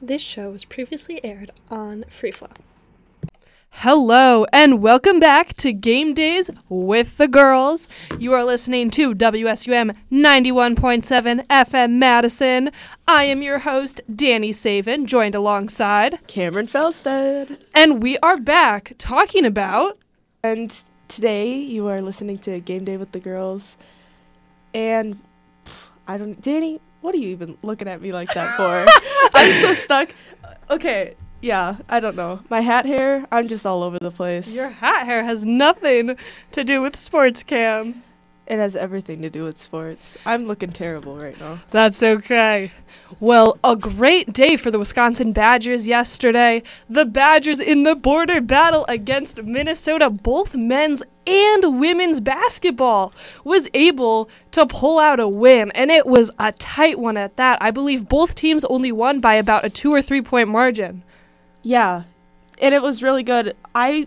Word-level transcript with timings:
This 0.00 0.22
show 0.22 0.50
was 0.52 0.64
previously 0.64 1.22
aired 1.24 1.50
on 1.70 2.04
Freeflow. 2.08 2.52
Hello 3.70 4.44
and 4.52 4.80
welcome 4.80 5.18
back 5.18 5.54
to 5.54 5.72
Game 5.72 6.14
Days 6.14 6.50
with 6.68 7.16
the 7.16 7.26
Girls. 7.26 7.88
You 8.16 8.32
are 8.32 8.44
listening 8.44 8.90
to 8.92 9.12
WSUM 9.12 9.96
91.7 10.12 11.46
FM 11.48 11.92
Madison. 11.92 12.70
I 13.08 13.24
am 13.24 13.42
your 13.42 13.58
host, 13.60 14.00
Dani 14.08 14.54
Savin, 14.54 15.04
joined 15.04 15.34
alongside 15.34 16.24
Cameron 16.28 16.68
Felstead. 16.68 17.60
And 17.74 18.00
we 18.00 18.18
are 18.18 18.38
back 18.38 18.92
talking 18.98 19.44
about. 19.44 19.98
And 20.44 20.72
today 21.08 21.54
you 21.54 21.88
are 21.88 22.00
listening 22.00 22.38
to 22.38 22.60
Game 22.60 22.84
Day 22.84 22.96
with 22.96 23.10
the 23.10 23.20
Girls. 23.20 23.76
And 24.72 25.18
I 26.06 26.18
don't. 26.18 26.40
Dani, 26.40 26.78
what 27.00 27.14
are 27.14 27.18
you 27.18 27.28
even 27.28 27.56
looking 27.62 27.88
at 27.88 28.00
me 28.00 28.12
like 28.12 28.32
that 28.34 28.56
for? 28.56 28.86
I'm 29.34 29.52
so 29.62 29.74
stuck. 29.74 30.14
Okay, 30.70 31.14
yeah, 31.40 31.76
I 31.88 32.00
don't 32.00 32.16
know. 32.16 32.40
My 32.50 32.60
hat 32.60 32.86
hair, 32.86 33.26
I'm 33.30 33.48
just 33.48 33.64
all 33.64 33.82
over 33.82 33.98
the 34.00 34.10
place. 34.10 34.48
Your 34.48 34.70
hat 34.70 35.06
hair 35.06 35.24
has 35.24 35.46
nothing 35.46 36.16
to 36.52 36.64
do 36.64 36.82
with 36.82 36.96
sports 36.96 37.42
cam. 37.42 38.02
It 38.48 38.58
has 38.58 38.74
everything 38.74 39.20
to 39.20 39.28
do 39.28 39.44
with 39.44 39.58
sports. 39.58 40.16
I'm 40.24 40.46
looking 40.46 40.72
terrible 40.72 41.16
right 41.18 41.38
now. 41.38 41.60
That's 41.70 42.02
okay. 42.02 42.72
Well, 43.20 43.58
a 43.62 43.76
great 43.76 44.32
day 44.32 44.56
for 44.56 44.70
the 44.70 44.78
Wisconsin 44.78 45.32
Badgers 45.34 45.86
yesterday. 45.86 46.62
The 46.88 47.04
Badgers 47.04 47.60
in 47.60 47.82
the 47.82 47.94
border 47.94 48.40
battle 48.40 48.86
against 48.88 49.42
Minnesota, 49.42 50.08
both 50.08 50.54
men's 50.54 51.02
and 51.26 51.78
women's 51.78 52.20
basketball, 52.20 53.12
was 53.44 53.68
able 53.74 54.30
to 54.52 54.64
pull 54.64 54.98
out 54.98 55.20
a 55.20 55.28
win, 55.28 55.70
and 55.72 55.90
it 55.90 56.06
was 56.06 56.30
a 56.38 56.52
tight 56.52 56.98
one 56.98 57.18
at 57.18 57.36
that. 57.36 57.60
I 57.60 57.70
believe 57.70 58.08
both 58.08 58.34
teams 58.34 58.64
only 58.64 58.92
won 58.92 59.20
by 59.20 59.34
about 59.34 59.66
a 59.66 59.70
two 59.70 59.92
or 59.92 60.00
three 60.00 60.22
point 60.22 60.48
margin. 60.48 61.02
Yeah, 61.62 62.04
and 62.62 62.74
it 62.74 62.80
was 62.80 63.02
really 63.02 63.22
good. 63.22 63.54
I 63.74 64.06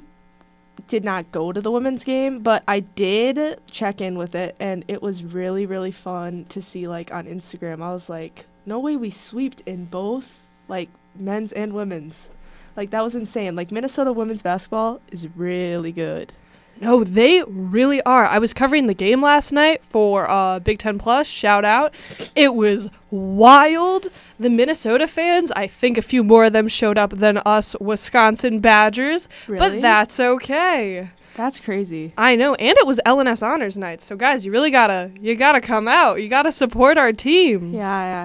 did 0.91 1.05
not 1.05 1.31
go 1.31 1.53
to 1.53 1.61
the 1.61 1.71
women's 1.71 2.03
game, 2.03 2.39
but 2.39 2.63
I 2.67 2.81
did 2.81 3.61
check 3.71 4.01
in 4.01 4.17
with 4.17 4.35
it, 4.35 4.57
and 4.59 4.83
it 4.89 5.01
was 5.01 5.23
really, 5.23 5.65
really 5.65 5.93
fun 5.93 6.45
to 6.49 6.61
see. 6.61 6.85
Like 6.85 7.13
on 7.13 7.27
Instagram, 7.27 7.81
I 7.81 7.93
was 7.93 8.09
like, 8.09 8.45
"No 8.65 8.77
way, 8.77 8.97
we 8.97 9.09
sweeped 9.09 9.61
in 9.65 9.85
both 9.85 10.39
like 10.67 10.89
men's 11.15 11.53
and 11.53 11.71
women's." 11.71 12.27
Like 12.75 12.89
that 12.89 13.05
was 13.05 13.15
insane. 13.15 13.55
Like 13.55 13.71
Minnesota 13.71 14.11
women's 14.11 14.41
basketball 14.41 14.99
is 15.13 15.29
really 15.33 15.93
good. 15.93 16.33
No, 16.81 17.03
they 17.03 17.43
really 17.47 18.01
are. 18.01 18.25
I 18.25 18.39
was 18.39 18.53
covering 18.53 18.87
the 18.87 18.93
game 18.95 19.21
last 19.21 19.51
night 19.51 19.85
for 19.85 20.29
uh, 20.29 20.59
Big 20.59 20.79
Ten 20.79 20.97
Plus. 20.97 21.27
Shout 21.27 21.63
out. 21.63 21.93
It 22.35 22.55
was 22.55 22.89
wild. 23.11 24.07
The 24.39 24.49
Minnesota 24.49 25.07
fans, 25.07 25.51
I 25.51 25.67
think 25.67 25.97
a 25.97 26.01
few 26.01 26.23
more 26.23 26.45
of 26.45 26.53
them 26.53 26.67
showed 26.67 26.97
up 26.97 27.11
than 27.11 27.37
us 27.45 27.75
Wisconsin 27.79 28.59
Badgers, 28.59 29.27
Really? 29.47 29.59
but 29.77 29.81
that's 29.81 30.19
okay. 30.19 31.11
That's 31.35 31.59
crazy. 31.61 32.13
I 32.17 32.35
know, 32.35 32.55
and 32.55 32.77
it 32.77 32.85
was 32.85 32.99
LNS 33.05 33.41
Honors 33.41 33.77
Night. 33.77 34.01
So 34.01 34.17
guys, 34.17 34.45
you 34.45 34.51
really 34.51 34.69
gotta 34.69 35.11
you 35.21 35.35
gotta 35.35 35.61
come 35.61 35.87
out. 35.87 36.21
You 36.21 36.27
gotta 36.27 36.51
support 36.51 36.97
our 36.97 37.13
teams. 37.13 37.73
Yeah, 37.73 37.79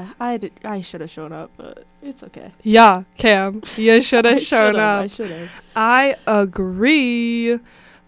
yeah. 0.06 0.12
I 0.18 0.38
did, 0.38 0.52
I 0.64 0.80
should 0.80 1.02
have 1.02 1.10
shown 1.10 1.32
up, 1.32 1.52
but 1.56 1.84
it's 2.02 2.24
okay. 2.24 2.50
Yeah, 2.64 3.04
Cam, 3.16 3.62
you 3.76 4.02
should 4.02 4.24
have 4.24 4.40
shown 4.42 4.72
should've, 4.74 4.80
I 4.80 5.04
up. 5.04 5.10
should 5.12 5.30
have. 5.30 5.50
I 5.76 6.16
agree, 6.26 7.60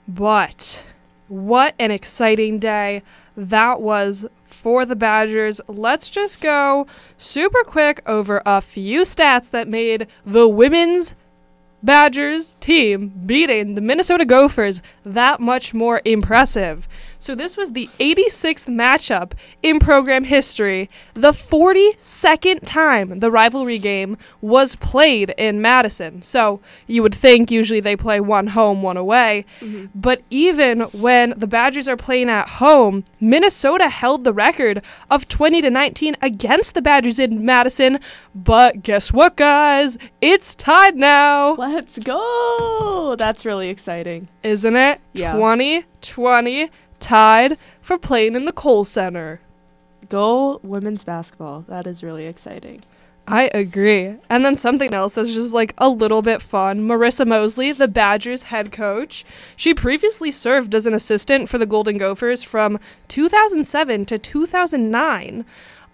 but 0.09 0.83
what 1.29 1.75
an 1.79 1.91
exciting 1.91 2.59
day 2.59 3.03
that 3.37 3.81
was 3.81 4.27
for 4.47 4.85
the 4.85 4.97
Badgers. 4.97 5.61
Let's 5.69 6.09
just 6.09 6.41
go 6.41 6.87
super 7.17 7.63
quick 7.65 8.03
over 8.07 8.43
a 8.45 8.61
few 8.61 9.03
stats 9.03 9.51
that 9.51 9.69
made 9.69 10.09
the 10.25 10.49
women's 10.49 11.15
Badgers 11.83 12.57
team 12.59 13.13
beating 13.25 13.75
the 13.77 13.81
Minnesota 13.81 14.25
Gophers 14.25 14.83
that 15.05 15.39
much 15.39 15.73
more 15.73 16.01
impressive. 16.05 16.89
So, 17.19 17.35
this 17.35 17.57
was 17.57 17.73
the 17.73 17.89
86th 17.99 18.67
matchup 18.67 19.33
in 19.63 19.79
program 19.81 20.25
history, 20.25 20.89
the 21.15 21.33
42nd 21.33 22.61
time 22.65 23.19
the 23.19 23.31
rivalry 23.31 23.79
game 23.79 24.17
was 24.41 24.77
played 24.77 25.35
in 25.37 25.61
Madison. 25.61 26.23
So, 26.23 26.61
you 26.87 27.03
would 27.03 27.15
think 27.15 27.51
usually 27.51 27.81
they 27.81 27.97
play 27.97 28.21
one 28.21 28.49
home, 28.49 28.83
one 28.83 28.97
away. 28.97 29.45
Mm-hmm. 29.61 29.87
But 29.95 30.23
even 30.31 30.81
when 30.93 31.35
the 31.37 31.47
Badgers 31.47 31.89
are 31.89 31.97
playing 31.97 32.31
at 32.31 32.49
home, 32.49 33.05
Minnesota 33.21 33.89
held 33.89 34.25
the 34.25 34.33
record 34.33 34.83
of 35.11 35.29
20 35.29 35.61
to 35.63 35.71
19 35.71 36.17
against 36.23 36.75
the 36.75 36.83
Badgers 36.83 37.19
in 37.19 37.45
Madison. 37.45 37.99
But 38.35 38.83
guess 38.83 39.13
what, 39.13 39.37
guys? 39.37 39.99
It's 40.21 40.55
tied 40.55 40.97
now 40.97 41.55
Let's 41.55 41.99
go. 41.99 43.17
That's 43.19 43.45
really 43.45 43.69
exciting. 43.69 44.29
isn't 44.43 44.77
it? 44.77 45.01
Yeah. 45.13 45.33
2020 45.33 46.71
tied 47.01 47.59
for 47.81 47.99
playing 47.99 48.35
in 48.35 48.45
the 48.45 48.53
Kohl 48.53 48.85
Center. 48.85 49.41
Go 50.09 50.61
women's 50.63 51.05
basketball. 51.05 51.65
That 51.69 51.87
is 51.87 52.03
really 52.03 52.27
exciting. 52.27 52.83
I 53.27 53.51
agree. 53.53 54.15
And 54.31 54.43
then 54.43 54.57
something 54.57 54.95
else 54.95 55.13
that's 55.13 55.35
just 55.35 55.53
like 55.53 55.75
a 55.77 55.91
little 55.91 56.23
bit 56.23 56.41
fun. 56.41 56.89
Marisa 56.89 57.27
Moseley, 57.27 57.73
the 57.73 57.87
Badgers 57.87 58.45
head 58.45 58.73
coach, 58.73 59.23
she 59.55 59.75
previously 59.75 60.31
served 60.31 60.75
as 60.75 60.87
an 60.87 60.95
assistant 60.95 61.51
for 61.51 61.59
the 61.59 61.67
Golden 61.67 61.99
Gophers 61.99 62.43
from 62.43 62.79
2007 63.09 64.07
to 64.07 64.19
2009 64.19 65.45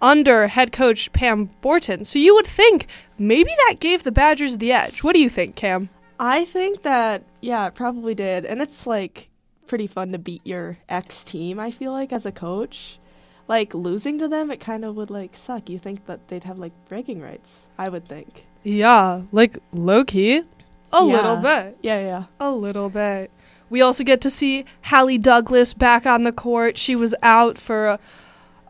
under 0.01 0.47
head 0.47 0.71
coach 0.71 1.13
Pam 1.13 1.51
Borton. 1.61 2.05
So 2.05 2.21
you 2.21 2.37
would 2.37 2.47
think 2.47 2.87
maybe 3.19 3.51
that 3.67 3.81
gave 3.81 4.05
the 4.05 4.13
Badgers 4.13 4.59
the 4.59 4.71
edge. 4.71 5.03
What 5.03 5.15
do 5.15 5.21
you 5.21 5.31
think, 5.31 5.57
Cam? 5.57 5.89
I 6.21 6.45
think 6.45 6.83
that 6.83 7.25
yeah, 7.41 7.67
it 7.67 7.75
probably 7.75 8.15
did, 8.15 8.45
and 8.45 8.63
it's 8.63 8.87
like 8.87 9.29
pretty 9.75 9.87
fun 9.89 10.13
to 10.13 10.19
beat 10.19 10.47
your 10.47 10.79
ex 10.89 11.25
team. 11.25 11.59
I 11.59 11.73
feel 11.73 11.91
like 11.91 12.13
as 12.13 12.25
a 12.25 12.31
coach, 12.31 13.01
like 13.49 13.75
losing 13.75 14.21
to 14.21 14.29
them, 14.29 14.53
it 14.53 14.61
kind 14.61 14.85
of 14.85 14.95
would 14.95 15.11
like 15.11 15.35
suck. 15.35 15.69
You 15.69 15.81
think 15.81 16.07
that 16.07 16.29
they'd 16.29 16.45
have 16.45 16.61
like 16.61 16.71
bragging 16.89 17.21
rights? 17.21 17.57
I 17.77 17.89
would 17.89 18.07
think. 18.07 18.47
Yeah, 18.63 19.23
like 19.33 19.59
low 19.73 20.05
key, 20.05 20.45
a 20.93 21.03
little 21.03 21.39
bit. 21.39 21.77
Yeah, 21.83 21.99
yeah. 21.99 22.25
A 22.39 22.53
little 22.53 22.89
bit. 22.89 23.33
We 23.69 23.83
also 23.83 24.05
get 24.05 24.21
to 24.21 24.31
see 24.31 24.65
Halle 24.83 25.19
Douglass 25.19 25.75
back 25.75 26.07
on 26.07 26.23
the 26.23 26.31
court. 26.31 26.79
She 26.79 26.95
was 26.95 27.13
out 27.21 27.59
for 27.59 27.89
uh, 27.89 27.97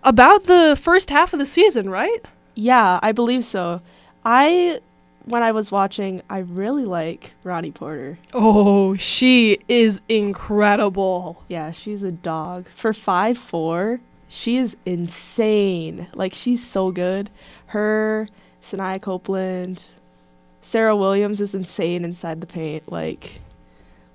about 0.05 0.45
the 0.45 0.75
first 0.81 1.11
half 1.11 1.35
of 1.35 1.39
the 1.39 1.45
season, 1.45 1.91
right? 1.91 2.25
Yeah, 2.55 2.99
I 3.03 3.13
believe 3.13 3.45
so. 3.45 3.83
I 4.25 4.81
when 5.25 5.43
I 5.43 5.53
was 5.53 5.73
watching, 5.73 6.23
I 6.29 6.39
really 6.39 6.85
like 6.85 7.33
Ronnie 7.43 7.71
Porter. 7.71 8.19
Oh, 8.33 8.97
she 8.97 9.59
is 9.69 10.03
incredible. 10.09 11.45
Yeah, 11.49 11.71
she's 11.73 12.03
a 12.03 12.12
dog. 12.12 12.67
For 12.75 12.93
five 12.93 13.39
four, 13.39 14.01
she 14.29 14.57
is 14.57 14.77
insane. 14.85 16.09
Like 16.15 16.35
she's 16.35 16.65
so 16.65 16.91
good. 16.91 17.31
Her, 17.67 18.29
Sanaya 18.62 19.01
Copeland, 19.01 19.87
Serah 20.62 20.99
Williams 20.99 21.41
is 21.41 21.55
insane 21.55 22.05
inside 22.05 22.41
the 22.41 22.47
paint. 22.47 22.91
Like 22.91 23.41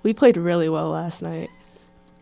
we 0.04 0.14
played 0.14 0.38
really 0.38 0.70
well 0.70 0.90
last 0.90 1.22
night. 1.22 1.50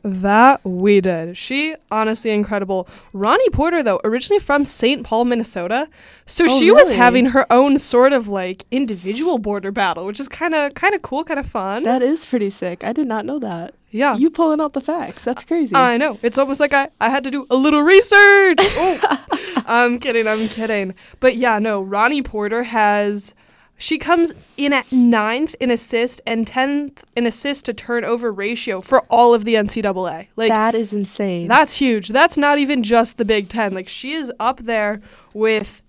That 0.09 0.63
we 0.63 1.01
did. 1.01 1.35
She 1.37 1.75
honestly 1.91 2.31
incredible. 2.31 2.87
Ronnie 3.11 3.49
Porter 3.49 3.83
though, 3.83 3.99
originally 4.05 4.39
from 4.39 4.63
St. 4.63 5.03
Paul, 5.03 5.25
Minnesota, 5.25 5.89
so 6.25 6.45
Oh, 6.47 6.59
she 6.59 6.71
was 6.71 6.91
having 6.91 7.27
her 7.27 7.45
own 7.51 7.77
sort 7.77 8.13
of 8.13 8.27
like 8.29 8.65
individual 8.71 9.37
border 9.37 9.71
battle, 9.71 10.05
which 10.05 10.19
is 10.19 10.29
kind 10.29 10.55
of 10.55 10.73
kind 10.75 10.95
of 10.95 11.01
cool, 11.01 11.23
kind 11.25 11.39
of 11.39 11.45
fun. 11.45 11.83
That 11.83 12.01
is 12.01 12.25
pretty 12.25 12.49
sick. 12.49 12.83
I 12.85 12.93
did 12.93 13.05
not 13.07 13.25
know 13.25 13.37
that. 13.39 13.73
yeah. 13.91 14.15
You 14.15 14.29
pulling 14.29 14.61
out 14.61 14.71
the 14.73 14.81
facts. 14.81 15.25
That's 15.25 15.43
crazy. 15.43 15.75
I 15.75 15.97
know. 15.97 16.19
It's 16.21 16.37
almost 16.37 16.59
like 16.61 16.73
I, 16.73 16.89
I 17.01 17.09
had 17.09 17.23
to 17.25 17.31
do 17.31 17.45
a 17.49 17.55
little 17.55 17.81
research. 17.81 18.59
Oh. 18.79 19.25
I'm 19.69 19.99
kidding. 19.99 20.27
I'm 20.27 20.47
kidding. 20.47 20.93
But 21.19 21.35
yeah, 21.35 21.59
no. 21.59 21.81
Ronnie 21.81 22.21
Porter 22.21 22.63
has. 22.63 23.33
She 23.79 23.97
comes 23.99 24.33
in 24.57 24.73
at 24.73 24.91
ninth 24.91 25.55
in 25.59 25.69
assist 25.69 26.19
and 26.25 26.47
tenth 26.47 27.03
in 27.15 27.27
assist 27.27 27.65
to 27.65 27.73
turnover 27.73 28.31
ratio 28.31 28.81
for 28.81 29.01
all 29.01 29.33
of 29.35 29.43
the 29.45 29.53
NCAA. 29.53 30.27
Like 30.35 30.49
that 30.49 30.73
is 30.73 30.93
insane. 30.93 31.47
that's 31.47 31.75
huge. 31.75 32.09
That's 32.09 32.37
not 32.37 32.57
even 32.57 32.81
just 32.81 33.17
the 33.17 33.25
Big 33.25 33.49
Ten. 33.49 33.73
Like 33.75 33.87
she 33.87 34.13
is 34.13 34.31
up 34.39 34.61
there 34.61 34.99
with 35.33 35.83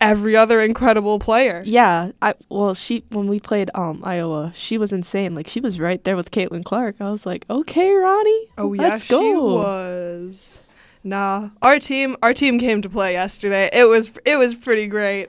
every 0.00 0.34
other 0.36 0.60
incredible 0.62 1.18
player. 1.18 1.62
Yeah, 1.66 2.12
I 2.22 2.34
well, 2.48 2.72
she 2.74 3.04
when 3.10 3.28
we 3.28 3.38
played 3.38 3.70
um 3.74 4.00
Iowa, 4.02 4.52
she 4.56 4.78
was 4.78 4.92
insane. 4.92 5.34
Like 5.34 5.48
she 5.48 5.60
was 5.60 5.78
right 5.78 6.02
there 6.04 6.16
with 6.16 6.30
Caitlin 6.30 6.64
Clark. 6.64 6.96
I 7.00 7.10
was 7.10 7.26
like, 7.26 7.44
okay, 7.50 7.92
Ronnie, 7.92 8.46
Oh 8.56 8.72
yeah, 8.72 8.82
let's 8.88 9.04
she 9.04 9.10
go. 9.10 9.54
was. 9.56 10.60
Nah, 11.04 11.50
our 11.62 11.78
team, 11.78 12.16
our 12.22 12.32
team 12.34 12.58
came 12.58 12.82
to 12.82 12.88
play 12.88 13.12
yesterday. 13.12 13.70
It 13.72 13.84
was, 13.84 14.10
it 14.24 14.36
was 14.36 14.56
pretty 14.56 14.88
great. 14.88 15.28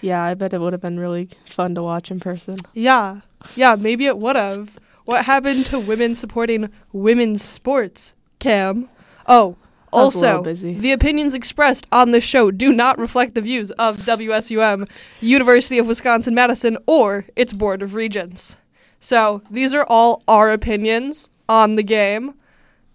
Yeah, 0.00 0.22
I 0.22 0.34
bet 0.34 0.52
it 0.52 0.60
would 0.60 0.72
have 0.72 0.82
been 0.82 1.00
really 1.00 1.28
fun 1.46 1.74
to 1.74 1.82
watch 1.82 2.10
in 2.10 2.20
person. 2.20 2.58
Yeah, 2.74 3.20
yeah, 3.56 3.74
maybe 3.74 4.06
it 4.06 4.18
would 4.18 4.36
have. 4.36 4.70
What 5.04 5.24
happened 5.24 5.66
to 5.66 5.78
women 5.78 6.14
supporting 6.14 6.68
women's 6.92 7.42
sports, 7.42 8.14
Cam? 8.38 8.88
Oh, 9.26 9.56
I 9.92 9.96
was 10.04 10.14
a 10.14 10.18
little 10.18 10.30
Also, 10.30 10.42
busy. 10.42 10.74
the 10.74 10.92
opinions 10.92 11.34
expressed 11.34 11.86
on 11.90 12.10
this 12.10 12.22
show 12.24 12.50
do 12.50 12.72
not 12.72 12.98
reflect 12.98 13.34
the 13.34 13.40
views 13.40 13.70
of 13.72 13.98
WSUM, 13.98 14.86
University 15.20 15.78
of 15.78 15.86
Wisconsin 15.88 16.34
Madison, 16.34 16.76
or 16.86 17.24
its 17.36 17.52
Board 17.54 17.80
of 17.82 17.94
Regents. 17.94 18.56
So, 19.00 19.42
these 19.50 19.74
are 19.74 19.84
all 19.88 20.22
our 20.28 20.50
opinions 20.50 21.30
on 21.48 21.76
the 21.76 21.82
game. 21.82 22.34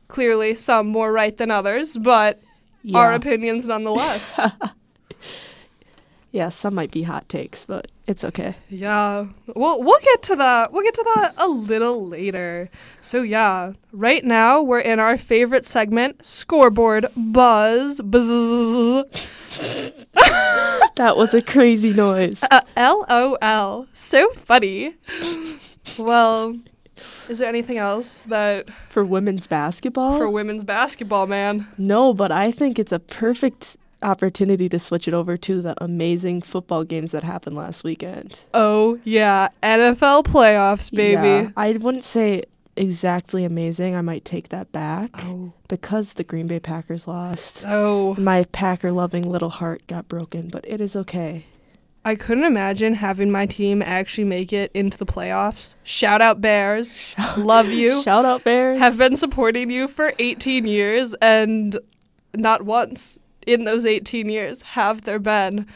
Clearly, 0.08 0.54
some 0.54 0.88
more 0.88 1.12
right 1.12 1.36
than 1.36 1.50
others, 1.50 1.98
but 1.98 2.40
our 2.94 3.14
opinions 3.14 3.68
nonetheless. 3.68 4.40
yeah, 6.34 6.50
some 6.50 6.76
might 6.76 6.92
be 6.92 7.04
hot 7.04 7.30
takes, 7.30 7.64
but 7.66 7.88
it's 8.08 8.24
okay. 8.26 8.56
Yeah, 8.70 9.28
we'll 9.56 9.82
we'll 9.82 10.00
get 10.02 10.22
to 10.24 10.36
that. 10.36 10.74
We'll 10.74 10.84
get 10.84 10.96
to 10.96 11.06
that 11.16 11.34
a 11.38 11.48
little 11.48 12.06
later. 12.06 12.70
So 13.00 13.22
yeah, 13.22 13.74
right 13.94 14.26
now 14.26 14.62
we're 14.62 14.80
in 14.80 15.00
our 15.00 15.18
favorite 15.18 15.66
segment, 15.66 16.26
scoreboard 16.26 17.06
buzz. 17.16 18.02
Buzz. 18.02 19.06
That 20.96 21.18
was 21.18 21.34
a 21.34 21.42
crazy 21.42 21.92
noise. 21.94 22.44
Uh, 22.52 22.62
LOL. 22.78 23.88
So 23.94 24.30
funny. 24.34 24.96
Well, 25.98 26.58
is 27.30 27.40
there 27.40 27.50
anything 27.50 27.78
else 27.78 28.22
that 28.24 28.68
For 28.90 29.04
women's 29.04 29.48
basketball? 29.48 30.18
for 30.18 30.30
women's 30.30 30.64
basketball, 30.64 31.26
man? 31.28 31.68
no, 31.78 32.14
but 32.14 32.32
I 32.32 32.52
think 32.52 32.78
it's 32.80 32.92
a 32.92 33.00
perfect 33.00 33.76
opportunity 34.04 34.70
to 34.70 34.80
switch 34.80 35.08
it 35.08 35.14
over 35.14 35.38
to 35.38 35.62
the 35.62 35.74
amazing 35.84 36.42
football 36.42 36.84
games 36.84 37.12
that 37.12 37.24
happened 37.24 37.56
last 37.56 37.84
weekend. 37.84 38.40
Oh 38.54 39.00
yeah, 39.04 39.50
NFL 39.64 40.24
playoffs, 40.26 40.92
baby. 40.94 41.22
Yeah, 41.46 41.50
I 41.58 41.72
wouldn't 41.74 42.04
say 42.04 42.44
exactly 42.76 43.44
amazing. 43.46 43.96
I 43.96 44.02
might 44.02 44.26
take 44.26 44.50
that 44.50 44.72
back 44.72 45.12
Oh. 45.20 45.54
because 45.68 46.14
the 46.14 46.24
Green 46.24 46.48
Bay 46.48 46.60
Packers 46.60 47.08
lost. 47.08 47.64
Oh. 47.68 48.16
My 48.18 48.46
Packer 48.52 48.92
loving 48.92 49.30
little 49.30 49.52
heart 49.52 49.86
got 49.88 50.08
broken, 50.10 50.48
but 50.50 50.66
it 50.68 50.82
is 50.82 50.96
okay. 50.96 51.46
I 52.06 52.16
couldn't 52.16 52.44
imagine 52.44 52.96
having 52.96 53.32
my 53.32 53.46
team 53.46 53.82
actually 53.82 54.26
make 54.26 54.52
it 54.52 54.72
into 54.74 54.98
the 54.98 55.06
playoffs. 55.06 55.76
Shout 55.84 56.22
out 56.22 56.42
Bears. 56.42 56.98
Love 57.38 57.70
you. 57.70 58.02
Shout 58.04 58.26
out 58.26 58.44
Bears. 58.44 58.80
Have 58.80 58.98
been 58.98 59.16
supporting 59.16 59.70
you 59.70 59.88
for 59.88 60.12
18 60.20 60.66
years 60.66 61.14
and 61.22 61.78
not 62.34 62.64
once 62.64 63.20
in 63.48 63.64
those 63.64 63.86
18 63.86 64.30
years 64.30 64.62
have 64.62 65.02
there 65.02 65.20
been 65.20 65.68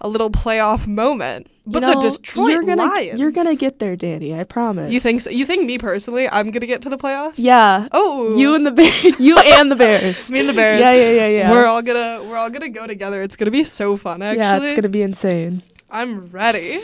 a 0.00 0.08
little 0.08 0.30
playoff 0.30 0.86
moment. 0.86 1.48
But 1.68 1.82
You 1.82 1.88
know, 1.88 2.00
the 2.00 2.10
Detroit 2.10 2.50
you're 2.50 2.62
gonna, 2.62 2.84
Lions. 2.84 3.18
You're 3.18 3.32
gonna 3.32 3.56
get 3.56 3.80
there, 3.80 3.96
Dani. 3.96 4.38
I 4.38 4.44
promise. 4.44 4.92
You 4.92 5.00
think 5.00 5.20
so? 5.20 5.30
You 5.30 5.44
think 5.44 5.64
me 5.64 5.78
personally, 5.78 6.28
I'm 6.28 6.52
going 6.52 6.60
to 6.60 6.66
get 6.66 6.80
to 6.82 6.88
the 6.88 6.96
playoffs? 6.96 7.34
Yeah. 7.36 7.88
Oh. 7.90 8.36
You 8.36 8.54
and 8.54 8.64
the 8.64 8.70
Bears. 8.70 9.18
you 9.18 9.36
and 9.36 9.70
the 9.70 9.74
Bears. 9.74 10.30
me 10.30 10.40
and 10.40 10.48
the 10.48 10.52
Bears. 10.52 10.80
Yeah, 10.80 10.92
yeah, 10.92 11.10
yeah, 11.10 11.28
yeah. 11.28 11.50
We're 11.50 11.66
all 11.66 11.82
going 11.82 12.20
to 12.20 12.24
we're 12.28 12.36
all 12.36 12.50
to 12.50 12.68
go 12.68 12.86
together. 12.86 13.20
It's 13.22 13.34
going 13.34 13.46
to 13.46 13.50
be 13.50 13.64
so 13.64 13.96
fun 13.96 14.22
actually. 14.22 14.42
yeah, 14.42 14.62
it's 14.62 14.76
gonna 14.76 14.88
be 14.88 15.02
insane. 15.02 15.62
I'm 15.90 16.26
ready. 16.30 16.82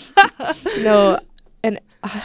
no, 0.82 1.18
and 1.62 1.80
uh, 2.02 2.20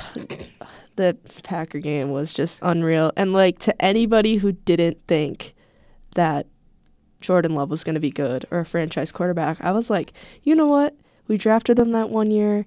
the 0.96 1.18
Packer 1.44 1.80
game 1.80 2.12
was 2.12 2.34
just 2.34 2.60
unreal. 2.62 3.12
And 3.16 3.32
like 3.32 3.60
to 3.60 3.82
anybody 3.82 4.36
who 4.36 4.52
didn't 4.52 4.98
think 5.08 5.56
that 6.16 6.48
Jordan 7.21 7.56
Love 7.56 7.69
was 7.69 7.83
going 7.83 7.95
to 7.95 8.00
be 8.00 8.12
good 8.12 8.45
or 8.51 8.60
a 8.60 8.66
franchise 8.66 9.12
quarterback, 9.12 9.62
I 9.62 9.71
was 9.71 9.89
like, 9.89 10.13
you 10.44 10.56
know 10.56 10.68
what? 10.68 10.95
We 11.27 11.38
drafted 11.38 11.77
him 11.77 11.92
that 11.92 12.10
one 12.10 12.31
year. 12.31 12.66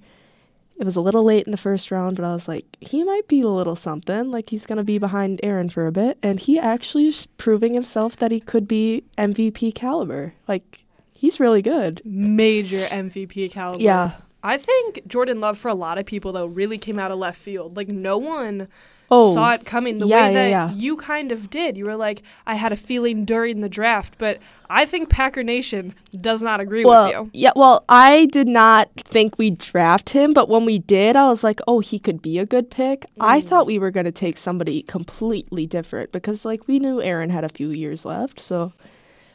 It 0.78 0.84
was 0.84 0.96
a 0.96 1.00
little 1.00 1.24
late 1.24 1.46
in 1.46 1.52
the 1.52 1.58
first 1.58 1.90
round, 1.90 2.16
but 2.16 2.24
I 2.24 2.32
was 2.32 2.48
like, 2.48 2.64
he 2.80 3.04
might 3.04 3.28
be 3.28 3.42
a 3.42 3.48
little 3.48 3.76
something. 3.76 4.30
Like 4.30 4.50
he's 4.50 4.66
going 4.66 4.78
to 4.78 4.84
be 4.84 4.98
behind 4.98 5.40
Aaron 5.42 5.68
for 5.68 5.86
a 5.86 5.92
bit, 5.92 6.18
and 6.22 6.40
he 6.40 6.58
actually 6.58 7.06
is 7.06 7.26
proving 7.36 7.74
himself 7.74 8.16
that 8.16 8.30
he 8.30 8.40
could 8.40 8.66
be 8.66 9.04
MVP 9.18 9.74
caliber. 9.74 10.34
Like 10.48 10.84
he's 11.14 11.38
really 11.38 11.62
good. 11.62 12.02
Major 12.04 12.84
MVP 12.86 13.52
caliber. 13.52 13.82
Yeah. 13.82 14.12
I 14.42 14.58
think 14.58 15.06
Jordan 15.06 15.40
Love 15.40 15.56
for 15.56 15.68
a 15.68 15.74
lot 15.74 15.98
of 15.98 16.06
people 16.06 16.32
though 16.32 16.46
really 16.46 16.78
came 16.78 16.98
out 16.98 17.12
of 17.12 17.18
left 17.18 17.40
field. 17.40 17.76
Like 17.76 17.88
no 17.88 18.18
one 18.18 18.66
Oh, 19.12 19.34
saw 19.34 19.52
it 19.52 19.64
coming 19.64 19.98
the 19.98 20.06
yeah, 20.06 20.28
way 20.28 20.34
that 20.34 20.48
yeah. 20.50 20.72
you 20.72 20.96
kind 20.96 21.30
of 21.30 21.50
did. 21.50 21.76
You 21.76 21.84
were 21.84 21.96
like, 21.96 22.22
I 22.46 22.54
had 22.54 22.72
a 22.72 22.76
feeling 22.76 23.24
during 23.24 23.60
the 23.60 23.68
draft, 23.68 24.14
but 24.18 24.38
I 24.70 24.86
think 24.86 25.10
Packer 25.10 25.42
Nation 25.42 25.94
does 26.20 26.40
not 26.42 26.60
agree 26.60 26.84
well, 26.84 27.04
with 27.06 27.14
you. 27.14 27.30
Yeah, 27.34 27.52
well, 27.54 27.84
I 27.88 28.24
did 28.26 28.48
not 28.48 28.88
think 28.96 29.36
we'd 29.38 29.58
draft 29.58 30.10
him, 30.10 30.32
but 30.32 30.48
when 30.48 30.64
we 30.64 30.78
did, 30.78 31.14
I 31.14 31.28
was 31.28 31.44
like, 31.44 31.60
oh, 31.68 31.80
he 31.80 31.98
could 31.98 32.22
be 32.22 32.38
a 32.38 32.46
good 32.46 32.70
pick. 32.70 33.06
I 33.20 33.40
Mm. 33.40 33.44
thought 33.44 33.66
we 33.66 33.78
were 33.78 33.90
going 33.90 34.06
to 34.06 34.12
take 34.12 34.38
somebody 34.38 34.82
completely 34.82 35.66
different 35.66 36.10
because, 36.10 36.44
like, 36.44 36.66
we 36.66 36.78
knew 36.78 37.02
Aaron 37.02 37.30
had 37.30 37.44
a 37.44 37.48
few 37.50 37.68
years 37.70 38.04
left, 38.06 38.40
so 38.40 38.72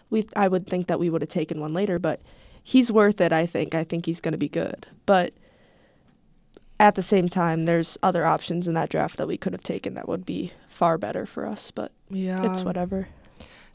we 0.09 0.27
I 0.35 0.47
would 0.47 0.65
think 0.67 0.87
that 0.87 0.99
we 0.99 1.09
would 1.09 1.21
have 1.21 1.29
taken 1.29 1.59
one 1.59 1.73
later, 1.73 1.99
but 1.99 2.19
he's 2.63 2.91
worth 2.91 3.21
it, 3.21 3.31
I 3.31 3.45
think. 3.45 3.75
I 3.75 3.83
think 3.83 4.05
he's 4.05 4.21
going 4.21 4.31
to 4.31 4.37
be 4.37 4.49
good. 4.49 4.87
But 5.05 5.33
at 6.79 6.95
the 6.95 7.03
same 7.03 7.27
time, 7.29 7.65
there's 7.65 7.97
other 8.03 8.25
options 8.25 8.67
in 8.67 8.73
that 8.75 8.89
draft 8.89 9.17
that 9.17 9.27
we 9.27 9.37
could 9.37 9.53
have 9.53 9.63
taken 9.63 9.93
that 9.95 10.07
would 10.07 10.25
be 10.25 10.51
far 10.67 10.97
better 10.97 11.25
for 11.25 11.45
us, 11.45 11.71
but 11.71 11.91
Yeah. 12.09 12.43
it's 12.49 12.61
whatever. 12.63 13.07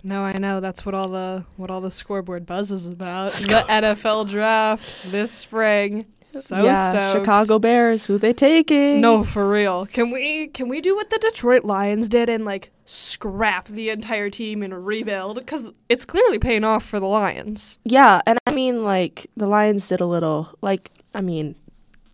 No, 0.04 0.22
I 0.22 0.32
know. 0.32 0.58
That's 0.58 0.84
what 0.84 0.96
all 0.96 1.08
the 1.08 1.44
what 1.56 1.70
all 1.70 1.81
the 1.81 1.90
scoreboard 1.90 2.44
buzz 2.44 2.72
is 2.72 2.88
about. 2.88 3.32
the 3.34 3.64
NFL 3.69 4.28
draft 4.28 4.93
this 5.12 5.31
spring. 5.31 6.06
So 6.22 6.64
yeah, 6.64 6.90
stoked. 6.90 7.20
Chicago 7.20 7.60
Bears, 7.60 8.06
who 8.06 8.19
they 8.19 8.32
taking? 8.32 9.00
No, 9.00 9.22
for 9.22 9.48
real. 9.48 9.87
Can 9.87 10.10
we 10.10 10.48
can 10.48 10.69
we 10.69 10.81
do 10.81 10.96
what 10.96 11.10
the 11.10 11.19
Detroit 11.19 11.64
Lions 11.64 12.08
did 12.08 12.28
and 12.28 12.44
like 12.44 12.72
scrap 12.84 13.69
the 13.69 13.90
entire 13.90 14.28
team 14.28 14.60
and 14.64 14.84
rebuild? 14.84 15.37
Because 15.37 15.70
it's 15.88 16.05
clearly 16.05 16.40
paying 16.40 16.64
off 16.64 16.84
for 16.84 16.98
the 16.98 17.06
Lions. 17.06 17.78
Yeah, 17.84 18.22
and 18.26 18.40
I 18.48 18.52
mean, 18.52 18.82
like, 18.82 19.28
the 19.37 19.46
Lions 19.46 19.87
did 19.88 20.00
a 20.00 20.06
little, 20.06 20.48
like, 20.62 20.90
I 21.14 21.20
mean, 21.20 21.55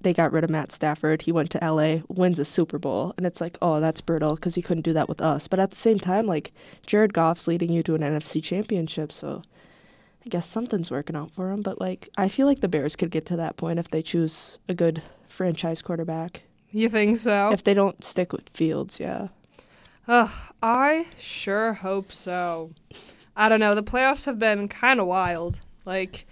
they 0.00 0.12
got 0.12 0.32
rid 0.32 0.44
of 0.44 0.50
Matt 0.50 0.72
Stafford. 0.72 1.22
He 1.22 1.32
went 1.32 1.50
to 1.50 1.58
LA, 1.58 2.02
wins 2.08 2.38
a 2.38 2.44
Super 2.44 2.78
Bowl, 2.78 3.14
and 3.16 3.26
it's 3.26 3.40
like, 3.40 3.58
oh, 3.60 3.80
that's 3.80 4.00
brutal 4.00 4.34
because 4.36 4.54
he 4.54 4.62
couldn't 4.62 4.82
do 4.82 4.92
that 4.92 5.08
with 5.08 5.20
us. 5.20 5.48
But 5.48 5.60
at 5.60 5.70
the 5.70 5.76
same 5.76 5.98
time, 5.98 6.26
like, 6.26 6.52
Jared 6.86 7.12
Goff's 7.12 7.48
leading 7.48 7.72
you 7.72 7.82
to 7.82 7.94
an 7.94 8.02
NFC 8.02 8.42
championship, 8.42 9.10
so 9.10 9.42
I 10.24 10.28
guess 10.28 10.46
something's 10.46 10.90
working 10.90 11.16
out 11.16 11.32
for 11.32 11.50
him. 11.50 11.62
But, 11.62 11.80
like, 11.80 12.08
I 12.16 12.28
feel 12.28 12.46
like 12.46 12.60
the 12.60 12.68
Bears 12.68 12.96
could 12.96 13.10
get 13.10 13.26
to 13.26 13.36
that 13.36 13.56
point 13.56 13.78
if 13.78 13.90
they 13.90 14.02
choose 14.02 14.58
a 14.68 14.74
good 14.74 15.02
franchise 15.28 15.82
quarterback. 15.82 16.42
You 16.70 16.88
think 16.88 17.16
so? 17.16 17.50
If 17.52 17.64
they 17.64 17.74
don't 17.74 18.04
stick 18.04 18.32
with 18.32 18.48
Fields, 18.50 19.00
yeah. 19.00 19.28
Ugh, 20.06 20.30
I 20.62 21.06
sure 21.18 21.74
hope 21.74 22.12
so. 22.12 22.72
I 23.36 23.48
don't 23.48 23.60
know. 23.60 23.74
The 23.74 23.82
playoffs 23.82 24.26
have 24.26 24.38
been 24.38 24.68
kind 24.68 25.00
of 25.00 25.06
wild. 25.06 25.60
Like, 25.84 26.26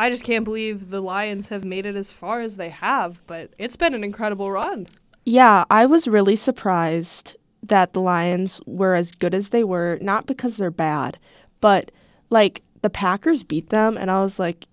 I 0.00 0.08
just 0.08 0.24
can't 0.24 0.46
believe 0.46 0.88
the 0.88 1.02
Lions 1.02 1.48
have 1.48 1.62
made 1.62 1.84
it 1.84 1.94
as 1.94 2.10
far 2.10 2.40
as 2.40 2.56
they 2.56 2.70
have, 2.70 3.20
but 3.26 3.50
it's 3.58 3.76
been 3.76 3.92
an 3.92 4.02
incredible 4.02 4.48
run. 4.48 4.86
Yeah, 5.26 5.66
I 5.68 5.84
was 5.84 6.08
really 6.08 6.36
surprised 6.36 7.36
that 7.62 7.92
the 7.92 8.00
Lions 8.00 8.62
were 8.64 8.94
as 8.94 9.10
good 9.12 9.34
as 9.34 9.50
they 9.50 9.62
were, 9.62 9.98
not 10.00 10.24
because 10.24 10.56
they're 10.56 10.70
bad, 10.70 11.18
but 11.60 11.90
like 12.30 12.62
the 12.80 12.88
Packers 12.88 13.42
beat 13.42 13.68
them 13.68 13.98
and 13.98 14.10
I 14.10 14.22
was 14.22 14.38
like, 14.38 14.64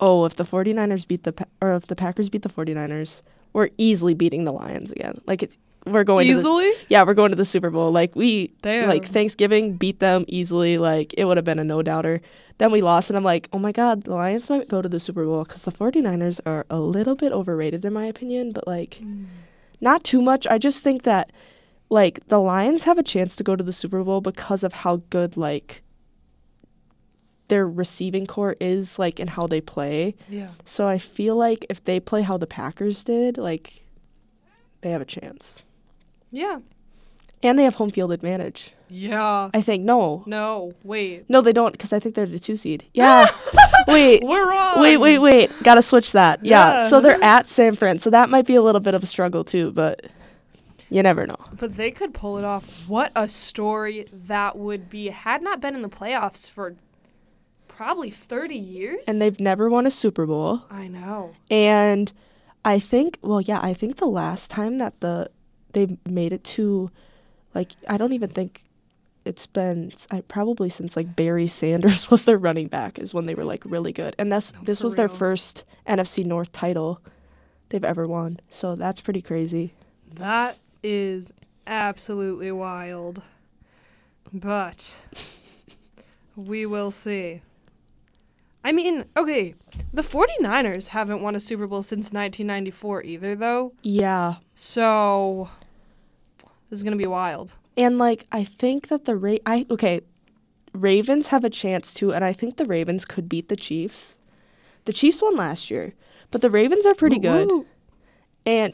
"Oh, 0.00 0.24
if 0.24 0.34
the 0.34 0.44
49ers 0.44 1.06
beat 1.06 1.22
the 1.22 1.34
Pa- 1.34 1.44
or 1.62 1.76
if 1.76 1.86
the 1.86 1.94
Packers 1.94 2.28
beat 2.28 2.42
the 2.42 2.48
49ers, 2.48 3.22
we're 3.52 3.70
easily 3.78 4.14
beating 4.14 4.46
the 4.46 4.52
Lions 4.52 4.90
again." 4.90 5.20
Like 5.28 5.44
it's 5.44 5.58
we're 5.86 6.04
going 6.04 6.26
to 6.26 6.32
the, 6.32 6.38
Easily? 6.38 6.72
Yeah, 6.88 7.04
we're 7.04 7.14
going 7.14 7.30
to 7.30 7.36
the 7.36 7.44
Super 7.44 7.70
Bowl. 7.70 7.92
Like 7.92 8.14
we 8.16 8.48
Damn. 8.62 8.88
like 8.88 9.06
Thanksgiving 9.06 9.76
beat 9.76 10.00
them 10.00 10.24
easily. 10.28 10.78
Like 10.78 11.14
it 11.16 11.24
would 11.24 11.36
have 11.36 11.44
been 11.44 11.58
a 11.58 11.64
no 11.64 11.82
doubter. 11.82 12.20
Then 12.58 12.72
we 12.72 12.82
lost 12.82 13.10
and 13.10 13.16
I'm 13.16 13.24
like, 13.24 13.48
"Oh 13.52 13.58
my 13.58 13.72
god, 13.72 14.04
the 14.04 14.14
Lions 14.14 14.48
might 14.48 14.68
go 14.68 14.82
to 14.82 14.88
the 14.88 15.00
Super 15.00 15.24
Bowl 15.24 15.44
cuz 15.44 15.64
the 15.64 15.72
49ers 15.72 16.40
are 16.46 16.66
a 16.68 16.80
little 16.80 17.14
bit 17.14 17.32
overrated 17.32 17.84
in 17.84 17.92
my 17.92 18.06
opinion, 18.06 18.52
but 18.52 18.66
like 18.66 19.00
mm. 19.02 19.26
not 19.80 20.04
too 20.04 20.20
much. 20.20 20.46
I 20.46 20.58
just 20.58 20.82
think 20.82 21.02
that 21.04 21.30
like 21.88 22.26
the 22.28 22.40
Lions 22.40 22.82
have 22.82 22.98
a 22.98 23.02
chance 23.02 23.36
to 23.36 23.44
go 23.44 23.54
to 23.54 23.64
the 23.64 23.72
Super 23.72 24.02
Bowl 24.02 24.20
because 24.20 24.64
of 24.64 24.72
how 24.72 25.02
good 25.10 25.36
like 25.36 25.82
their 27.48 27.68
receiving 27.68 28.26
core 28.26 28.56
is 28.60 28.98
like 28.98 29.20
and 29.20 29.30
how 29.30 29.46
they 29.46 29.60
play. 29.60 30.14
Yeah. 30.28 30.48
So 30.64 30.88
I 30.88 30.98
feel 30.98 31.36
like 31.36 31.64
if 31.70 31.84
they 31.84 32.00
play 32.00 32.22
how 32.22 32.36
the 32.36 32.46
Packers 32.46 33.04
did, 33.04 33.38
like 33.38 33.84
they 34.80 34.90
have 34.90 35.00
a 35.00 35.06
chance. 35.06 35.62
Yeah. 36.30 36.60
And 37.42 37.58
they 37.58 37.64
have 37.64 37.74
home 37.74 37.90
field 37.90 38.12
advantage. 38.12 38.72
Yeah. 38.88 39.50
I 39.52 39.60
think 39.62 39.84
no. 39.84 40.22
No, 40.26 40.72
wait. 40.82 41.28
No, 41.28 41.40
they 41.40 41.52
don't 41.52 41.72
because 41.72 41.92
I 41.92 41.98
think 41.98 42.14
they're 42.14 42.26
the 42.26 42.38
2 42.38 42.56
seed. 42.56 42.84
Yeah. 42.94 43.26
wait. 43.88 44.22
We're 44.24 44.48
wrong. 44.48 44.80
Wait, 44.80 44.96
wait, 44.96 45.18
wait. 45.18 45.50
Got 45.62 45.74
to 45.76 45.82
switch 45.82 46.12
that. 46.12 46.44
Yeah. 46.44 46.84
Yeah. 46.84 46.88
So 46.88 47.00
they're 47.00 47.22
at 47.22 47.46
San 47.46 47.74
Fran. 47.74 47.98
So 47.98 48.10
that 48.10 48.30
might 48.30 48.46
be 48.46 48.54
a 48.54 48.62
little 48.62 48.80
bit 48.80 48.94
of 48.94 49.02
a 49.02 49.06
struggle 49.06 49.44
too, 49.44 49.72
but 49.72 50.06
you 50.88 51.02
never 51.02 51.26
know. 51.26 51.36
But 51.52 51.76
they 51.76 51.90
could 51.90 52.14
pull 52.14 52.38
it 52.38 52.44
off. 52.44 52.88
What 52.88 53.12
a 53.16 53.28
story 53.28 54.06
that 54.12 54.56
would 54.56 54.88
be. 54.88 55.08
Had 55.08 55.42
not 55.42 55.60
been 55.60 55.74
in 55.74 55.82
the 55.82 55.88
playoffs 55.88 56.48
for 56.48 56.76
probably 57.68 58.10
30 58.10 58.56
years. 58.56 59.00
And 59.06 59.20
they've 59.20 59.38
never 59.38 59.68
won 59.68 59.86
a 59.86 59.90
Super 59.90 60.26
Bowl. 60.26 60.62
I 60.70 60.88
know. 60.88 61.34
And 61.50 62.12
I 62.64 62.78
think, 62.78 63.18
well, 63.22 63.40
yeah, 63.40 63.60
I 63.62 63.74
think 63.74 63.96
the 63.96 64.06
last 64.06 64.50
time 64.50 64.78
that 64.78 65.00
the 65.00 65.30
they 65.76 65.98
made 66.10 66.32
it 66.32 66.42
to, 66.42 66.90
like, 67.54 67.72
I 67.86 67.98
don't 67.98 68.14
even 68.14 68.30
think 68.30 68.62
it's 69.26 69.46
been 69.46 69.92
I, 70.10 70.22
probably 70.22 70.70
since 70.70 70.96
like 70.96 71.14
Barry 71.14 71.48
Sanders 71.48 72.10
was 72.10 72.24
their 72.24 72.38
running 72.38 72.68
back 72.68 72.98
is 72.98 73.12
when 73.12 73.26
they 73.26 73.34
were 73.34 73.44
like 73.44 73.62
really 73.66 73.92
good, 73.92 74.16
and 74.18 74.32
that's 74.32 74.52
No, 74.54 74.60
this 74.62 74.80
was 74.82 74.94
their 74.94 75.08
first 75.08 75.64
NFC 75.86 76.24
North 76.24 76.52
title 76.52 77.00
they've 77.68 77.84
ever 77.84 78.06
won. 78.06 78.40
So 78.48 78.74
that's 78.74 79.00
pretty 79.00 79.20
crazy. 79.20 79.74
That 80.14 80.56
is 80.82 81.32
absolutely 81.66 82.52
wild. 82.52 83.22
But 84.32 85.02
we 86.36 86.64
will 86.64 86.90
see. 86.90 87.42
I 88.64 88.72
mean, 88.72 89.04
okay, 89.16 89.54
the 89.92 90.02
49ers 90.02 90.88
haven't 90.88 91.22
won 91.22 91.36
a 91.36 91.40
Super 91.40 91.68
Bowl 91.68 91.84
since 91.84 92.06
1994 92.06 93.04
either, 93.04 93.36
though. 93.36 93.72
Yeah, 93.82 94.36
So 94.56 95.50
this 96.68 96.78
is 96.78 96.82
going 96.82 96.96
to 96.96 97.02
be 97.02 97.08
wild. 97.08 97.52
and 97.76 97.98
like 97.98 98.26
I 98.32 98.44
think 98.44 98.88
that 98.88 99.04
the 99.04 99.16
Ra- 99.16 99.44
I 99.46 99.66
okay, 99.70 100.00
Ravens 100.72 101.28
have 101.28 101.44
a 101.44 101.50
chance 101.50 101.94
too, 101.94 102.12
and 102.12 102.24
I 102.24 102.32
think 102.32 102.56
the 102.56 102.66
Ravens 102.66 103.04
could 103.04 103.28
beat 103.28 103.48
the 103.48 103.56
Chiefs. 103.56 104.14
The 104.84 104.92
Chiefs 104.92 105.22
won 105.22 105.36
last 105.36 105.70
year, 105.70 105.94
but 106.30 106.40
the 106.40 106.50
Ravens 106.50 106.86
are 106.86 106.94
pretty 106.94 107.18
good. 107.18 107.48
Woo-woo. 107.48 107.66
And 108.44 108.72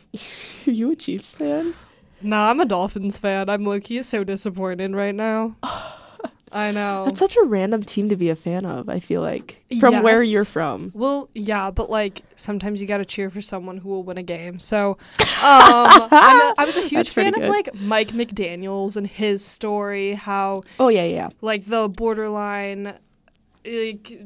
are 0.67 0.71
you 0.71 0.93
a 0.93 0.97
Chiefs 0.97 1.33
fan? 1.33 1.75
Nah, 2.21 2.51
I'm 2.51 2.61
a 2.61 2.65
Dolphins 2.67 3.19
fan. 3.19 3.49
I'm 3.49 3.65
low 3.65 3.81
key 3.81 4.03
so 4.03 4.23
disappointed 4.25 4.95
right 4.95 5.15
now. 5.15 5.57
I 6.55 6.71
know. 6.71 7.07
That's 7.07 7.19
such 7.19 7.37
a 7.37 7.43
random 7.45 7.83
team 7.83 8.09
to 8.11 8.17
be 8.17 8.29
a 8.29 8.37
fan 8.37 8.67
of. 8.67 8.89
I 8.91 9.01
feel 9.01 9.23
like 9.23 9.65
from 9.81 10.03
where 10.03 10.23
you're 10.23 10.45
from. 10.45 10.91
Well, 10.95 11.31
yeah, 11.35 11.71
but 11.71 11.89
like 11.89 12.21
sometimes 12.37 12.81
you 12.81 12.87
got 12.87 12.99
to 12.99 13.07
cheer 13.07 13.31
for 13.31 13.41
someone 13.41 13.79
who 13.79 13.89
will 13.89 14.03
win 14.03 14.19
a 14.19 14.23
game. 14.23 14.59
So, 14.59 14.99
um, 15.21 15.27
a, 15.41 16.09
I 16.59 16.65
was 16.67 16.77
a 16.77 16.83
huge 16.83 17.09
fan 17.11 17.35
of 17.35 17.49
like 17.49 17.75
Mike 17.77 18.09
McDaniel's 18.13 18.97
and 18.99 19.07
his 19.07 19.43
story, 19.45 20.13
how 20.13 20.63
Oh 20.79 20.89
yeah, 20.89 21.05
yeah. 21.05 21.29
like 21.41 21.65
the 21.67 21.89
borderline, 21.89 22.95
like 23.65 24.19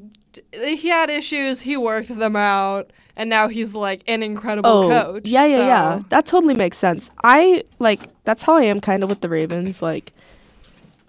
he 0.52 0.88
had 0.88 1.10
issues, 1.10 1.60
he 1.60 1.76
worked 1.76 2.08
them 2.08 2.34
out, 2.34 2.90
and 3.16 3.30
now 3.30 3.46
he's 3.48 3.74
like 3.76 4.02
an 4.08 4.22
incredible 4.24 4.68
Oh 4.68 4.88
coach. 4.88 5.22
yeah, 5.26 5.46
yeah, 5.46 5.56
yeah. 5.58 6.02
That 6.08 6.26
totally 6.26 6.54
makes 6.54 6.76
sense. 6.76 7.10
I 7.22 7.62
like 7.78 8.00
that's 8.24 8.42
how 8.42 8.54
I 8.56 8.62
am 8.62 8.80
kind 8.80 9.04
of 9.04 9.08
with 9.08 9.20
the 9.20 9.28
Ravens. 9.28 9.80
Like 9.80 10.12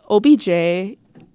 OBJ, 0.10 0.48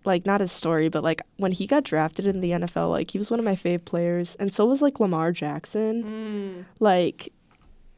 like 0.04 0.26
not 0.26 0.40
his 0.40 0.52
story, 0.52 0.88
but 0.88 1.02
like 1.02 1.22
when 1.36 1.52
he 1.52 1.66
got 1.66 1.84
drafted 1.84 2.26
in 2.26 2.40
the 2.40 2.50
NFL, 2.50 2.90
like 2.90 3.10
he 3.10 3.18
was 3.18 3.30
one 3.30 3.38
of 3.40 3.44
my 3.44 3.54
fave 3.56 3.84
players, 3.84 4.34
and 4.36 4.52
so 4.52 4.64
was 4.64 4.82
like 4.82 5.00
Lamar 5.00 5.32
Jackson. 5.32 6.02
Mm, 6.04 6.64
Like 6.80 7.32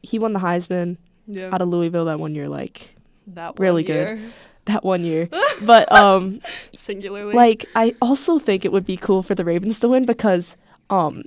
he 0.01 0.19
won 0.19 0.33
the 0.33 0.39
Heisman 0.39 0.97
yeah, 1.27 1.49
out 1.51 1.61
of 1.61 1.69
Louisville 1.69 2.05
that 2.05 2.19
one 2.19 2.35
year. 2.35 2.47
Like 2.47 2.95
that 3.27 3.59
really 3.59 3.83
one 3.83 3.87
good. 3.87 4.31
that 4.65 4.83
one 4.83 5.03
year, 5.03 5.29
but 5.65 5.91
um. 5.91 6.41
singularly. 6.75 7.33
like 7.33 7.65
I 7.75 7.95
also 8.01 8.39
think 8.39 8.65
it 8.65 8.71
would 8.71 8.85
be 8.85 8.97
cool 8.97 9.23
for 9.23 9.35
the 9.35 9.45
Ravens 9.45 9.79
to 9.81 9.87
win 9.89 10.05
because 10.05 10.55
um 10.89 11.23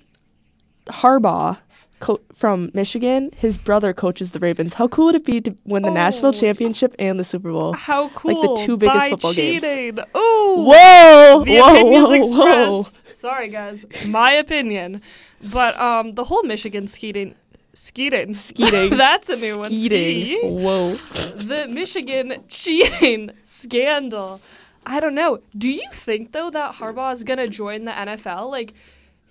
Harbaugh 0.87 1.59
co- 2.01 2.21
from 2.35 2.71
Michigan, 2.75 3.31
his 3.37 3.57
brother 3.57 3.93
coaches 3.93 4.31
the 4.33 4.39
Ravens. 4.39 4.75
How 4.75 4.89
cool 4.89 5.07
would 5.07 5.15
it 5.17 5.25
be 5.25 5.41
to 5.41 5.55
win 5.65 5.83
the 5.83 5.91
national 5.91 6.29
Oh. 6.31 6.33
championship 6.41 6.95
and 6.99 7.19
the 7.19 7.25
Super 7.25 7.51
Bowl? 7.53 7.73
how 7.75 8.09
cool! 8.11 8.35
like 8.35 8.61
the 8.61 8.67
two 8.67 8.77
biggest 8.77 8.99
by 8.99 9.11
football 9.11 9.35
games. 9.35 9.63
cheating. 9.63 9.99
Ooh, 10.17 10.65
Whoa! 10.69 11.43
the 11.47 11.59
whoa! 11.59 11.73
opinions 11.75 12.35
Whoa! 12.35 12.83
Whoa! 12.83 12.87
Sorry, 13.15 13.49
guys. 13.49 13.85
My 14.07 14.31
opinion. 14.33 15.03
But 15.43 15.79
um, 15.81 16.13
the 16.13 16.25
whole 16.25 16.43
Michigan 16.45 16.87
skeeting, 16.89 17.35
skeeting, 17.75 18.35
Skeeting. 18.35 18.91
That's 18.97 19.29
a 19.29 19.37
new 19.37 19.57
one. 19.59 19.67
Skeeting. 19.67 20.63
Whoa! 20.63 20.95
The 21.35 21.67
Michigan 21.69 22.35
cheating 22.49 23.31
scandal. 23.43 24.41
I 24.87 25.01
don't 25.01 25.15
know. 25.15 25.41
Do 25.57 25.69
you 25.69 25.83
think 25.93 26.33
though 26.33 26.51
that 26.51 26.77
Harbaugh 26.77 27.13
is 27.13 27.23
gonna 27.25 27.49
join 27.49 27.85
the 27.85 27.93
NFL? 27.93 28.51
Like, 28.51 28.73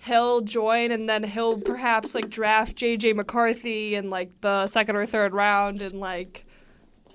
he'll 0.06 0.42
join 0.42 0.92
and 0.92 1.10
then 1.10 1.24
he'll 1.24 1.58
perhaps 1.60 2.14
like 2.16 2.30
draft 2.30 2.76
JJ 2.76 3.16
McCarthy 3.16 3.96
in 3.96 4.10
like 4.10 4.30
the 4.42 4.68
second 4.68 4.96
or 4.96 5.06
third 5.06 5.34
round 5.34 5.82
and 5.82 6.00
like. 6.00 6.44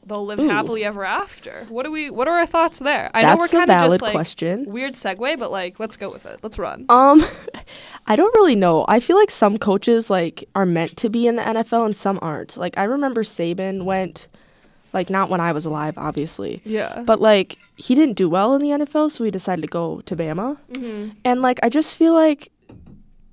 They'll 0.04 0.26
live 0.26 0.40
Ooh. 0.40 0.48
happily 0.48 0.84
ever 0.84 1.04
after. 1.04 1.64
What 1.68 1.84
do 1.84 1.92
we? 1.92 2.10
What 2.10 2.26
are 2.26 2.38
our 2.38 2.46
thoughts 2.46 2.80
there? 2.80 3.08
I 3.14 3.22
That's 3.22 3.38
know 3.38 3.42
we're 3.44 3.46
kind 3.46 3.62
of 3.62 3.68
valid 3.68 3.90
just 3.92 4.02
like 4.02 4.10
question. 4.10 4.64
weird 4.64 4.94
segue, 4.94 5.38
but 5.38 5.52
like, 5.52 5.78
let's 5.78 5.96
go 5.96 6.10
with 6.10 6.26
it. 6.26 6.40
Let's 6.42 6.58
run. 6.58 6.86
Um, 6.88 7.24
I 8.08 8.16
don't 8.16 8.34
really 8.34 8.56
know. 8.56 8.84
I 8.88 8.98
feel 8.98 9.16
like 9.16 9.30
some 9.30 9.58
coaches 9.58 10.10
like 10.10 10.48
are 10.56 10.66
meant 10.66 10.96
to 10.96 11.08
be 11.08 11.28
in 11.28 11.36
the 11.36 11.42
NFL 11.42 11.84
and 11.84 11.94
some 11.94 12.18
aren't. 12.20 12.56
Like 12.56 12.76
I 12.76 12.82
remember 12.82 13.22
Saban 13.22 13.84
went, 13.84 14.26
like 14.92 15.08
not 15.08 15.30
when 15.30 15.40
I 15.40 15.52
was 15.52 15.64
alive, 15.66 15.94
obviously. 15.96 16.62
Yeah. 16.64 17.04
But 17.06 17.20
like 17.20 17.56
he 17.76 17.94
didn't 17.94 18.16
do 18.16 18.28
well 18.28 18.54
in 18.56 18.60
the 18.60 18.84
NFL, 18.84 19.12
so 19.12 19.22
he 19.22 19.30
decided 19.30 19.62
to 19.62 19.68
go 19.68 20.00
to 20.00 20.16
Bama. 20.16 20.58
hmm 20.74 21.10
And 21.24 21.42
like 21.42 21.60
I 21.62 21.68
just 21.68 21.94
feel 21.94 22.12
like 22.14 22.50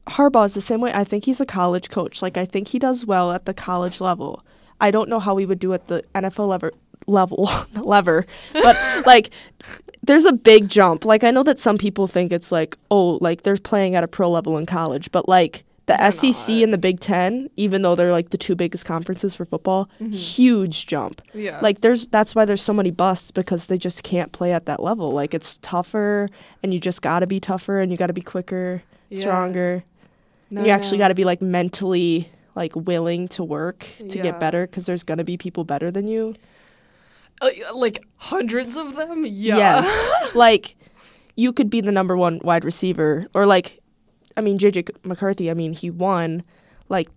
Harbaugh's 0.10 0.54
the 0.54 0.62
same 0.62 0.82
way. 0.82 0.92
I 0.94 1.04
think 1.04 1.25
he's 1.25 1.39
a 1.39 1.46
college 1.46 1.89
coach. 1.89 2.22
Like 2.22 2.38
I 2.38 2.46
think 2.46 2.70
he 2.70 2.80
does 2.80 3.06
well 3.06 3.32
at 3.32 3.46
the 3.46 3.54
college 3.54 4.01
level. 4.01 4.44
I 4.82 4.92
don't 4.92 5.10
know 5.10 5.20
how 5.20 5.38
he 5.38 5.46
would 5.46 5.60
do 5.60 5.74
at 5.74 5.88
the 5.88 6.04
NFL 6.16 6.48
lever 6.50 6.72
level 7.08 7.50
lever. 7.75 8.25
But 8.54 8.78
like 9.06 9.30
there's 10.04 10.25
a 10.25 10.34
big 10.34 10.70
jump. 10.70 11.06
Like 11.06 11.24
I 11.24 11.32
know 11.32 11.44
that 11.44 11.60
some 11.60 11.78
people 11.78 12.08
think 12.08 12.32
it's 12.32 12.51
like, 12.51 12.78
oh, 12.89 13.18
like 13.22 13.44
they're 13.44 13.58
playing 13.58 13.96
at 13.96 14.04
a 14.04 14.08
pro 14.08 14.30
level 14.30 14.58
in 14.58 14.66
college, 14.66 15.12
but 15.12 15.28
like 15.30 15.63
the 15.88 15.98
They're 15.98 16.12
SEC 16.12 16.50
not. 16.50 16.63
and 16.63 16.74
the 16.74 16.78
Big 16.78 17.00
10, 17.00 17.50
even 17.58 17.82
though 17.82 17.96
they're 17.96 18.12
like 18.12 18.30
the 18.30 18.38
two 18.38 18.56
biggest 18.56 18.86
conferences 18.86 19.36
for 19.36 19.44
football, 19.44 19.89
mm-hmm. 20.00 20.12
huge 20.12 20.86
jump 20.86 21.22
Yeah. 21.34 21.60
like 21.62 21.82
there's 21.82 22.06
that's 22.08 22.36
why 22.36 22.46
there's 22.46 22.62
so 22.62 22.74
many 22.74 22.92
busts 22.92 23.32
because 23.32 23.66
they 23.66 23.78
just 23.80 24.04
can't 24.04 24.32
play 24.32 24.54
at 24.54 24.68
that 24.68 24.84
level 24.84 25.12
like 25.12 25.34
it's 25.34 25.58
tougher 25.63 26.30
and 26.62 26.74
you 26.75 26.80
just 26.80 27.01
got 27.01 27.20
to 27.22 27.28
be 27.28 27.39
tougher 27.39 27.80
and 27.82 27.92
you 27.92 27.98
got 27.98 28.08
to 28.08 28.13
be 28.13 28.22
quicker 28.22 28.84
Yeah. 29.10 29.20
stronger 29.22 29.84
No, 30.51 30.63
you 30.63 30.70
actually 30.72 30.98
no. 30.98 31.03
got 31.03 31.08
to 31.10 31.15
be 31.15 31.25
like 31.25 31.41
mentally 31.41 32.29
like 32.56 32.75
willing 32.75 33.27
to 33.29 33.44
work 33.44 33.86
to 34.00 34.18
Yeah. 34.18 34.24
get 34.24 34.39
better 34.39 34.65
because 34.68 34.86
there's 34.86 35.03
gonna 35.03 35.24
be 35.24 35.38
people 35.38 35.63
better 35.63 35.91
than 35.91 36.08
you 36.08 36.36
Uh, 37.41 37.50
like 37.74 38.03
hundreds 38.18 38.75
of 38.75 38.96
them. 38.96 39.25
Yeah. 39.25 39.58
Yes. 39.58 40.36
like 40.36 40.75
you 41.36 41.53
could 41.53 41.70
be 41.70 41.79
the 41.79 41.91
number 41.91 42.18
one 42.18 42.41
wide 42.44 42.65
receiver 42.65 43.27
or 43.34 43.46
like 43.46 43.79
i 44.36 44.41
mean 44.41 44.58
jj 44.60 44.89
mccarthy 45.03 45.50
i 45.50 45.53
mean 45.53 45.72
he 45.72 45.89
won 45.89 46.44
like 46.89 47.08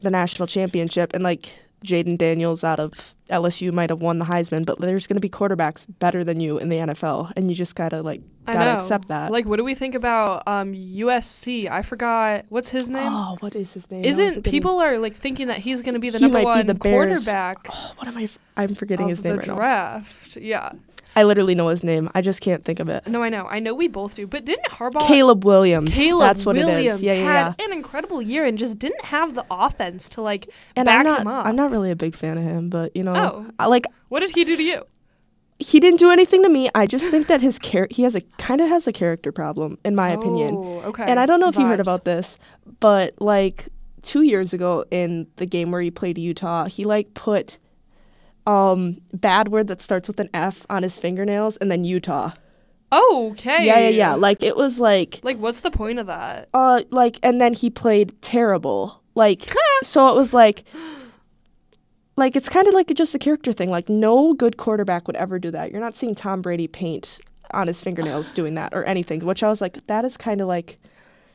the 0.00 0.10
national 0.10 0.46
championship 0.48 1.12
and 1.14 1.22
like 1.22 1.52
jayden 1.82 2.16
daniels 2.16 2.62
out 2.64 2.78
of 2.80 3.14
lsu 3.30 3.72
might 3.72 3.90
have 3.90 4.00
won 4.02 4.18
the 4.18 4.24
heisman 4.26 4.64
but 4.64 4.78
there's 4.80 5.06
going 5.06 5.16
to 5.16 5.20
be 5.20 5.28
quarterbacks 5.28 5.86
better 5.98 6.22
than 6.24 6.38
you 6.40 6.58
in 6.58 6.68
the 6.68 6.76
nfl 6.76 7.32
and 7.36 7.48
you 7.50 7.56
just 7.56 7.74
gotta 7.74 8.02
like 8.02 8.20
gotta 8.46 8.76
accept 8.78 9.08
that 9.08 9.30
Like, 9.30 9.46
what 9.46 9.56
do 9.56 9.64
we 9.64 9.74
think 9.74 9.94
about 9.94 10.42
um 10.48 10.72
USC? 10.72 11.70
I 11.70 11.82
forgot 11.82 12.44
what's 12.48 12.68
his 12.70 12.90
name. 12.90 13.12
oh 13.12 13.36
what 13.40 13.54
is 13.54 13.72
his 13.72 13.88
name 13.90 14.04
Isn't 14.04 14.42
people 14.42 14.80
are 14.80 14.98
like 14.98 15.14
thinking 15.14 15.46
that 15.48 15.58
he's 15.58 15.80
going 15.82 15.94
to 15.94 16.00
be 16.00 16.10
the 16.10 16.18
He 16.18 16.24
number 16.24 16.38
might 16.42 16.42
be 16.42 16.58
one 16.58 16.66
the 16.66 16.74
quarterback 16.74 17.68
oh, 17.72 17.92
what 17.96 18.08
am 18.08 18.16
i 18.18 18.24
f- 18.24 18.38
i'm 18.56 18.74
forgetting 18.74 19.08
his 19.08 19.22
name 19.22 19.34
the 19.34 19.38
right 19.38 19.46
now 19.46 19.54
draft? 19.56 20.36
Yeah. 20.36 20.72
I 21.16 21.22
literally 21.22 21.54
know 21.54 21.68
his 21.68 21.82
name 21.84 22.08
i 22.14 22.20
just 22.20 22.40
can't 22.40 22.64
think 22.64 22.80
of 22.80 22.88
it 22.88 23.06
No, 23.06 23.22
I 23.22 23.28
know. 23.28 23.46
I 23.46 23.58
know 23.58 23.74
we 23.74 23.88
both 23.88 24.14
do. 24.14 24.26
But 24.26 24.44
didn't 24.44 24.66
Harbaugh? 24.66 25.06
caleb 25.06 25.44
williams 25.44 25.90
Caleb 25.90 26.26
that's 26.28 26.46
what 26.46 26.56
Williams 26.56 26.78
it 26.84 26.86
is 26.86 27.02
yeah 27.02 27.12
yeah 27.14 27.18
yeah 27.20 27.44
had 27.58 27.60
an 27.60 27.72
incredible 27.72 28.20
year 28.22 28.44
and 28.44 28.58
just 28.58 28.78
didn't 28.78 29.04
have 29.04 29.34
the 29.34 29.44
offense 29.50 30.08
to 30.10 30.22
like 30.22 30.48
and 30.76 30.86
back 30.86 30.98
I'm 30.98 31.04
not, 31.04 31.20
him 31.22 31.26
up. 31.28 31.46
I'm 31.46 31.56
not 31.56 31.70
really 31.70 31.90
a 31.90 31.96
big 31.96 32.14
fan 32.14 32.38
of 32.38 32.44
him, 32.44 32.68
but 32.70 32.94
you 32.96 33.02
know, 33.02 33.14
Oh. 33.14 33.46
I, 33.58 33.66
like 33.66 33.86
What 34.08 34.20
did 34.20 34.30
he 34.34 34.44
do 34.44 34.56
to 34.56 34.62
you? 34.62 34.82
he 35.58 35.78
didn't 35.78 36.00
do 36.00 36.10
anything 36.10 36.42
to 36.42 36.48
me. 36.48 36.68
I 36.74 36.86
just 36.86 37.04
think 37.08 37.28
that 37.28 37.40
his 37.40 37.56
char- 37.60 37.86
he 37.90 38.02
has 38.02 38.16
a 38.16 38.20
kind 38.38 38.60
of 38.60 38.68
has 38.68 38.88
a 38.88 38.92
character 38.92 39.30
problem, 39.30 39.78
in 39.84 39.94
my 39.94 40.08
opinion. 40.10 40.56
Oh, 40.56 40.80
okay. 40.86 41.04
And 41.06 41.20
I 41.20 41.26
don't 41.26 41.38
know 41.38 41.46
if 41.48 41.54
you 41.56 41.64
heard 41.66 41.78
about 41.78 42.04
this, 42.04 42.36
but 42.80 43.14
like 43.20 43.68
two 44.02 44.22
years 44.22 44.52
ago 44.52 44.84
in 44.90 45.28
the 45.36 45.46
game 45.46 45.70
where 45.70 45.80
he 45.80 45.88
played 45.92 46.18
Utah, 46.18 46.64
he 46.64 46.84
like 46.84 47.14
put 47.14 47.58
um 48.46 48.98
bad 49.12 49.48
word 49.48 49.68
that 49.68 49.80
starts 49.82 50.08
with 50.08 50.18
an 50.20 50.28
F 50.34 50.66
on 50.68 50.82
his 50.82 50.98
fingernails 50.98 51.56
and 51.58 51.70
then 51.70 51.84
Utah. 51.84 52.32
Okay. 52.92 53.64
Yeah, 53.64 53.78
yeah, 53.78 53.88
yeah. 53.88 54.14
Like 54.14 54.42
it 54.42 54.56
was 54.56 54.78
like 54.78 55.20
Like, 55.22 55.38
what's 55.38 55.60
the 55.60 55.70
point 55.70 55.98
of 55.98 56.06
that? 56.06 56.48
uh 56.52 56.82
like 56.90 57.18
and 57.22 57.40
then 57.40 57.54
he 57.54 57.70
played 57.70 58.20
terrible. 58.22 59.00
Like 59.14 59.52
so 59.82 60.08
it 60.08 60.14
was 60.16 60.34
like 60.34 60.64
like 62.16 62.36
it's 62.36 62.48
kind 62.48 62.68
of 62.68 62.74
like 62.74 62.88
just 62.94 63.14
a 63.14 63.18
character 63.18 63.52
thing. 63.52 63.70
Like 63.70 63.88
no 63.88 64.34
good 64.34 64.56
quarterback 64.56 65.06
would 65.06 65.16
ever 65.16 65.38
do 65.38 65.50
that. 65.52 65.70
You're 65.70 65.80
not 65.80 65.94
seeing 65.94 66.14
Tom 66.14 66.42
Brady 66.42 66.66
paint 66.68 67.18
on 67.52 67.66
his 67.66 67.80
fingernails 67.80 68.32
doing 68.34 68.54
that 68.56 68.74
or 68.74 68.84
anything, 68.84 69.24
which 69.24 69.42
I 69.42 69.48
was 69.48 69.60
like 69.60 69.86
that 69.86 70.04
is 70.04 70.16
kind 70.16 70.40
of 70.40 70.48
like 70.48 70.78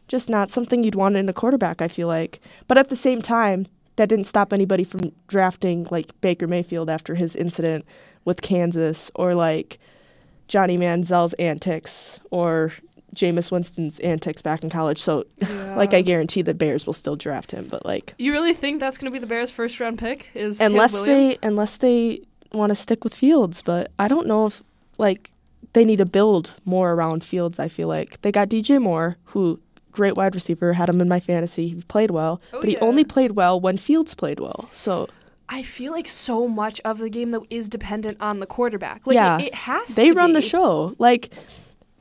just 0.07 0.29
not 0.29 0.51
something 0.51 0.83
you'd 0.83 0.95
want 0.95 1.17
in 1.17 1.27
a 1.27 1.33
quarterback, 1.33 1.81
I 1.81 1.87
feel 1.87 2.07
like. 2.07 2.39
But 2.67 2.77
at 2.77 2.89
the 2.89 2.95
same 2.95 3.21
time, 3.21 3.67
that 3.97 4.09
didn't 4.09 4.25
stop 4.25 4.53
anybody 4.53 4.83
from 4.83 5.11
drafting 5.27 5.87
like 5.91 6.19
Baker 6.21 6.47
Mayfield 6.47 6.89
after 6.89 7.15
his 7.15 7.35
incident 7.35 7.85
with 8.25 8.41
Kansas 8.41 9.11
or 9.15 9.35
like 9.35 9.79
Johnny 10.47 10.77
Manziel's 10.77 11.33
antics 11.33 12.19
or 12.31 12.71
Jameis 13.15 13.51
Winston's 13.51 13.99
antics 13.99 14.41
back 14.41 14.63
in 14.63 14.69
college. 14.69 14.99
So, 14.99 15.25
like, 15.75 15.93
I 15.93 16.01
guarantee 16.01 16.41
the 16.41 16.53
Bears 16.53 16.85
will 16.85 16.93
still 16.93 17.15
draft 17.15 17.51
him. 17.51 17.67
But 17.67 17.85
like, 17.85 18.13
You 18.17 18.31
really 18.31 18.53
think 18.53 18.79
that's 18.79 18.97
going 18.97 19.07
to 19.07 19.11
be 19.11 19.19
the 19.19 19.27
Bears' 19.27 19.51
first 19.51 19.79
round 19.79 19.97
pick? 19.99 20.27
Is 20.33 20.61
unless 20.61 20.91
they 20.91 21.37
unless 21.43 21.77
they 21.77 22.21
want 22.53 22.69
to 22.69 22.75
stick 22.75 23.03
with 23.03 23.13
Fields, 23.13 23.61
but 23.61 23.91
I 23.99 24.07
don't 24.07 24.27
know 24.27 24.45
if 24.45 24.63
like 24.97 25.31
they 25.73 25.83
need 25.83 25.97
to 25.97 26.05
build 26.05 26.53
more 26.65 26.93
around 26.93 27.23
Fields. 27.23 27.59
I 27.59 27.67
feel 27.67 27.87
like 27.87 28.21
they 28.21 28.31
got 28.31 28.49
DJ 28.49 28.81
Moore, 28.81 29.17
who 29.25 29.59
great 29.97 30.15
wide 30.15 30.33
receiver, 30.35 30.73
had 30.73 30.87
him 30.89 31.01
in 31.01 31.09
my 31.09 31.19
fantasy. 31.19 31.67
He 31.69 31.81
played 31.89 32.11
well, 32.11 32.39
Oh, 32.53 32.59
but 32.61 32.69
he 32.69 32.73
yeah. 32.75 32.79
only 32.89 33.03
played 33.03 33.31
well 33.31 33.59
when 33.59 33.77
Fields 33.77 34.13
played 34.15 34.39
well. 34.39 34.69
So 34.71 35.09
I 35.49 35.63
feel 35.63 35.91
like 35.91 36.07
so 36.07 36.47
much 36.47 36.79
of 36.85 36.99
the 36.99 37.09
game 37.09 37.31
though 37.31 37.45
is 37.49 37.67
dependent 37.67 38.17
on 38.21 38.39
the 38.39 38.45
quarterback. 38.45 39.05
Like 39.05 39.15
Yeah. 39.15 39.37
it, 39.39 39.45
it 39.47 39.55
has 39.55 39.95
they 39.95 40.11
run 40.11 40.33
the 40.33 40.41
show. 40.41 40.95
Like 40.99 41.31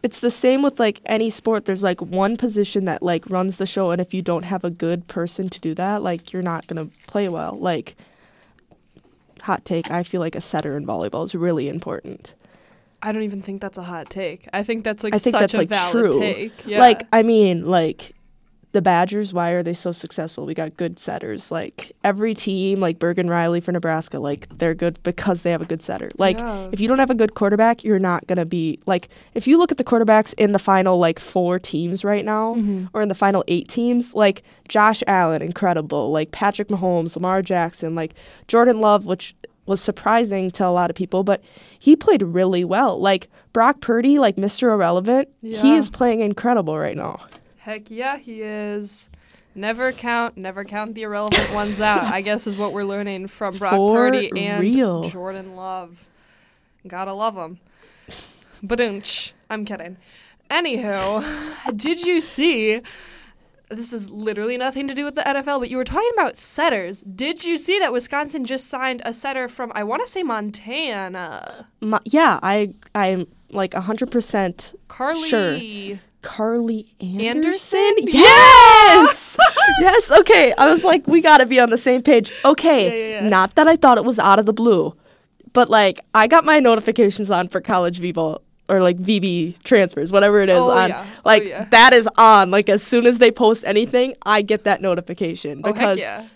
it's 0.02 0.20
the 0.20 0.30
same 0.30 0.62
with 0.62 0.78
like 0.78 1.00
any 1.06 1.30
sport. 1.30 1.64
There's 1.64 1.82
like 1.82 2.00
one 2.00 2.36
position 2.36 2.84
that 2.84 3.02
like 3.02 3.28
runs 3.30 3.56
the 3.56 3.66
show, 3.66 3.90
and 3.90 4.00
if 4.00 4.12
you 4.14 4.22
don't 4.22 4.44
have 4.44 4.62
a 4.64 4.70
good 4.70 5.08
person 5.08 5.48
to 5.48 5.60
do 5.60 5.74
that, 5.74 6.02
like 6.02 6.32
you're 6.32 6.42
not 6.42 6.66
gonna 6.68 6.88
play 7.08 7.28
well. 7.28 7.54
Like 7.58 7.96
hot 9.42 9.64
take, 9.64 9.90
I 9.90 10.02
feel 10.02 10.20
like 10.20 10.34
a 10.34 10.40
setter 10.40 10.76
in 10.76 10.84
volleyball 10.86 11.24
is 11.24 11.34
really 11.34 11.68
important. 11.68 12.34
I 13.02 13.12
don't 13.12 13.22
even 13.22 13.42
think 13.42 13.60
that's 13.60 13.78
a 13.78 13.82
hot 13.82 14.10
take. 14.10 14.48
I 14.52 14.62
think 14.62 14.84
that's 14.84 15.04
like 15.04 15.14
I 15.14 15.18
think 15.18 15.34
such 15.34 15.40
that's 15.40 15.54
a 15.54 15.58
like 15.58 15.68
valid 15.68 15.92
true. 16.12 16.20
take. 16.20 16.52
Yeah. 16.66 16.80
Like 16.80 17.06
I 17.12 17.22
mean, 17.22 17.66
like 17.66 18.12
the 18.72 18.82
Badgers, 18.82 19.32
why 19.32 19.50
are 19.52 19.62
they 19.62 19.72
so 19.72 19.90
successful? 19.92 20.44
We 20.44 20.52
got 20.52 20.76
good 20.76 20.98
setters. 20.98 21.50
Like 21.50 21.92
every 22.04 22.34
team, 22.34 22.78
like 22.80 22.98
Bergen 22.98 23.30
Reilly 23.30 23.60
for 23.60 23.72
Nebraska, 23.72 24.18
like 24.18 24.48
they're 24.58 24.74
good 24.74 24.98
because 25.02 25.42
they 25.42 25.50
have 25.50 25.62
a 25.62 25.66
good 25.66 25.80
setter. 25.82 26.10
Like 26.18 26.36
Yeah. 26.36 26.68
if 26.72 26.80
you 26.80 26.86
don't 26.88 26.98
have 26.98 27.08
a 27.08 27.14
good 27.14 27.34
quarterback, 27.34 27.84
you're 27.84 27.98
not 27.98 28.26
gonna 28.26 28.44
be 28.44 28.78
like 28.86 29.08
if 29.34 29.46
you 29.46 29.56
look 29.56 29.70
at 29.72 29.78
the 29.78 29.84
quarterbacks 29.84 30.34
in 30.36 30.52
the 30.52 30.58
final 30.58 30.98
like 30.98 31.18
four 31.18 31.58
teams 31.58 32.04
right 32.04 32.24
now, 32.24 32.54
Mhm. 32.56 32.88
or 32.92 33.00
in 33.02 33.08
the 33.08 33.14
final 33.14 33.44
eight 33.48 33.68
teams, 33.68 34.14
like 34.14 34.42
Josh 34.68 35.02
Allen, 35.06 35.40
incredible. 35.42 36.10
Like 36.10 36.32
Patrick 36.32 36.68
Mahomes, 36.68 37.14
Lamar 37.16 37.40
Jackson, 37.42 37.94
like 37.94 38.12
Jordan 38.48 38.80
Love, 38.80 39.06
which 39.06 39.34
was 39.64 39.80
surprising 39.80 40.50
to 40.52 40.66
a 40.66 40.68
lot 40.70 40.90
of 40.90 40.96
people, 40.96 41.24
but 41.24 41.40
he 41.78 41.96
played 41.96 42.22
really 42.22 42.64
well. 42.64 43.00
Like 43.00 43.28
Brock 43.52 43.80
Purdy, 43.80 44.18
like 44.18 44.36
Mr. 44.36 44.72
Irrelevant, 44.72 45.28
he 45.42 45.74
is 45.74 45.90
playing 45.90 46.20
incredible 46.20 46.78
right 46.78 46.96
now. 46.96 47.26
Heck 47.58 47.90
yeah, 47.90 48.16
he 48.16 48.42
is. 48.42 49.08
Never 49.54 49.90
count, 49.90 50.36
never 50.36 50.64
count 50.64 50.94
the 50.94 51.02
irrelevant 51.02 51.52
ones 51.54 51.80
out. 51.80 52.04
I 52.04 52.20
guess 52.20 52.46
is 52.46 52.56
what 52.56 52.74
we're 52.74 52.84
learning 52.84 53.28
from 53.28 53.56
Brock 53.56 53.72
For 53.72 53.96
Purdy 53.96 54.30
and 54.36 54.60
real. 54.60 55.08
Jordan 55.08 55.56
Love. 55.56 56.08
Gotta 56.86 57.14
love 57.14 57.36
him. 57.36 57.58
Badunch. 58.62 59.32
I'm 59.48 59.64
kidding. 59.64 59.96
Anywho, 60.50 61.54
did 61.76 62.02
you 62.02 62.20
see? 62.20 62.82
This 63.68 63.92
is 63.92 64.10
literally 64.10 64.56
nothing 64.56 64.86
to 64.86 64.94
do 64.94 65.04
with 65.04 65.16
the 65.16 65.22
NFL, 65.22 65.58
but 65.58 65.70
you 65.70 65.76
were 65.76 65.84
talking 65.84 66.10
about 66.14 66.36
setters. 66.36 67.00
Did 67.02 67.44
you 67.44 67.56
see 67.56 67.80
that 67.80 67.92
Wisconsin 67.92 68.44
just 68.44 68.68
signed 68.68 69.02
a 69.04 69.12
setter 69.12 69.48
from 69.48 69.72
I 69.74 69.82
want 69.82 70.04
to 70.04 70.10
say 70.10 70.22
Montana, 70.22 71.66
yeah, 72.04 72.38
I 72.42 72.72
I'm 72.94 73.26
like 73.50 73.74
hundred 73.74 74.10
percent 74.10 74.74
Carly? 74.88 75.28
Sure. 75.28 76.00
Carly 76.22 76.92
Anderson. 77.00 77.20
Anderson? 77.20 77.92
Yes, 77.98 79.36
yes. 79.80 80.10
Okay, 80.10 80.52
I 80.58 80.70
was 80.72 80.82
like, 80.82 81.06
we 81.06 81.20
got 81.20 81.38
to 81.38 81.46
be 81.46 81.60
on 81.60 81.70
the 81.70 81.78
same 81.78 82.02
page. 82.02 82.32
Okay, 82.44 82.86
Yeah, 82.86 83.08
yeah, 83.18 83.22
yeah. 83.22 83.28
not 83.28 83.54
that 83.54 83.68
I 83.68 83.76
thought 83.76 83.96
it 83.98 84.04
was 84.04 84.18
out 84.18 84.38
of 84.40 84.46
the 84.46 84.52
blue, 84.52 84.94
but 85.52 85.70
like 85.70 86.00
I 86.14 86.26
got 86.26 86.44
my 86.44 86.58
notifications 86.60 87.30
on 87.30 87.48
for 87.48 87.60
college 87.60 87.98
Vivo 88.00 88.42
or 88.68 88.80
like 88.82 88.98
VB 88.98 89.62
transfers, 89.62 90.12
whatever 90.12 90.40
it 90.40 90.48
is. 90.48 90.58
Oh, 90.58 90.70
on 90.70 90.88
yeah. 90.90 91.06
Oh, 91.06 91.20
like 91.24 91.44
yeah. 91.44 91.66
that 91.70 91.92
is 91.92 92.08
on. 92.18 92.50
Like 92.50 92.68
as 92.68 92.82
soon 92.82 93.06
as 93.06 93.18
they 93.18 93.30
post 93.30 93.64
anything, 93.64 94.14
I 94.24 94.42
get 94.42 94.64
that 94.64 94.80
notification 94.82 95.62
Oh, 95.64 95.72
because 95.72 95.98
yeah. 95.98 96.26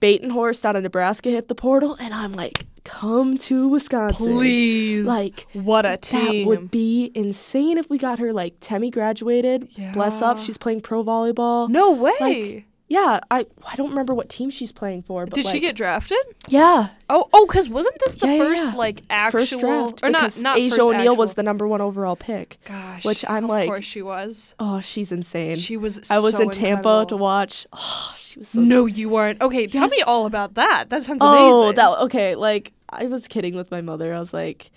Bait 0.00 0.22
and 0.22 0.32
Horse 0.32 0.64
out 0.64 0.76
of 0.76 0.82
Nebraska 0.82 1.30
hit 1.30 1.48
the 1.48 1.54
portal, 1.54 1.96
and 2.00 2.12
I'm 2.12 2.32
like, 2.32 2.66
come 2.84 3.38
to 3.38 3.68
Wisconsin, 3.68 4.26
Please. 4.26 5.06
Like, 5.06 5.46
what 5.52 5.86
a 5.86 5.96
team! 5.96 6.42
That 6.42 6.46
would 6.48 6.70
be 6.70 7.12
insane 7.14 7.78
if 7.78 7.88
we 7.88 7.98
got 7.98 8.18
her. 8.18 8.32
Like 8.32 8.54
Temi 8.60 8.90
graduated. 8.90 9.68
Bless 9.92 10.20
up. 10.20 10.38
She's 10.38 10.56
playing 10.58 10.80
pro 10.80 11.04
volleyball. 11.04 11.68
no 11.68 11.92
way. 11.92 12.12
Like, 12.20 12.64
Yeah, 12.86 13.20
I 13.30 13.46
I 13.66 13.76
don't 13.76 13.88
remember 13.88 14.12
what 14.14 14.28
team 14.28 14.50
she's 14.50 14.70
playing 14.70 15.02
for. 15.04 15.24
But 15.24 15.34
Did 15.34 15.46
she 15.46 15.58
get 15.58 15.74
drafted? 15.74 16.18
Yeah, 16.48 16.88
Oh, 17.08 17.28
oh, 17.32 17.46
because 17.46 17.68
wasn't 17.68 17.96
this 18.04 18.16
the 18.16 18.26
Yeah, 18.28 18.38
first 18.38 18.64
yeah. 18.64 18.74
like 18.74 19.00
actual 19.08 19.40
first 19.40 19.58
draft 19.58 20.00
or 20.02 20.10
not? 20.10 20.36
Not 20.38 20.58
Asjia 20.58 20.68
first 20.68 20.80
O'Neal 20.82 21.16
was 21.16 21.32
the 21.34 21.42
number 21.42 21.66
one 21.66 21.80
overall 21.80 22.14
pick. 22.14 22.58
Gosh, 22.66 23.04
which 23.04 23.24
I'm 23.28 23.44
of 23.44 23.50
like- 23.50 23.66
course 23.68 23.84
she 23.86 24.02
was. 24.02 24.54
Oh, 24.58 24.80
she's 24.80 25.10
insane. 25.10 25.56
She 25.56 25.78
was. 25.78 25.98
I 26.10 26.18
was 26.18 26.34
so 26.34 26.42
in 26.42 26.50
Tampa 26.50 26.72
incredible. 26.88 27.06
to 27.06 27.16
watch. 27.16 27.66
Oh, 27.72 28.14
she 28.18 28.38
was 28.40 28.48
so. 28.50 28.60
No, 28.60 28.84
you 28.84 29.08
weren't. 29.08 29.40
Okay, 29.40 29.66
tell 29.66 29.88
me 29.88 30.02
all 30.02 30.26
about 30.26 30.54
that. 30.54 30.90
That 30.90 31.02
sounds 31.04 31.20
Oh, 31.22 31.60
amazing. 31.62 31.76
that 31.76 31.98
okay. 32.04 32.34
Like 32.34 32.72
I 32.90 33.06
was 33.06 33.26
kidding 33.28 33.54
with 33.56 33.70
my 33.70 33.80
mother. 33.80 34.12
I 34.14 34.20
was 34.20 34.34
like, 34.34 34.70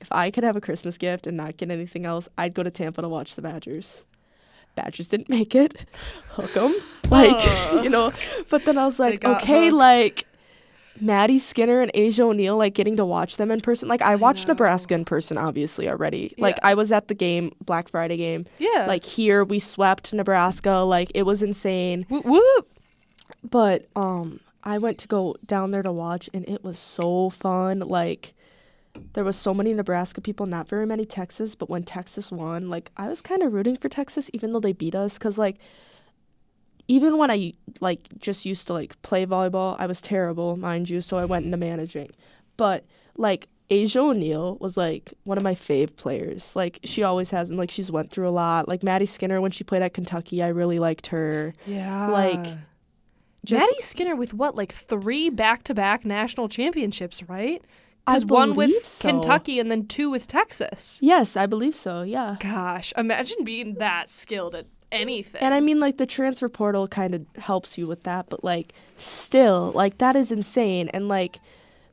if 0.00 0.08
I 0.10 0.32
could 0.32 0.42
have 0.42 0.56
a 0.56 0.60
Christmas 0.60 0.98
gift 0.98 1.28
and 1.28 1.36
not 1.36 1.58
get 1.58 1.70
anything 1.70 2.06
else, 2.06 2.28
I'd 2.36 2.54
go 2.54 2.64
to 2.64 2.70
Tampa 2.72 3.02
to 3.02 3.08
watch 3.08 3.36
the 3.36 3.42
Badgers. 3.42 4.04
Badgers 4.74 5.08
didn't 5.08 5.28
make 5.28 5.54
it. 5.54 5.86
Hook 6.30 6.56
'em. 6.56 6.74
Like 7.10 7.44
you 7.84 7.90
know. 7.90 8.12
But 8.50 8.64
then 8.64 8.78
I 8.78 8.84
was 8.84 8.98
like, 8.98 9.24
okay, 9.24 9.66
hooked. 9.66 9.74
like. 9.76 10.26
Maddie 11.00 11.38
Skinner 11.38 11.80
and 11.80 11.90
Asjia 11.94 12.20
O'Neal, 12.20 12.56
like 12.58 12.74
getting 12.74 12.96
to 12.98 13.04
watch 13.04 13.36
them 13.38 13.50
in 13.50 13.60
person. 13.62 13.88
Like 13.88 14.02
I 14.02 14.14
watched 14.14 14.46
know. 14.46 14.52
Nebraska 14.52 14.94
in 14.94 15.04
person, 15.06 15.38
obviously 15.38 15.88
already. 15.88 16.34
Like 16.38 16.56
Yeah. 16.56 16.68
I 16.68 16.74
was 16.74 16.92
at 16.92 17.08
the 17.08 17.14
game, 17.14 17.50
Black 17.64 17.88
Friday 17.88 18.18
game. 18.18 18.44
yeah. 18.58 18.84
Like 18.86 19.02
here, 19.02 19.42
we 19.42 19.58
swept 19.58 20.12
Nebraska. 20.12 20.70
Like 20.80 21.10
it 21.14 21.22
was 21.24 21.42
insane. 21.42 22.04
whoop 22.10 22.26
whoop. 22.26 22.68
But 23.42 23.88
um 23.96 24.40
I 24.62 24.78
went 24.78 24.98
to 24.98 25.08
go 25.08 25.34
down 25.46 25.70
there 25.70 25.82
to 25.82 25.90
watch 25.90 26.28
and 26.34 26.46
it 26.48 26.62
was 26.62 26.78
so 26.78 27.30
fun. 27.30 27.80
Like 27.80 28.34
there 29.14 29.24
was 29.24 29.36
so 29.36 29.54
many 29.54 29.74
Nebraska 29.74 30.20
people, 30.20 30.46
not 30.46 30.68
very 30.68 30.86
many 30.86 31.04
Texas, 31.06 31.54
but 31.54 31.70
when 31.70 31.82
Texas 31.82 32.30
won, 32.30 32.68
like 32.68 32.90
I 32.96 33.08
was 33.08 33.20
kind 33.20 33.42
of 33.42 33.52
rooting 33.52 33.76
for 33.76 33.88
Texas 33.88 34.30
even 34.32 34.52
though 34.52 34.60
they 34.60 34.72
beat 34.72 34.94
us 34.94 35.18
cuz 35.18 35.38
like 35.38 35.58
even 36.88 37.16
when 37.16 37.30
I 37.30 37.54
like 37.80 38.08
just 38.18 38.44
used 38.44 38.66
to 38.66 38.72
like 38.72 39.00
play 39.02 39.24
volleyball, 39.24 39.76
I 39.78 39.86
was 39.86 40.00
terrible, 40.00 40.56
mind 40.56 40.90
you, 40.90 41.00
so 41.00 41.16
I 41.16 41.24
went 41.24 41.44
into 41.44 41.56
managing. 41.56 42.10
But 42.56 42.84
like 43.16 43.48
Asjia 43.70 43.96
O'Neal 43.96 44.56
was 44.60 44.76
like 44.76 45.14
one 45.24 45.38
of 45.38 45.44
my 45.44 45.54
fave 45.54 45.96
players. 45.96 46.54
Like 46.54 46.80
she 46.84 47.02
always 47.02 47.30
has 47.30 47.48
and 47.48 47.58
like 47.58 47.70
she's 47.70 47.90
went 47.90 48.10
through 48.10 48.28
a 48.28 48.30
lot. 48.30 48.68
Like 48.68 48.82
Maddie 48.82 49.06
Skinner 49.06 49.40
when 49.40 49.50
she 49.50 49.64
played 49.64 49.82
at 49.82 49.94
Kentucky, 49.94 50.42
I 50.42 50.48
really 50.48 50.78
liked 50.78 51.06
her. 51.06 51.54
Yeah. 51.66 52.08
Like, 52.08 52.44
Just 53.44 53.60
Maddie 53.60 53.80
Skinner 53.82 54.14
with 54.14 54.34
what, 54.34 54.54
like 54.56 54.72
three 54.72 55.30
back-to-back 55.30 56.04
national 56.04 56.48
championships, 56.48 57.22
right? 57.28 57.64
Because 58.06 58.24
one 58.24 58.54
with 58.54 58.86
so. 58.86 59.08
Kentucky 59.08 59.60
and 59.60 59.70
then 59.70 59.86
two 59.86 60.10
with 60.10 60.26
Texas. 60.26 60.98
Yes, 61.02 61.36
I 61.36 61.46
believe 61.46 61.76
so. 61.76 62.02
Yeah. 62.02 62.36
Gosh, 62.40 62.92
imagine 62.96 63.44
being 63.44 63.74
that 63.74 64.10
skilled 64.10 64.54
at 64.54 64.66
anything. 64.90 65.40
And 65.40 65.54
I 65.54 65.60
mean, 65.60 65.78
like, 65.80 65.98
the 65.98 66.06
transfer 66.06 66.48
portal 66.48 66.88
kind 66.88 67.14
of 67.14 67.26
helps 67.36 67.78
you 67.78 67.86
with 67.86 68.02
that, 68.02 68.28
but, 68.28 68.42
like, 68.42 68.72
still, 68.98 69.72
like, 69.74 69.98
that 69.98 70.16
is 70.16 70.32
insane. 70.32 70.88
And, 70.88 71.08
like, 71.08 71.38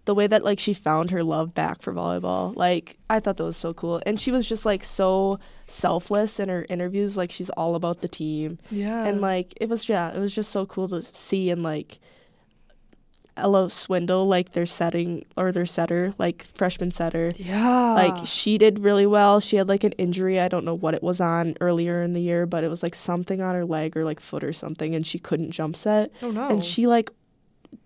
the 0.06 0.16
way 0.16 0.26
that, 0.26 0.44
like, 0.44 0.58
she 0.60 0.74
found 0.74 1.12
her 1.12 1.24
love 1.24 1.54
back 1.54 1.82
for 1.82 1.94
volleyball, 1.94 2.56
like, 2.56 2.98
I 3.10 3.20
thought 3.20 3.38
that 3.38 3.44
was 3.44 3.58
so 3.58 3.74
cool. 3.74 4.02
And 4.06 4.20
she 4.20 4.32
was 4.32 4.48
just, 4.48 4.66
like, 4.66 4.84
so 4.84 5.40
selfless 5.68 6.40
in 6.40 6.50
her 6.50 6.66
interviews. 6.70 7.16
Like, 7.16 7.32
she's 7.32 7.52
all 7.52 7.76
about 7.76 8.02
the 8.02 8.08
team. 8.08 8.58
yeah. 8.72 9.06
And, 9.06 9.22
like, 9.22 9.54
it 9.62 9.70
was, 9.70 9.88
yeah, 9.88 10.12
it 10.12 10.20
was 10.20 10.34
just 10.34 10.52
so 10.52 10.66
cool 10.66 10.90
to 10.90 11.04
see. 11.04 11.52
And, 11.52 11.62
like, 11.62 12.00
Ella 13.40 13.70
Swindle, 13.70 14.28
like, 14.28 14.54
their 14.54 14.66
setting 14.66 15.26
or 15.36 15.52
their 15.52 15.66
setter, 15.66 16.14
like, 16.18 16.44
freshman 16.56 16.92
setter. 16.92 17.32
yeah. 17.38 17.94
like 17.94 18.26
she 18.26 18.58
did 18.58 18.80
really 18.80 19.06
well. 19.06 19.40
She 19.40 19.56
had 19.58 19.68
like 19.68 19.84
an 19.84 19.94
injury. 19.94 20.40
I 20.40 20.48
don't 20.48 20.64
know 20.66 20.76
what 20.76 20.94
it 20.94 21.04
was 21.04 21.20
on 21.20 21.56
earlier 21.62 22.02
in 22.04 22.14
the 22.14 22.22
year, 22.22 22.46
but 22.46 22.64
it 22.64 22.70
was 22.70 22.84
like 22.84 22.96
something 22.96 23.42
on 23.42 23.56
her 23.56 23.66
leg 23.66 23.98
or 23.98 24.04
like 24.06 24.20
foot 24.20 24.44
or 24.44 24.54
something, 24.54 24.96
and 24.96 25.06
she 25.06 25.20
couldn't 25.20 25.52
jump 25.52 25.76
set. 25.76 26.12
oh 26.22 26.32
no. 26.32 26.50
And 26.50 26.64
she 26.64 26.88
like 26.88 27.10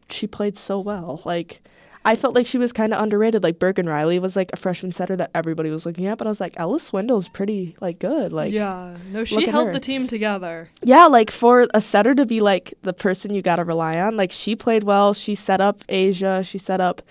she 0.09 0.27
played 0.27 0.57
so 0.57 0.79
well. 0.79 1.21
Like 1.25 1.61
I 2.05 2.15
felt 2.15 2.35
like 2.35 2.45
she 2.45 2.57
was 2.57 2.73
kind 2.73 2.93
of 2.93 3.01
underrated. 3.01 3.43
Like 3.43 3.59
Bergen 3.59 3.87
Reilly 3.87 4.19
was 4.19 4.35
like 4.35 4.51
a 4.53 4.57
freshman 4.57 4.91
setter 4.91 5.15
that 5.15 5.31
everybody 5.33 5.69
was 5.69 5.85
looking 5.85 6.05
at, 6.05 6.17
but 6.17 6.27
I 6.27 6.29
was 6.29 6.41
like 6.41 6.53
Ella 6.57 6.79
Swindle's 6.79 7.29
pretty 7.29 7.75
like 7.79 7.99
good. 7.99 8.33
Like 8.33 8.51
yeah. 8.51 8.97
No, 9.11 9.23
she 9.23 9.47
held 9.47 9.67
her. 9.67 9.73
the 9.73 9.79
team 9.79 10.07
together. 10.07 10.69
yeah, 10.83 11.05
like 11.05 11.31
for 11.31 11.67
a 11.73 11.81
setter 11.81 12.13
to 12.15 12.25
be 12.25 12.41
like 12.41 12.73
the 12.81 12.93
person 12.93 13.33
you 13.33 13.41
got 13.41 13.55
to 13.57 13.63
rely 13.63 13.99
on, 13.99 14.17
like 14.17 14.31
she 14.31 14.55
played 14.55 14.83
well. 14.83 15.13
She 15.13 15.33
set 15.35 15.61
up 15.61 15.85
Asjia. 15.87 16.45
She 16.45 16.57
set 16.57 16.81
up 16.81 17.01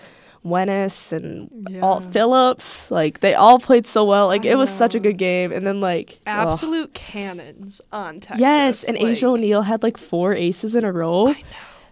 Wennis 0.45 1.11
and 1.11 1.81
all 1.81 1.99
Phillips. 2.01 2.91
Like 2.91 3.21
they 3.21 3.33
all 3.33 3.59
played 3.59 3.87
so 3.87 4.03
well. 4.03 4.27
Like 4.27 4.45
I 4.45 4.49
it 4.49 4.57
was 4.57 4.69
such 4.69 4.93
a 4.93 4.99
good 4.99 5.17
game. 5.17 5.51
And 5.51 5.65
then 5.65 5.79
like 5.79 6.19
ugh. 6.27 6.47
Absolute 6.47 6.93
cannons 6.93 7.81
on 7.91 8.19
Texas. 8.19 8.41
yes, 8.41 8.83
and 8.83 8.97
Asjia 8.97 9.23
O'Neal 9.23 9.61
had 9.63 9.81
like 9.83 9.97
four 9.97 10.33
aces 10.33 10.75
in 10.75 10.83
a 10.83 10.91
row. 10.91 11.29
I 11.29 11.31
know. 11.33 11.39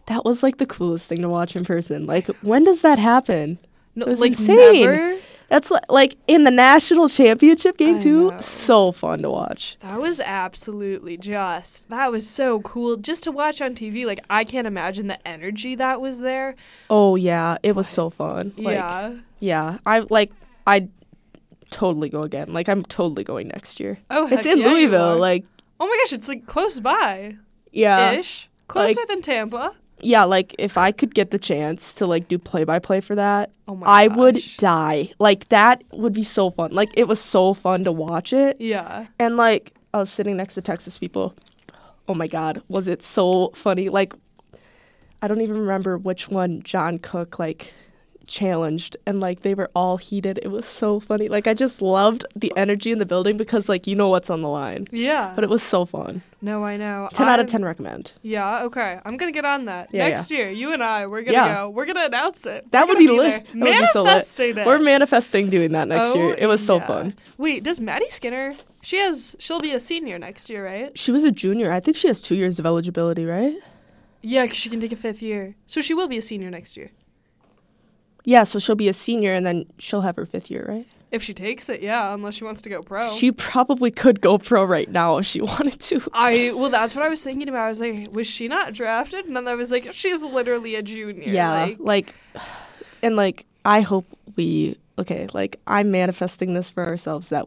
That 0.07 0.25
was 0.25 0.43
like 0.43 0.57
the 0.57 0.65
coolest 0.65 1.07
thing 1.07 1.21
to 1.21 1.29
watch 1.29 1.55
in 1.55 1.63
person. 1.65 2.05
Like 2.05 2.27
when 2.41 2.63
does 2.63 2.81
that 2.81 2.99
happen? 2.99 3.59
No, 3.95 4.05
It 4.05 4.09
was 4.09 4.19
like 4.19 4.31
insane. 4.31 4.85
never. 4.85 5.17
That's 5.49 5.69
li- 5.69 5.79
like 5.89 6.15
in 6.27 6.45
the 6.45 6.51
national 6.51 7.09
championship 7.09 7.75
game 7.77 7.95
I 7.97 7.99
too. 7.99 8.31
know. 8.31 8.39
So 8.39 8.93
fun 8.93 9.21
to 9.23 9.29
watch. 9.29 9.75
That 9.81 9.99
was 9.99 10.21
absolutely 10.21 11.17
just. 11.17 11.89
That 11.89 12.09
was 12.09 12.25
so 12.29 12.61
cool 12.61 12.95
just 12.95 13.23
to 13.25 13.31
watch 13.33 13.61
on 13.61 13.75
TV. 13.75 14.05
Like 14.05 14.23
I 14.29 14.45
can't 14.45 14.65
imagine 14.65 15.07
the 15.07 15.25
energy 15.27 15.75
that 15.75 15.99
was 15.99 16.19
there. 16.21 16.55
Oh 16.89 17.15
yeah, 17.17 17.57
it 17.63 17.75
was 17.75 17.87
so 17.89 18.09
fun. 18.09 18.53
Like, 18.57 18.75
yeah. 18.75 19.17
Yeah, 19.41 19.77
I 19.85 19.99
like 20.09 20.31
I 20.65 20.87
totally 21.69 22.09
go 22.09 22.21
again. 22.21 22.53
Like 22.53 22.69
I'm 22.69 22.83
totally 22.83 23.23
going 23.23 23.49
next 23.49 23.79
year. 23.79 23.97
Oh, 24.09 24.27
it's 24.31 24.45
in 24.45 24.59
yeah, 24.59 24.67
Louisville. 24.67 25.17
Like 25.17 25.43
oh 25.79 25.85
my 25.87 25.97
gosh, 26.03 26.13
it's 26.13 26.27
like 26.29 26.45
close 26.45 26.79
by 26.79 27.35
yeah, 27.73 28.11
ish, 28.13 28.49
closer 28.67 28.99
like- 29.01 29.07
than 29.09 29.21
Tampa. 29.21 29.73
Yeah. 30.03 30.23
Like 30.23 30.55
if 30.59 30.77
I 30.77 30.91
could 30.91 31.13
get 31.13 31.31
the 31.31 31.39
chance 31.39 31.93
to 31.95 32.05
like 32.05 32.27
do 32.27 32.37
play 32.37 32.63
by 32.63 32.79
play 32.79 33.01
for 33.01 33.15
that, 33.15 33.51
Oh 33.67 33.81
I 33.83 34.07
would 34.07 34.41
die. 34.57 35.11
Like 35.19 35.49
that 35.49 35.83
would 35.91 36.13
be 36.13 36.23
so 36.23 36.51
fun. 36.51 36.71
Like 36.71 36.89
it 36.95 37.07
was 37.07 37.19
so 37.19 37.53
fun 37.53 37.83
to 37.85 37.91
watch 37.91 38.33
it. 38.33 38.59
Yeah. 38.59 39.07
And 39.19 39.37
like 39.37 39.73
I 39.93 39.97
was 39.97 40.09
sitting 40.09 40.37
next 40.37 40.55
to 40.55 40.61
Texas 40.61 40.97
people. 40.97 41.35
Oh 42.07 42.13
my 42.13 42.27
god, 42.27 42.61
was 42.67 42.87
it 42.87 43.01
so 43.01 43.51
funny? 43.55 43.89
Like 43.89 44.13
I 45.21 45.27
don't 45.27 45.41
even 45.41 45.57
remember 45.57 45.97
which 45.97 46.29
one 46.29 46.61
John 46.63 46.97
Cook 46.97 47.37
like 47.39 47.73
challenged 48.31 48.95
and 49.05 49.19
like 49.19 49.41
they 49.41 49.53
were 49.53 49.69
all 49.75 49.97
heated. 49.97 50.39
It 50.41 50.47
was 50.47 50.65
so 50.65 50.99
funny. 50.99 51.27
Like 51.27 51.45
I 51.47 51.53
just 51.53 51.81
loved 51.81 52.25
the 52.35 52.51
energy 52.55 52.91
in 52.91 52.97
the 52.99 53.05
building 53.05 53.37
because 53.37 53.67
like 53.69 53.85
you 53.85 53.95
know 53.95 54.07
what's 54.09 54.29
on 54.29 54.41
the 54.41 54.47
line. 54.47 54.87
Yeah. 54.91 55.33
But 55.35 55.43
it 55.43 55.49
was 55.49 55.61
so 55.61 55.85
fun. 55.85 56.21
no, 56.41 56.63
I 56.63 56.77
know. 56.77 57.09
10 57.13 57.27
out 57.27 57.39
of 57.39 57.47
10 57.47 57.63
recommend. 57.63 58.13
Yeah, 58.23 58.63
okay. 58.63 58.99
I'm 59.05 59.17
gonna 59.17 59.31
get 59.31 59.45
on 59.45 59.65
that. 59.65 59.89
Yeah, 59.91 60.07
Next 60.07 60.31
year, 60.31 60.49
you 60.49 60.73
and 60.73 60.81
I, 60.83 61.05
we're 61.05 61.21
gonna 61.21 61.33
Yeah. 61.37 61.53
go. 61.55 61.69
We're 61.69 61.85
gonna 61.85 62.05
announce 62.05 62.45
it. 62.45 62.71
That 62.71 62.87
would 62.87 62.95
gonna 62.97 63.07
be 63.09 63.17
lit. 63.17 63.45
That 63.47 63.55
would 63.55 63.63
be 63.63 63.85
so 63.93 64.01
lit. 64.03 64.05
Manifesting 64.05 64.57
it. 64.57 64.65
We're 64.65 64.79
manifesting 64.79 65.49
doing 65.49 65.71
that 65.73 65.87
next 65.89 66.15
Oh, 66.15 66.15
year. 66.15 66.35
It 66.37 66.47
was 66.47 66.65
so 66.65 66.75
oh, 66.75 66.77
yeah. 66.77 66.87
fun. 66.87 67.13
Wait, 67.37 67.63
does 67.63 67.79
Maddie 67.79 68.09
Skinner? 68.09 68.55
She 68.81 68.97
has. 68.97 69.35
She'll 69.39 69.59
be 69.59 69.73
a 69.73 69.79
senior 69.79 70.17
next 70.17 70.49
year, 70.49 70.65
right? 70.65 70.97
She 70.97 71.11
was 71.11 71.23
a 71.23 71.31
junior. 71.31 71.71
I 71.71 71.79
think 71.79 71.97
she 71.97 72.07
has 72.07 72.19
2 72.21 72.35
years 72.35 72.57
of 72.59 72.65
eligibility, 72.65 73.25
right? 73.25 73.55
Yeah, 74.23 74.45
cause 74.47 74.55
she 74.55 74.69
can 74.69 74.79
take 74.79 74.91
a 74.91 74.95
fifth 74.95 75.21
year, 75.21 75.55
so 75.67 75.81
she 75.81 75.93
will 75.93 76.07
be 76.07 76.17
a 76.17 76.21
senior 76.21 76.49
next 76.51 76.77
year 76.77 76.91
Yeah, 78.23 78.43
so 78.43 78.59
she'll 78.59 78.75
be 78.75 78.87
a 78.89 78.93
senior 78.93 79.33
and 79.33 79.45
then 79.45 79.65
she'll 79.77 80.01
have 80.01 80.15
her 80.15 80.25
5th 80.25 80.49
year, 80.49 80.65
right? 80.67 80.87
if 81.11 81.21
she 81.21 81.33
takes 81.33 81.67
it. 81.67 81.81
Yeah, 81.81 82.13
unless 82.13 82.35
she 82.35 82.45
wants 82.45 82.61
to 82.61 82.69
go 82.69 82.81
pro. 82.81 83.15
She 83.17 83.31
probably 83.33 83.91
could 83.91 84.21
go 84.21 84.37
pro 84.37 84.63
right 84.63 84.89
now 84.89 85.17
if 85.17 85.25
she 85.25 85.41
wanted 85.53 85.79
to. 85.81 86.01
I 86.13 86.53
well, 86.55 86.69
that's 86.69 86.95
what 86.95 87.05
I 87.05 87.09
was 87.09 87.21
thinking 87.23 87.49
about. 87.49 87.65
I 87.65 87.69
was 87.69 87.81
like, 87.81 88.07
was 88.13 88.27
she 88.27 88.47
not 88.47 88.73
drafted? 88.73 89.25
And 89.25 89.35
then 89.35 89.47
I 89.47 89.55
was 89.55 89.71
like, 89.71 89.91
she's 89.91 90.23
literally 90.23 90.75
a 90.75 90.81
junior. 90.81 91.29
Yeah, 91.29 91.51
Like, 91.51 91.77
like, 91.79 92.15
and 93.03 93.15
like, 93.17 93.45
I 93.65 93.81
hope 93.81 94.05
we 94.37 94.77
okay. 94.97 95.27
Like, 95.33 95.59
I'm 95.67 95.91
manifesting 95.91 96.53
this 96.53 96.69
for 96.69 96.85
ourselves 96.87 97.27
that 97.29 97.45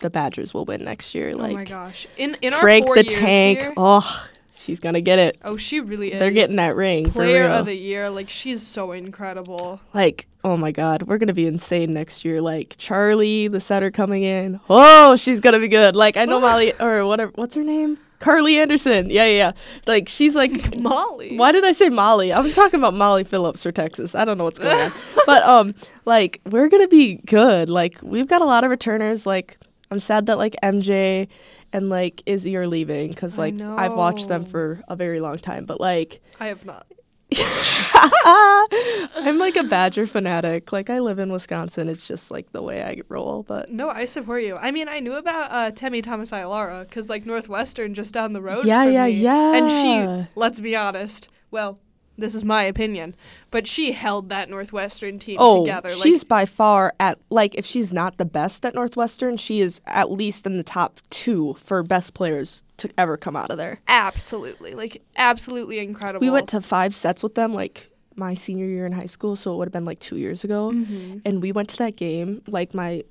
the 0.00 0.10
Badgers 0.10 0.52
will 0.52 0.66
win 0.66 0.84
next 0.84 1.14
year. 1.14 1.34
Like, 1.34 1.52
oh 1.52 1.54
my 1.54 1.64
gosh. 1.64 2.06
In 2.18 2.36
in 2.42 2.52
our 2.52 2.60
four 2.60 2.96
the 2.96 3.06
years 3.06 3.18
Tank. 3.18 3.58
here- 3.60 3.74
Oh, 3.78 4.26
she's 4.66 4.80
gonna 4.80 5.00
get 5.00 5.18
it. 5.18 5.38
oh, 5.44 5.56
she 5.56 5.80
really 5.80 6.12
is. 6.12 6.18
They're 6.18 6.32
getting 6.32 6.56
that 6.56 6.74
ring 6.74 7.06
for 7.06 7.12
player 7.12 7.44
of 7.44 7.66
the 7.66 7.74
year. 7.76 8.10
Like 8.10 8.28
she's 8.28 8.66
so 8.66 8.90
incredible. 8.92 9.80
like, 9.94 10.26
oh 10.42 10.56
my 10.56 10.72
God, 10.72 11.04
we're 11.04 11.18
gonna 11.18 11.32
be 11.32 11.46
insane 11.46 11.94
next 11.94 12.24
year. 12.24 12.40
Like 12.40 12.74
Charlie, 12.76 13.48
the 13.48 13.60
setter 13.60 13.90
coming 13.90 14.24
in. 14.24 14.60
Oh, 14.68 15.16
she's 15.16 15.40
gonna 15.40 15.60
be 15.60 15.68
good. 15.68 15.94
Like 15.94 16.16
I 16.16 16.24
know 16.24 16.40
Molly 16.48 16.72
or 16.80 17.06
whatever. 17.06 17.30
What's 17.36 17.54
her 17.54 17.62
name? 17.62 17.98
Carly 18.18 18.58
Anderson. 18.58 19.10
Yeah, 19.10 19.26
yeah, 19.26 19.36
yeah. 19.36 19.52
Like 19.86 20.08
she's 20.08 20.34
like 20.34 20.76
Molly. 20.78 21.36
Why 21.36 21.52
did 21.52 21.64
I 21.64 21.72
say 21.72 21.88
Molly? 21.90 22.32
I'm 22.32 22.50
talking 22.52 22.80
about 22.80 22.94
Molly 22.94 23.24
Phillips 23.24 23.62
for 23.62 23.70
Texas. 23.72 24.14
I 24.14 24.24
don't 24.24 24.38
know 24.38 24.44
what's 24.44 24.58
going 24.58 24.76
on. 24.76 24.92
but 25.26 25.42
um 25.42 25.74
like 26.06 26.40
we're 26.46 26.68
going 26.68 26.82
to 26.82 26.88
be 26.88 27.16
good. 27.26 27.68
Like 27.68 27.98
we've 28.02 28.26
got 28.26 28.40
a 28.40 28.46
lot 28.46 28.64
of 28.64 28.70
returners 28.70 29.26
like 29.26 29.58
I'm 29.90 30.00
sad 30.00 30.26
that 30.26 30.38
like 30.38 30.56
MJ 30.62 31.28
and 31.72 31.90
like 31.90 32.22
Izzy 32.26 32.56
are 32.56 32.66
leaving 32.66 33.12
cuz 33.14 33.38
like 33.38 33.60
I've 33.60 33.94
watched 33.94 34.28
them 34.28 34.44
for 34.44 34.82
a 34.88 34.96
very 34.96 35.20
long 35.20 35.38
time, 35.38 35.64
but 35.64 35.80
like 35.80 36.20
I 36.40 36.48
have 36.48 36.64
not. 36.64 36.86
I'm 37.36 39.38
like 39.38 39.56
a 39.56 39.64
Badger 39.64 40.06
fanatic. 40.06 40.72
Like 40.72 40.90
I 40.90 41.00
live 41.00 41.18
in 41.18 41.32
Wisconsin. 41.32 41.88
It's 41.88 42.06
just 42.06 42.30
like 42.30 42.52
the 42.52 42.62
way 42.62 42.82
I 42.82 43.00
roll, 43.08 43.42
but 43.42 43.70
No, 43.70 43.90
I 43.90 44.04
support 44.04 44.44
you. 44.44 44.56
I 44.56 44.70
mean, 44.70 44.88
I 44.88 45.00
knew 45.00 45.14
about 45.14 45.50
uh, 45.50 45.70
Temi 45.72 46.02
Thomas 46.02 46.30
Ailara 46.30 46.88
because 46.88 47.08
like 47.08 47.26
Northwestern 47.26 47.94
just 47.94 48.14
down 48.14 48.32
the 48.32 48.40
road. 48.40 48.64
Yeah, 48.64 48.84
yeah, 48.84 49.06
me. 49.06 49.12
yeah. 49.12 49.54
And 49.54 49.70
she, 49.70 50.28
let's 50.36 50.60
be 50.60 50.76
honest. 50.76 51.28
Well, 51.50 51.80
this 52.18 52.34
is 52.34 52.44
my 52.44 52.62
opinion, 52.62 53.14
but 53.50 53.66
she 53.66 53.92
held 53.92 54.28
that 54.30 54.48
Northwestern 54.50 55.18
team 55.18 55.36
Oh, 55.40 55.64
together. 55.64 55.90
Like, 55.90 56.02
she's 56.02 56.24
by 56.24 56.46
far 56.46 56.94
at 57.00 57.18
like 57.30 57.54
if 57.54 57.66
she's 57.66 57.92
not 57.92 58.16
the 58.18 58.24
best 58.24 58.64
at 58.64 58.74
Northwestern, 58.74 59.36
she 59.36 59.60
is 59.60 59.80
at 59.86 60.10
least 60.10 60.46
in 60.46 60.56
the 60.56 60.62
top 60.62 61.00
2 61.10 61.54
for 61.60 61.82
best 61.82 62.14
players 62.14 62.62
to 62.78 62.88
ever 62.98 63.16
come 63.16 63.36
out 63.36 63.50
of 63.50 63.56
there. 63.56 63.80
absolutely, 63.88 64.74
like 64.74 65.02
absolutely 65.16 65.78
incredible. 65.78 66.24
We 66.26 66.30
went 66.30 66.48
to 66.50 66.60
five 66.60 66.94
sets 66.94 67.22
with 67.22 67.34
them 67.34 67.52
like 67.54 67.90
my 68.16 68.32
senior 68.32 68.64
year 68.66 68.86
in 68.86 68.92
high 68.92 69.06
school, 69.06 69.36
so 69.36 69.52
it 69.52 69.56
would 69.58 69.68
have 69.68 69.72
been 69.72 69.84
like 69.84 69.98
two 70.00 70.16
years 70.16 70.42
ago. 70.42 70.70
Mhm. 70.72 71.20
And 71.26 71.42
we 71.42 71.52
went 71.52 71.68
to 71.70 71.76
that 71.78 71.96
game, 71.96 72.40
like 72.46 72.72
my, 72.72 73.02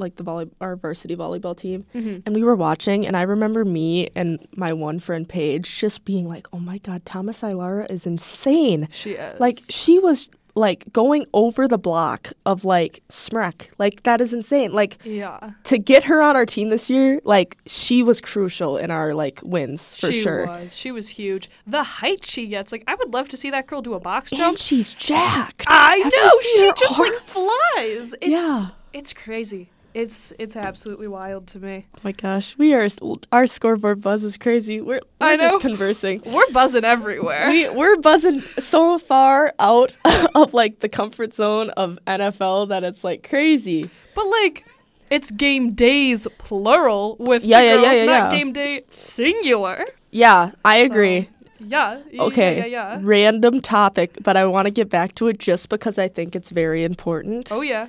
like 0.00 0.16
the 0.16 0.22
volley, 0.22 0.48
our 0.60 0.74
varsity 0.76 1.14
volleyball 1.14 1.56
team, 1.56 1.84
Mhm. 1.94 2.22
and 2.26 2.34
we 2.34 2.42
were 2.42 2.56
watching. 2.56 3.06
And 3.06 3.16
I 3.16 3.22
remember 3.22 3.64
me 3.64 4.08
and 4.14 4.44
my 4.56 4.72
one 4.72 4.98
friend 4.98 5.28
Paige 5.28 5.78
just 5.78 6.04
being 6.04 6.28
like, 6.28 6.48
"Oh 6.52 6.58
my 6.58 6.78
God, 6.78 7.04
Thomas 7.04 7.42
Ailara 7.42 7.90
is 7.90 8.06
insane! 8.06 8.88
She 8.90 9.12
is 9.12 9.38
Like 9.38 9.58
she 9.68 9.98
was 9.98 10.28
like 10.56 10.92
going 10.92 11.24
over 11.32 11.68
the 11.68 11.78
block 11.78 12.32
of 12.44 12.64
like 12.64 13.00
Smrek. 13.08 13.68
Like 13.78 14.02
that 14.02 14.20
is 14.20 14.34
insane. 14.34 14.72
Like 14.72 14.98
yeah, 15.04 15.52
to 15.64 15.78
get 15.78 16.02
her 16.04 16.20
on 16.20 16.34
our 16.34 16.44
team 16.44 16.70
this 16.70 16.90
year, 16.90 17.20
like 17.24 17.56
she 17.66 18.02
was 18.02 18.20
crucial 18.20 18.76
in 18.76 18.90
our 18.90 19.14
like 19.14 19.40
wins 19.44 19.94
for 19.94 20.10
she 20.10 20.22
sure. 20.22 20.46
was. 20.46 20.76
She 20.76 20.90
was 20.90 21.08
huge. 21.10 21.48
The 21.68 21.84
height 21.84 22.26
she 22.26 22.46
gets, 22.48 22.72
like 22.72 22.82
I 22.88 22.96
would 22.96 23.14
love 23.14 23.28
to 23.28 23.36
see 23.36 23.50
that 23.50 23.68
girl 23.68 23.80
do 23.80 23.94
a 23.94 24.00
box 24.00 24.32
And 24.32 24.38
jump. 24.40 24.58
she's 24.58 24.92
jacked. 24.92 25.64
I 25.68 25.96
Have 25.98 26.12
know 26.12 26.30
she 26.42 26.72
just 26.84 26.98
like 26.98 27.14
flies. 27.14 28.14
It's, 28.20 28.26
Yeah. 28.26 28.66
it's 28.92 29.12
crazy. 29.12 29.70
It's 29.92 30.32
it's 30.38 30.56
absolutely 30.56 31.08
wild 31.08 31.46
to 31.48 31.58
me. 31.58 31.86
Oh 31.96 32.00
my 32.04 32.12
gosh, 32.12 32.56
we 32.56 32.74
are 32.74 32.88
our 33.32 33.46
scoreboard 33.46 34.00
buzz 34.00 34.22
is 34.24 34.36
crazy. 34.36 34.80
We're, 34.80 35.00
we're 35.20 35.26
I 35.26 35.36
know. 35.36 35.50
just 35.52 35.62
conversing. 35.62 36.22
We're 36.24 36.50
buzzing 36.52 36.84
everywhere. 36.84 37.48
We 37.48 37.68
we're 37.68 37.96
buzzing 37.96 38.42
so 38.58 38.98
far 38.98 39.52
out 39.58 39.96
of 40.34 40.54
like 40.54 40.80
the 40.80 40.88
comfort 40.88 41.34
zone 41.34 41.70
of 41.70 41.98
NFL 42.06 42.68
that 42.68 42.84
it's 42.84 43.02
like 43.02 43.28
crazy. 43.28 43.90
but 44.14 44.26
like, 44.42 44.64
it's 45.10 45.30
game 45.32 45.72
days 45.72 46.28
plural 46.38 47.16
with 47.18 47.42
Yeah, 47.44 47.60
the 47.60 47.66
yeah, 47.66 47.74
girls, 47.74 47.86
yeah, 47.86 47.92
yeah, 47.94 48.04
not 48.04 48.32
yeah. 48.32 48.38
game 48.38 48.52
day 48.52 48.82
singular. 48.90 49.84
Yeah, 50.12 50.52
I 50.64 50.76
agree. 50.76 51.28
Yeah. 51.58 51.96
y- 51.96 52.02
yeah, 52.12 52.22
okay, 52.22 52.58
Yeah, 52.58 52.64
yeah. 52.66 53.00
random 53.02 53.60
topic, 53.60 54.18
but 54.22 54.36
I 54.36 54.46
want 54.46 54.66
to 54.66 54.70
get 54.70 54.88
back 54.88 55.14
to 55.16 55.26
it 55.28 55.38
just 55.38 55.68
because 55.68 55.98
I 55.98 56.08
think 56.08 56.34
it's 56.36 56.50
very 56.50 56.84
important 56.84 57.50
Oh 57.52 57.60
yeah. 57.60 57.88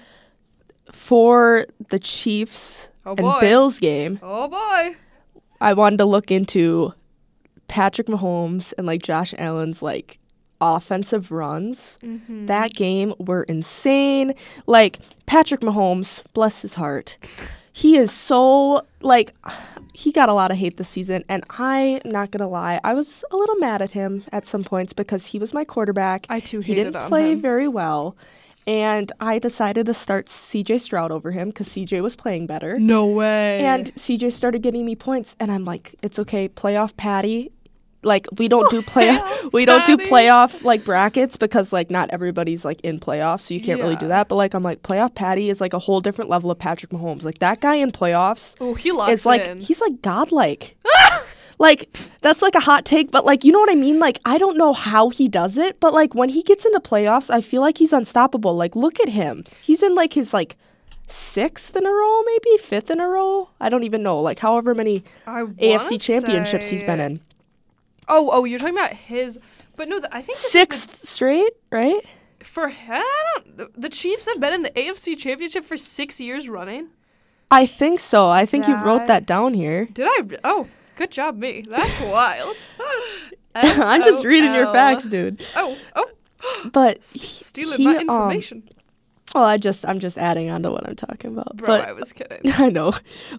For 0.92 1.66
the 1.90 2.00
Chiefs 2.00 2.88
Oh 3.06 3.16
and. 3.16 3.40
Bills 3.42 3.80
game. 3.80 4.20
Oh 4.22 4.48
boy. 4.48 4.96
I 5.60 5.74
wanted 5.74 5.98
to 5.98 6.06
look 6.06 6.32
into 6.32 6.94
Patrick 7.68 8.08
Mahomes 8.08 8.74
and 8.78 8.88
like 8.88 9.02
Josh 9.04 9.34
Allen's 9.38 9.82
like 9.82 10.20
offensive 10.60 11.32
runs. 11.32 11.98
Mm-hmm. 12.04 12.46
That 12.48 12.74
game 12.74 13.14
were 13.20 13.44
insane. 13.44 14.34
Like 14.68 15.00
Patrick 15.26 15.62
Mahomes, 15.62 16.24
bless 16.34 16.62
his 16.62 16.76
heart. 16.76 17.18
He 17.74 17.96
is 17.98 18.12
so 18.12 18.86
like 19.02 19.34
he 19.94 20.12
got 20.12 20.30
a 20.30 20.34
lot 20.34 20.52
of 20.52 20.58
hate 20.58 20.78
this 20.78 20.90
season 20.90 21.24
and 21.30 21.44
I'm 21.50 22.02
not 22.06 22.32
going 22.32 22.42
to 22.42 22.48
lie. 22.48 22.80
I 22.84 22.94
was 22.94 23.24
a 23.32 23.36
little 23.36 23.56
mad 23.56 23.82
at 23.82 23.92
him 23.92 24.24
at 24.32 24.46
some 24.46 24.64
points 24.64 24.94
because 24.94 25.28
he 25.28 25.40
was 25.40 25.54
my 25.54 25.64
quarterback. 25.64 26.26
I 26.30 26.40
too 26.40 26.60
he 26.60 26.76
didn't 26.76 27.02
play 27.08 27.32
him. 27.32 27.42
very 27.42 27.68
well. 27.68 28.16
And 28.68 29.12
I 29.20 29.40
decided 29.40 29.88
to 29.88 29.94
start 29.94 30.28
CJ 30.28 30.82
Stroud 30.82 31.12
over 31.12 31.32
him 31.32 31.52
cuz 31.52 31.70
CJ 31.70 32.02
was 32.02 32.16
playing 32.16 32.48
better. 32.48 32.80
No 32.80 33.06
way. 33.06 33.60
And 33.66 33.94
CJ 33.96 34.32
started 34.32 34.62
getting 34.62 34.86
me 34.86 34.96
points, 34.96 35.36
and 35.40 35.52
I'm 35.52 35.66
like, 35.66 35.96
it's 36.02 36.20
okay, 36.20 36.48
playoff 36.48 36.96
Patty. 36.96 37.52
Like 38.04 38.28
we 38.38 38.48
don't 38.48 38.70
do 38.72 38.82
play, 38.82 39.20
we 39.54 39.66
don't 39.66 39.86
do 39.86 39.96
playoff 39.96 40.64
like 40.64 40.84
brackets 40.84 41.38
because 41.38 41.72
like 41.72 41.92
not 41.92 42.10
everybody's 42.12 42.66
like 42.66 42.82
in 42.82 43.00
playoffs, 43.00 43.42
so 43.42 43.54
you 43.54 43.62
can't 43.62 43.80
really 43.80 43.96
do 43.96 44.08
that. 44.08 44.28
But 44.28 44.36
like 44.36 44.54
I'm 44.56 44.64
like 44.64 44.82
playoff 44.82 45.14
Patty 45.14 45.50
is 45.52 45.62
like 45.62 45.74
a 45.74 45.80
whole 45.80 46.02
different 46.02 46.30
level 46.30 46.50
of 46.50 46.58
Patrick 46.58 46.92
Mahomes. 46.92 47.24
Like 47.24 47.40
that 47.40 47.62
guy 47.62 47.76
in 47.76 47.92
playoffs 47.92 48.56
oh, 48.60 48.74
he 48.74 48.92
locks 48.92 49.12
is 49.12 49.26
like 49.26 49.42
in. 49.42 49.62
he's 49.62 49.82
like 49.82 50.02
godlike. 50.02 50.78
like 51.62 51.90
that's 52.22 52.42
like 52.42 52.56
a 52.56 52.60
hot 52.60 52.84
take, 52.84 53.12
but 53.12 53.24
like 53.26 53.44
you 53.46 53.52
know 53.54 53.60
what 53.60 53.70
I 53.72 53.76
mean. 53.76 54.00
Like 54.00 54.20
I 54.26 54.38
don't 54.38 54.58
know 54.58 54.74
how 54.74 55.10
he 55.10 55.28
does 55.30 55.58
it, 55.58 55.80
but 55.80 55.94
like 55.94 56.14
when 56.16 56.30
he 56.30 56.44
gets 56.44 56.66
into 56.66 56.80
playoffs, 56.82 57.30
I 57.30 57.40
feel 57.42 57.62
like 57.62 57.78
he's 57.78 57.94
unstoppable. 57.94 58.56
Like 58.56 58.76
look 58.76 59.00
at 59.00 59.10
him, 59.10 59.46
he's 59.62 59.82
in 59.82 59.96
like 59.96 60.14
his 60.14 60.34
like 60.34 60.58
sixth 61.08 61.76
in 61.76 61.86
a 61.86 61.90
row, 61.92 62.24
maybe 62.24 62.58
fifth 62.58 62.90
in 62.90 63.00
a 63.00 63.08
row. 63.08 63.50
I 63.60 63.70
don't 63.70 63.84
even 63.84 64.04
know. 64.04 64.20
Like 64.20 64.40
however 64.40 64.74
many 64.76 65.04
AFC 65.28 66.02
championships 66.02 66.68
he's 66.68 66.84
been 66.84 67.00
in. 67.00 67.22
Oh, 68.08 68.30
oh, 68.32 68.44
you're 68.44 68.60
talking 68.60 68.76
about 68.78 68.94
his. 68.94 69.40
But 69.78 69.88
no, 69.88 70.00
th- 70.00 70.10
I 70.12 70.22
think 70.22 70.38
is 70.38 70.44
the- 70.44 70.50
Sixth 70.50 71.06
straight, 71.08 71.54
right? 71.72 72.02
for 72.44 72.70
him. 72.70 73.04
I 73.04 73.24
don't- 73.36 73.58
The, 73.58 73.70
the 73.78 73.90
Chiefs 73.90 74.28
have 74.28 74.40
been 74.40 74.52
in 74.52 74.64
the 74.64 74.72
AFC 74.72 75.16
Championship 75.18 75.64
for 75.64 75.78
six 75.78 76.20
years 76.20 76.50
running. 76.50 76.88
I 77.52 77.66
think 77.68 78.00
so. 78.00 78.28
I 78.30 78.46
think 78.46 78.68
you 78.68 78.76
wrote 78.76 79.06
that 79.08 79.26
down 79.26 79.54
here. 79.54 79.86
Did 79.86 80.08
I? 80.10 80.24
Oh, 80.44 80.68
good 80.96 81.12
job, 81.12 81.38
me. 81.38 81.66
That's 81.68 82.00
wild. 82.00 82.58
I'm 83.56 84.02
just 84.04 84.26
reading 84.26 84.54
your 84.54 84.72
facts, 84.72 85.06
dude. 85.06 85.44
Oh, 85.56 85.78
oh, 85.96 86.70
But 86.72 87.00
s- 87.00 87.22
stealing 87.22 87.78
he, 87.78 87.86
my 87.86 87.96
um, 87.96 88.02
information. 88.02 88.70
Well, 89.34 89.44
I 89.46 89.58
just 89.58 89.86
I'm 89.86 90.00
just 90.00 90.18
adding 90.18 90.50
on 90.50 90.64
to 90.64 90.72
what 90.72 90.88
I'm 90.88 90.96
talking 90.96 91.32
about. 91.32 91.58
Bro, 91.58 91.68
but 91.68 91.88
I 91.88 91.94
was 91.94 92.14
kidding. 92.14 92.40
I 92.46 92.70
know. 92.70 92.94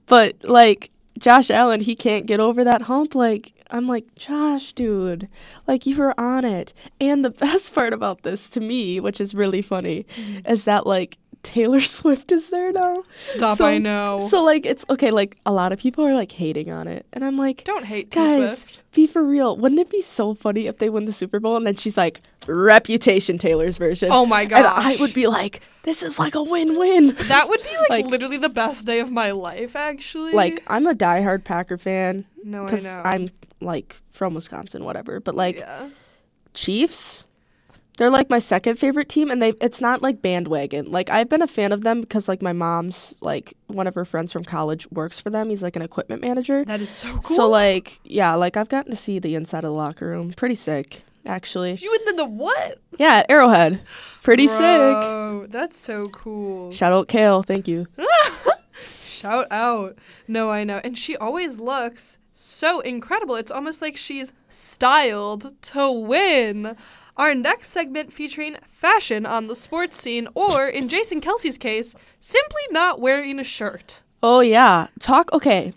But 0.06 0.36
like 0.42 0.90
Josh 1.18 1.50
Allen, 1.50 1.80
he 1.80 1.94
can't 1.94 2.26
get 2.26 2.40
over 2.40 2.64
that 2.64 2.82
hump. 2.82 3.14
Like 3.14 3.52
I'm 3.70 3.86
like, 3.88 4.14
Josh, 4.14 4.72
dude, 4.72 5.28
like 5.66 5.86
you 5.86 5.96
were 5.96 6.18
on 6.18 6.44
it. 6.44 6.72
And 7.00 7.24
the 7.24 7.30
best 7.46 7.74
part 7.74 7.92
about 7.92 8.22
this 8.22 8.48
to 8.50 8.60
me, 8.60 9.00
which 9.00 9.20
is 9.20 9.34
really 9.34 9.62
funny, 9.62 10.06
is 10.46 10.64
that 10.64 10.86
like 10.86 11.18
Taylor 11.42 11.80
Swift 11.98 12.30
is 12.32 12.50
there 12.50 12.70
now. 12.72 13.02
Stop, 13.18 13.58
So- 13.58 13.64
I 13.66 13.78
know. 13.78 14.28
So 14.30 14.42
like 14.44 14.64
it's 14.66 14.84
okay, 14.90 15.10
like 15.10 15.36
a 15.44 15.52
lot 15.52 15.72
of 15.72 15.78
people 15.78 16.04
are 16.06 16.14
like 16.14 16.32
hating 16.32 16.70
on 16.70 16.86
it. 16.88 17.04
And 17.12 17.24
I'm 17.24 17.36
like, 17.36 17.64
Don't 17.64 17.84
hate 17.84 18.10
T 18.10 18.20
guys, 18.20 18.58
Swift. 18.58 18.80
be 18.92 19.06
for 19.06 19.22
real. 19.24 19.56
Wouldn't 19.56 19.80
it 19.80 19.90
be 19.90 20.02
so 20.02 20.34
funny 20.34 20.66
if 20.66 20.78
they 20.78 20.88
win 20.88 21.04
the 21.04 21.12
Super 21.12 21.40
Bowl 21.40 21.56
and 21.56 21.66
then 21.66 21.74
she's 21.76 21.96
like, 21.96 22.20
reputation 22.46 23.38
Taylor's 23.38 23.78
version. 23.78 24.10
Oh 24.12 24.26
my 24.26 24.44
god. 24.44 24.58
And. 24.66 24.66
I 24.68 24.96
would 25.00 25.14
be 25.14 25.26
like, 25.26 25.60
this 25.84 26.02
is 26.02 26.18
like 26.18 26.34
a 26.34 26.42
win-win. 26.42 27.14
That 27.28 27.48
would 27.48 27.60
be 27.62 27.76
like, 27.88 27.90
Like- 27.90 28.06
literally 28.06 28.36
the 28.38 28.48
best 28.48 28.86
day 28.86 29.00
of 29.00 29.10
my 29.10 29.30
life, 29.32 29.74
actually. 29.76 30.32
like 30.32 30.62
I'm 30.66 30.86
a 30.86 30.94
diehard 30.94 31.44
Packer 31.44 31.78
fan 31.78 32.24
no, 32.44 32.66
I 32.66 32.74
know. 32.80 33.02
I'm 33.04 33.28
like 33.60 33.96
from 34.10 34.34
Wisconsin, 34.34 34.84
whatever. 34.84 35.20
But 35.20 35.34
like 35.36 35.58
yeah. 35.58 35.88
Chiefs, 36.54 37.24
they're 37.98 38.10
like 38.10 38.30
my 38.30 38.38
second 38.38 38.76
favorite 38.76 39.08
team, 39.08 39.30
and 39.30 39.42
they 39.42 39.50
it's 39.60 39.80
not 39.80 40.02
like 40.02 40.22
bandwagon. 40.22 40.90
Like 40.90 41.10
I've 41.10 41.28
been 41.28 41.42
a 41.42 41.46
fan 41.46 41.72
of 41.72 41.82
them 41.82 42.00
because 42.00 42.28
like 42.28 42.42
my 42.42 42.52
mom's 42.52 43.14
like 43.20 43.54
one 43.66 43.86
of 43.86 43.94
her 43.94 44.04
friends 44.04 44.32
from 44.32 44.44
college 44.44 44.90
works 44.90 45.20
for 45.20 45.30
them. 45.30 45.50
He's 45.50 45.62
like 45.62 45.76
an 45.76 45.82
equipment 45.82 46.22
manager. 46.22 46.64
That 46.64 46.80
is 46.80 46.90
so 46.90 47.12
cool. 47.18 47.36
So 47.36 47.48
like 47.48 48.00
yeah, 48.04 48.34
like 48.34 48.56
I've 48.56 48.68
gotten 48.68 48.90
to 48.90 48.96
see 48.96 49.18
the 49.18 49.34
inside 49.34 49.58
of 49.58 49.70
the 49.70 49.72
locker 49.72 50.06
room. 50.06 50.32
Pretty 50.32 50.54
sick, 50.54 51.02
actually. 51.26 51.74
you 51.74 51.94
in 51.94 52.04
the, 52.06 52.22
the 52.22 52.28
what? 52.28 52.78
Yeah, 52.98 53.24
Arrowhead. 53.28 53.82
Pretty 54.22 54.46
sick. 54.46 54.58
Bro, 54.58 55.46
That's 55.50 55.76
so 55.76 56.08
cool. 56.08 56.72
Shout 56.72 56.92
out 56.92 57.08
Kale, 57.08 57.42
thank 57.42 57.68
you. 57.68 57.86
Shout 59.04 59.46
out. 59.50 59.96
No, 60.26 60.50
I 60.50 60.64
know. 60.64 60.80
And 60.82 60.98
she 60.98 61.16
always 61.16 61.60
looks 61.60 62.18
so 62.32 62.80
incredible. 62.80 63.36
It's 63.36 63.52
almost 63.52 63.80
like 63.80 63.96
she's 63.96 64.32
styled 64.48 65.60
to 65.62 65.90
win. 65.92 66.76
Our 67.16 67.34
next 67.34 67.70
segment 67.70 68.12
featuring 68.12 68.56
fashion 68.68 69.26
on 69.26 69.46
the 69.46 69.54
sports 69.54 69.96
scene, 70.00 70.28
or 70.34 70.66
in 70.66 70.88
Jason 70.88 71.20
Kelce's 71.20 71.58
case, 71.58 71.94
simply 72.18 72.62
not 72.70 73.00
wearing 73.00 73.38
a 73.38 73.44
shirt. 73.44 74.02
Oh 74.22 74.40
yeah. 74.40 74.86
Talk 74.98 75.32
okay. 75.32 75.74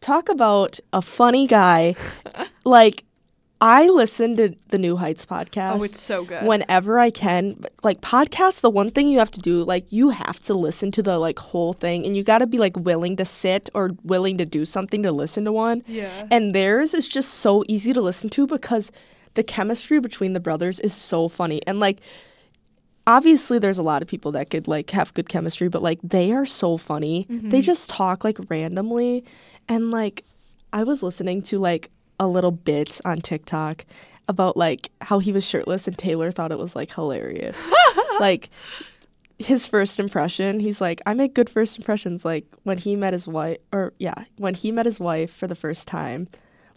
Talk 0.00 0.28
about 0.28 0.80
a 0.92 1.02
funny 1.02 1.46
guy. 1.46 1.94
like 2.64 3.04
I 3.60 3.86
listen 3.86 4.34
to 4.38 4.56
the 4.68 4.78
New 4.78 4.96
Heights 4.96 5.24
podcast. 5.24 5.78
Oh, 5.78 5.82
it's 5.84 6.00
so 6.00 6.24
good. 6.24 6.44
whenever 6.44 6.98
I 6.98 7.10
can. 7.10 7.64
Like 7.84 8.00
podcasts, 8.00 8.60
the 8.60 8.70
one 8.70 8.90
thing 8.90 9.06
you 9.06 9.20
have 9.20 9.30
to 9.30 9.40
do, 9.40 9.62
like 9.62 9.92
you 9.92 10.08
have 10.08 10.40
to 10.40 10.54
listen 10.54 10.90
to 10.92 11.02
the 11.02 11.18
like 11.18 11.38
whole 11.38 11.72
thing 11.72 12.04
and 12.04 12.16
you 12.16 12.24
got 12.24 12.38
to 12.38 12.46
be 12.48 12.58
like 12.58 12.76
willing 12.76 13.14
to 13.16 13.24
sit 13.24 13.70
or 13.72 13.92
willing 14.02 14.36
to 14.38 14.44
do 14.44 14.64
something 14.64 15.04
to 15.04 15.12
listen 15.12 15.44
to 15.44 15.52
one. 15.52 15.84
yeah. 15.86 16.26
And 16.30 16.54
theirs 16.54 16.92
is 16.92 17.06
just 17.06 17.34
so 17.34 17.62
easy 17.68 17.92
to 17.92 18.00
listen 18.00 18.30
to 18.30 18.48
because 18.48 18.90
the 19.34 19.42
chemistry 19.42 20.00
between 20.00 20.32
the 20.32 20.40
brothers 20.40 20.78
is 20.80 20.94
so 20.94 21.28
funny. 21.28 21.60
And 21.66 21.80
like 21.80 22.00
obviously 23.06 23.58
there's 23.58 23.78
a 23.78 23.82
lot 23.82 24.02
of 24.02 24.08
people 24.08 24.32
that 24.32 24.50
could 24.50 24.68
like 24.68 24.90
have 24.90 25.14
good 25.14 25.28
chemistry, 25.28 25.68
but 25.68 25.82
like 25.82 25.98
they 26.02 26.32
are 26.32 26.46
so 26.46 26.76
funny. 26.76 27.26
They 27.28 27.34
mm-hmm. 27.36 27.60
just 27.60 27.90
talk 27.90 28.24
like 28.24 28.38
randomly 28.48 29.24
and 29.68 29.90
like 29.90 30.24
I 30.72 30.84
was 30.84 31.02
listening 31.02 31.42
to 31.42 31.58
like 31.58 31.90
a 32.18 32.26
little 32.26 32.52
bit 32.52 33.00
on 33.04 33.20
TikTok 33.20 33.84
about 34.28 34.56
like 34.56 34.90
how 35.00 35.18
he 35.18 35.32
was 35.32 35.44
shirtless 35.44 35.86
and 35.86 35.98
Taylor 35.98 36.30
thought 36.30 36.52
it 36.52 36.58
was 36.58 36.76
like 36.76 36.94
hilarious. 36.94 37.58
like 38.20 38.50
his 39.38 39.66
first 39.66 39.98
impression, 39.98 40.60
he's 40.60 40.80
like, 40.80 41.00
I 41.06 41.14
make 41.14 41.34
good 41.34 41.50
first 41.50 41.76
impressions. 41.76 42.24
Like 42.24 42.46
when 42.62 42.78
he 42.78 42.96
met 42.96 43.12
his 43.12 43.26
wife, 43.26 43.58
or 43.72 43.92
yeah, 43.98 44.24
when 44.36 44.54
he 44.54 44.70
met 44.70 44.86
his 44.86 45.00
wife 45.00 45.32
for 45.32 45.46
the 45.46 45.54
first 45.54 45.88
time, 45.88 46.28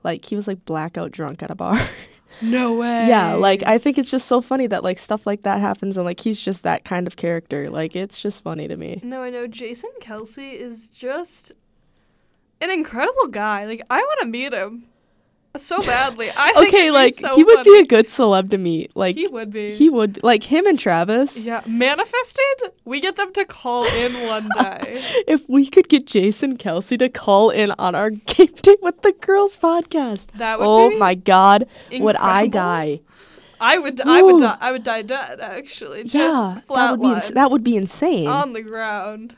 like 0.04 0.26
he 0.26 0.36
was 0.36 0.48
like 0.48 0.66
blackout 0.66 1.12
drunk 1.12 1.44
at 1.44 1.52
a 1.52 1.56
bar. 1.56 1.80
no 2.42 2.76
way. 2.78 3.08
yeah, 3.08 3.34
like 3.34 3.64
I 3.64 3.78
think 3.78 3.98
it's 3.98 4.12
just 4.12 4.28
so 4.28 4.42
funny 4.42 4.68
that 4.68 4.84
like 4.84 5.00
stuff 5.00 5.26
like 5.26 5.44
that 5.44 5.62
happens 5.62 5.98
and 5.98 6.06
like 6.06 6.20
he's 6.20 6.40
just 6.40 6.64
that 6.64 6.84
kind 6.86 7.08
of 7.08 7.16
character. 7.16 7.70
Like 7.70 7.96
it's 7.96 8.22
just 8.22 8.44
funny 8.44 8.68
to 8.68 8.78
me. 8.78 9.00
No, 9.04 9.22
I 9.22 9.30
know. 9.30 9.48
Jason 9.48 9.92
Kelce 10.02 10.54
is 10.54 10.88
just 10.88 11.52
an 12.62 12.72
incredible 12.72 13.28
guy. 13.28 13.66
Like, 13.66 13.82
I 13.90 14.00
want 14.00 14.22
to 14.22 14.28
meet 14.28 14.54
him 14.54 14.86
so 15.64 15.80
badly. 15.82 16.30
I 16.36 16.54
think 16.54 16.68
Okay, 16.70 16.92
like 16.92 17.16
so 17.16 17.36
he 17.36 17.44
would 17.44 17.64
be 17.64 17.80
a 17.80 17.86
good 17.86 18.08
celeb 18.08 18.50
to 18.52 18.58
meet. 18.58 18.96
Like 18.96 19.16
He 19.16 19.28
would 19.28 19.52
be. 19.52 19.72
he 19.72 19.90
would 19.90 20.24
like 20.24 20.44
him 20.44 20.66
and 20.68 20.78
Travis. 20.80 21.38
Yeah, 21.38 21.62
manifested. 21.66 22.72
We 22.84 23.00
get 23.00 23.16
them 23.16 23.32
to 23.34 23.46
call 23.46 23.86
in 23.86 24.14
one 24.28 24.50
day. 24.58 25.02
If 25.28 25.48
we 25.48 25.68
could 25.68 25.88
get 25.90 26.08
Jason 26.08 26.58
Kelce 26.58 26.98
to 27.00 27.10
call 27.10 27.50
in 27.50 27.72
on 27.80 27.96
our 27.96 28.10
game 28.34 28.54
day 28.62 28.76
with 28.82 29.02
the 29.02 29.12
girls 29.14 29.58
podcast. 29.58 30.28
That 30.38 30.60
would 30.60 30.66
be. 30.66 30.96
Oh 30.96 30.98
my 30.98 31.16
god, 31.16 31.68
would 31.92 32.16
I 32.18 32.48
die? 32.48 33.02
I 33.60 33.78
would. 33.78 34.02
I 34.02 34.22
would 34.22 34.42
die. 34.42 34.58
I 34.60 34.72
would 34.74 34.84
die 34.84 35.02
dead. 35.02 35.40
Actually, 35.40 36.04
just 36.04 36.14
yeah, 36.16 36.62
that 36.76 37.00
would 37.00 37.02
be 37.02 37.12
ins- 37.14 37.30
that 37.32 37.52
would 37.52 37.64
be 37.64 37.76
insane. 37.78 38.28
on 38.28 38.54
the 38.54 38.62
ground. 38.62 39.36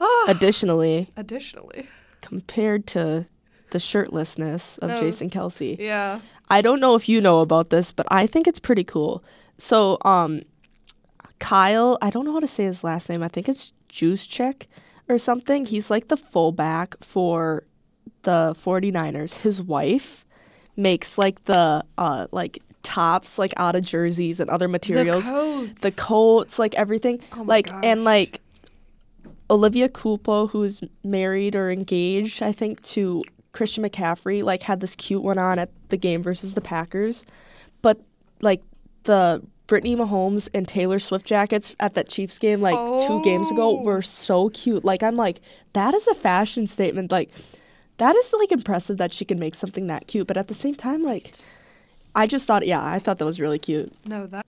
Ah. 0.00 0.24
Additionally, 0.28 1.08
Additionally, 1.16 1.86
compared 2.22 2.86
to 2.88 3.26
the 3.70 3.78
shirtlessness 3.78 4.78
of 4.78 4.90
No. 4.90 5.00
Jason 5.00 5.30
Kelce, 5.30 5.78
yeah. 5.78 6.20
I 6.48 6.62
don't 6.62 6.80
know 6.80 6.94
if 6.96 7.08
you 7.08 7.20
know 7.20 7.40
about 7.40 7.70
this, 7.70 7.92
but 7.92 8.06
I 8.10 8.26
think 8.26 8.46
it's 8.46 8.58
pretty 8.58 8.84
cool. 8.84 9.22
So, 9.58 9.98
um, 10.04 10.42
Kyle, 11.38 11.96
I 12.02 12.10
don't 12.10 12.24
know 12.24 12.32
how 12.32 12.40
to 12.40 12.46
say 12.46 12.64
his 12.64 12.82
last 12.82 13.08
name. 13.08 13.22
I 13.22 13.28
think 13.28 13.48
it's 13.48 13.72
Juszczyk 13.90 14.66
or 15.08 15.18
something. 15.18 15.66
He's 15.66 15.90
like 15.90 16.08
the 16.08 16.16
fullback 16.16 16.96
for 17.02 17.64
the 18.22 18.54
49ers. 18.62 19.36
His 19.38 19.62
wife 19.62 20.24
makes 20.76 21.18
like 21.18 21.44
the 21.44 21.84
uh 21.98 22.26
like 22.32 22.62
tops 22.82 23.38
like 23.38 23.52
out 23.58 23.76
of 23.76 23.84
jerseys 23.84 24.40
and 24.40 24.48
other 24.50 24.68
materials. 24.68 25.26
The 25.26 25.32
coats. 25.32 25.82
The 25.82 25.92
coats, 25.92 26.58
like 26.58 26.74
everything. 26.74 27.20
Oh 27.32 27.42
like 27.42 27.66
gosh. 27.66 27.84
and 27.84 28.04
like 28.04 28.40
Olivia 29.50 29.88
Culpo, 29.88 30.48
who's 30.50 30.80
married 31.02 31.56
or 31.56 31.70
engaged, 31.70 32.42
I 32.42 32.52
think, 32.52 32.82
to 32.84 33.24
Christian 33.52 33.84
McCaffrey, 33.84 34.42
like 34.42 34.62
had 34.62 34.80
this 34.80 34.94
cute 34.96 35.22
one 35.22 35.38
on 35.38 35.58
at 35.58 35.70
the 35.88 35.96
game 35.96 36.22
versus 36.22 36.54
the 36.54 36.60
Packers. 36.60 37.24
But 37.82 38.00
like 38.40 38.62
the 39.04 39.42
Brittany 39.66 39.96
Mahomes 39.96 40.48
and 40.54 40.66
Taylor 40.66 40.98
Swift 40.98 41.24
jackets 41.26 41.74
at 41.80 41.94
that 41.94 42.08
Chiefs 42.08 42.38
game 42.38 42.60
like 42.60 42.74
two 43.06 43.22
games 43.24 43.50
ago 43.50 43.78
Oh. 43.78 43.82
were 43.82 44.02
so 44.02 44.48
cute. 44.50 44.84
Like 44.84 45.02
I'm 45.02 45.16
like, 45.16 45.40
that 45.74 45.94
is 45.94 46.06
a 46.08 46.14
fashion 46.14 46.66
statement. 46.66 47.10
Like 47.12 47.30
that 47.98 48.16
is 48.16 48.32
like 48.32 48.50
impressive 48.52 48.96
that 48.98 49.12
she 49.12 49.24
can 49.24 49.38
make 49.38 49.54
something 49.54 49.86
that 49.88 50.06
cute. 50.06 50.26
But 50.26 50.36
at 50.36 50.48
the 50.48 50.54
same 50.54 50.74
time, 50.74 51.02
like 51.02 51.34
I 52.14 52.26
just 52.26 52.46
thought 52.46 52.66
yeah, 52.66 52.84
I 52.84 52.98
thought 52.98 53.18
that 53.18 53.24
was 53.24 53.38
really 53.40 53.58
cute. 53.58 53.92
no 54.06 54.26
that 54.26 54.44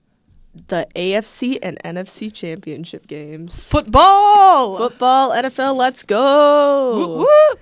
The 0.67 0.87
AFC 0.95 1.57
and 1.63 1.77
NFC 1.83 2.31
championship 2.33 3.07
games. 3.07 3.67
football. 3.69 4.77
Football, 4.77 5.31
NFL, 5.31 5.75
let's 5.77 6.03
go. 6.03 6.95
Whoop, 6.97 7.27
whoop. 7.27 7.59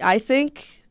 I 0.00 0.18
think 0.18 0.84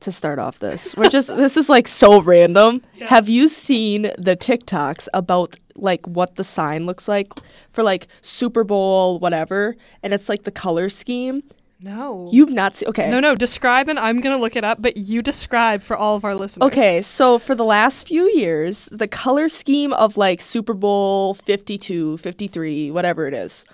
to 0.00 0.12
start 0.12 0.38
off 0.38 0.58
this, 0.58 0.94
we're 0.96 1.08
just 1.08 1.28
this 1.36 1.56
is 1.56 1.68
like 1.68 1.88
so 1.88 2.20
random. 2.20 2.82
Yeah. 2.94 3.06
Have 3.06 3.28
you 3.28 3.48
seen 3.48 4.10
the 4.18 4.36
TikToks 4.36 5.08
about 5.14 5.56
like 5.76 6.06
what 6.06 6.36
the 6.36 6.44
sign 6.44 6.86
looks 6.86 7.08
like 7.08 7.32
for 7.72 7.82
like 7.82 8.06
Super 8.22 8.64
Bowl 8.64 9.18
whatever 9.18 9.76
and 10.02 10.14
it's 10.14 10.28
like 10.28 10.44
the 10.44 10.50
color 10.50 10.88
scheme? 10.88 11.42
No. 11.80 12.30
You've 12.32 12.52
not 12.52 12.76
seen 12.76 12.88
Okay. 12.88 13.10
No, 13.10 13.20
no. 13.20 13.34
Describe 13.34 13.88
and 13.88 13.98
I'm 13.98 14.20
gonna 14.20 14.38
look 14.38 14.56
it 14.56 14.64
up. 14.64 14.80
But 14.80 14.96
you 14.96 15.20
describe 15.20 15.82
for 15.82 15.96
all 15.96 16.16
of 16.16 16.24
our 16.24 16.34
listeners. 16.34 16.66
Okay, 16.66 17.02
so 17.02 17.38
for 17.38 17.54
the 17.54 17.64
last 17.64 18.08
few 18.08 18.30
years, 18.30 18.86
the 18.90 19.08
color 19.08 19.48
scheme 19.48 19.92
of 19.92 20.16
like 20.16 20.40
Super 20.40 20.72
Bowl 20.72 21.34
52, 21.34 22.18
53, 22.18 22.90
whatever 22.90 23.26
it 23.26 23.34
is, 23.34 23.64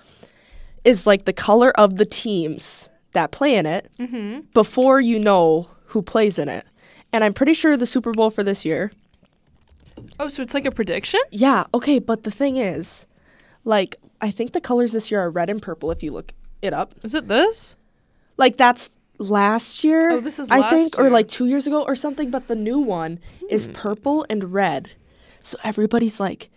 is 0.83 1.07
like 1.07 1.25
the 1.25 1.33
color 1.33 1.71
of 1.79 1.97
the 1.97 2.05
teams 2.05 2.89
that 3.13 3.31
play 3.31 3.55
in 3.55 3.65
it 3.65 3.91
Mm-hmm. 3.99 4.41
before 4.53 4.99
you 5.01 5.19
know 5.19 5.67
who 5.85 6.01
plays 6.01 6.37
in 6.39 6.47
it. 6.49 6.65
And 7.13 7.23
I'm 7.23 7.33
pretty 7.33 7.53
sure 7.53 7.75
the 7.75 7.85
Super 7.85 8.11
Bowl 8.13 8.29
for 8.29 8.43
this 8.43 8.63
year. 8.63 8.91
Oh, 10.19 10.27
so 10.29 10.41
it's 10.41 10.53
like 10.53 10.65
a 10.65 10.71
prediction? 10.71 11.19
Yeah, 11.31 11.65
okay, 11.73 11.99
but 11.99 12.23
the 12.23 12.31
thing 12.31 12.57
is, 12.57 13.05
like, 13.65 13.97
I 14.21 14.31
think 14.31 14.53
the 14.53 14.61
colors 14.61 14.93
this 14.93 15.11
year 15.11 15.19
are 15.21 15.29
red 15.29 15.49
and 15.49 15.61
purple 15.61 15.91
if 15.91 16.01
you 16.01 16.11
look 16.11 16.31
it 16.61 16.73
up. 16.73 16.95
Is 17.03 17.13
it 17.13 17.27
this? 17.27 17.75
Like, 18.37 18.55
that's 18.57 18.89
last 19.17 19.83
year. 19.83 20.11
Oh, 20.11 20.19
this 20.21 20.39
is 20.39 20.49
I 20.49 20.69
think, 20.69 20.97
or 20.97 21.09
like 21.09 21.27
two 21.27 21.45
years 21.45 21.67
ago 21.67 21.83
or 21.83 21.95
something, 21.95 22.31
but 22.31 22.47
the 22.47 22.55
new 22.55 22.79
one 22.79 23.19
is 23.49 23.65
Hmm. 23.67 23.73
purple 23.73 24.25
and 24.29 24.53
red. 24.53 24.93
So 25.41 25.57
everybody's 25.63 26.19
like, 26.19 26.49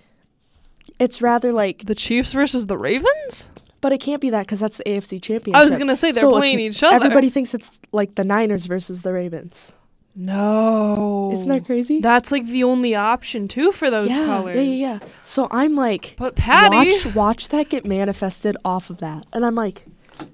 it's 0.98 1.20
rather 1.20 1.52
like, 1.52 1.86
The 1.86 1.94
Chiefs 1.94 2.32
versus 2.32 2.66
the 2.66 2.78
Ravens? 2.78 3.50
But 3.84 3.92
it 3.92 3.98
can't 3.98 4.22
be 4.22 4.30
that 4.30 4.46
because 4.46 4.60
that's 4.60 4.78
the 4.78 4.84
AFC 4.84 5.20
championship. 5.20 5.60
I 5.60 5.62
was 5.62 5.76
gonna 5.76 5.94
say 5.94 6.10
they're 6.10 6.22
So 6.22 6.30
playing 6.30 6.58
each 6.58 6.82
other. 6.82 6.96
Everybody 6.96 7.28
thinks 7.28 7.52
it's 7.52 7.70
like 7.92 8.14
the 8.14 8.24
Niners 8.24 8.64
versus 8.64 9.02
the 9.02 9.12
Ravens. 9.12 9.74
No. 10.16 11.30
Isn't 11.34 11.48
that 11.48 11.66
crazy? 11.66 12.00
That's 12.00 12.32
like 12.32 12.46
the 12.46 12.64
only 12.64 12.94
option 12.94 13.46
too 13.46 13.72
for 13.72 13.90
those 13.90 14.08
yeah, 14.08 14.24
colors. 14.24 14.56
Yeah, 14.56 14.62
yeah, 14.62 14.98
yeah. 15.02 15.08
So 15.22 15.48
I'm 15.50 15.76
like, 15.76 16.14
But 16.16 16.34
Patty, 16.34 16.92
watch, 16.92 17.14
watch 17.14 17.48
that 17.50 17.68
get 17.68 17.84
manifested 17.84 18.56
off 18.64 18.88
of 18.88 19.00
that, 19.00 19.26
and 19.34 19.44
I'm 19.44 19.54
like, 19.54 19.84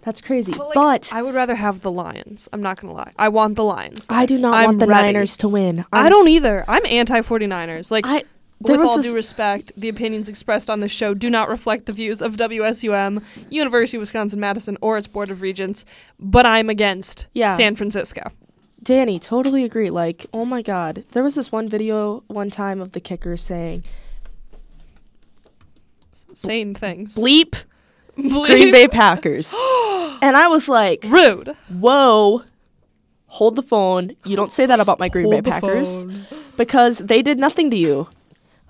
that's 0.03 0.21
crazy. 0.21 0.53
But, 0.53 0.75
But, 0.75 1.13
I 1.13 1.21
would 1.21 1.35
rather 1.35 1.57
have 1.57 1.81
the 1.81 1.91
Lions. 1.91 2.49
I'm 2.53 2.63
not 2.63 2.81
gonna 2.81 2.95
lie. 2.95 3.11
I 3.19 3.31
want 3.31 3.57
the 3.57 3.65
Lions. 3.65 4.07
I, 4.11 4.27
do 4.27 4.39
not 4.39 4.55
I'm 4.55 4.67
want 4.67 4.79
the 4.79 4.87
ready. 4.87 5.07
Niners 5.07 5.37
to 5.39 5.49
win. 5.49 5.85
I 5.93 6.03
I'm- 6.03 6.11
don't 6.11 6.29
either. 6.29 6.65
I'm 6.69 6.87
anti 6.87 7.19
49ers. 7.21 7.91
Like 7.91 8.07
I 8.07 8.23
there 8.61 8.79
with 8.79 8.87
all 8.87 8.97
this, 8.97 9.07
due 9.07 9.15
respect, 9.15 9.73
the 9.77 9.89
opinions 9.89 10.29
expressed 10.29 10.69
on 10.69 10.81
this 10.81 10.93
show 10.93 11.15
do 11.15 11.31
not 11.31 11.49
reflect 11.49 11.87
the 11.87 11.93
views 11.93 12.21
of 12.21 12.37
WSUM, 12.37 13.23
University 13.49 13.97
of 13.97 14.01
Wisconsin 14.01 14.39
Madison, 14.41 14.77
or 14.81 14.99
its 14.99 15.07
Board 15.07 15.31
of 15.31 15.41
Regents, 15.41 15.85
but 16.19 16.45
I'm 16.45 16.69
against 16.69 17.27
Yeah. 17.33 17.57
San 17.57 17.75
Francisco. 17.77 18.31
Dani, 18.85 19.21
totally 19.21 19.65
agree. 19.65 19.91
Like, 19.91 20.27
oh 20.33 20.45
my 20.45 20.63
god, 20.63 21.05
there 21.13 21.23
was 21.23 21.35
this 21.35 21.51
one 21.53 21.69
video 21.69 22.23
one 22.29 22.51
time 22.51 22.81
of 22.81 22.93
the 22.93 23.01
kicker 23.01 23.37
saying, 23.37 23.83
Saying 26.33 26.75
things. 26.77 27.17
"Bleep 27.17 27.65
Bleep. 28.17 28.47
Green 28.47 28.71
Bay 28.73 28.87
Packers," 28.93 29.53
and 30.23 30.37
I 30.37 30.47
was 30.49 30.69
like, 30.69 31.05
Rude. 31.09 31.57
"Whoa." 31.69 32.43
Hold 33.27 33.57
the 33.57 33.63
phone. 33.63 34.13
You 34.25 34.35
don't 34.37 34.51
say 34.53 34.67
that 34.67 34.81
about 34.81 34.99
my 34.99 35.09
Green 35.09 35.25
Hold 35.31 35.45
Bay 35.45 35.51
Packers 35.51 36.03
phone. 36.03 36.27
because 36.57 36.99
they 36.99 37.23
did 37.23 37.39
nothing 37.39 37.71
to 37.71 37.77
you. 37.77 38.09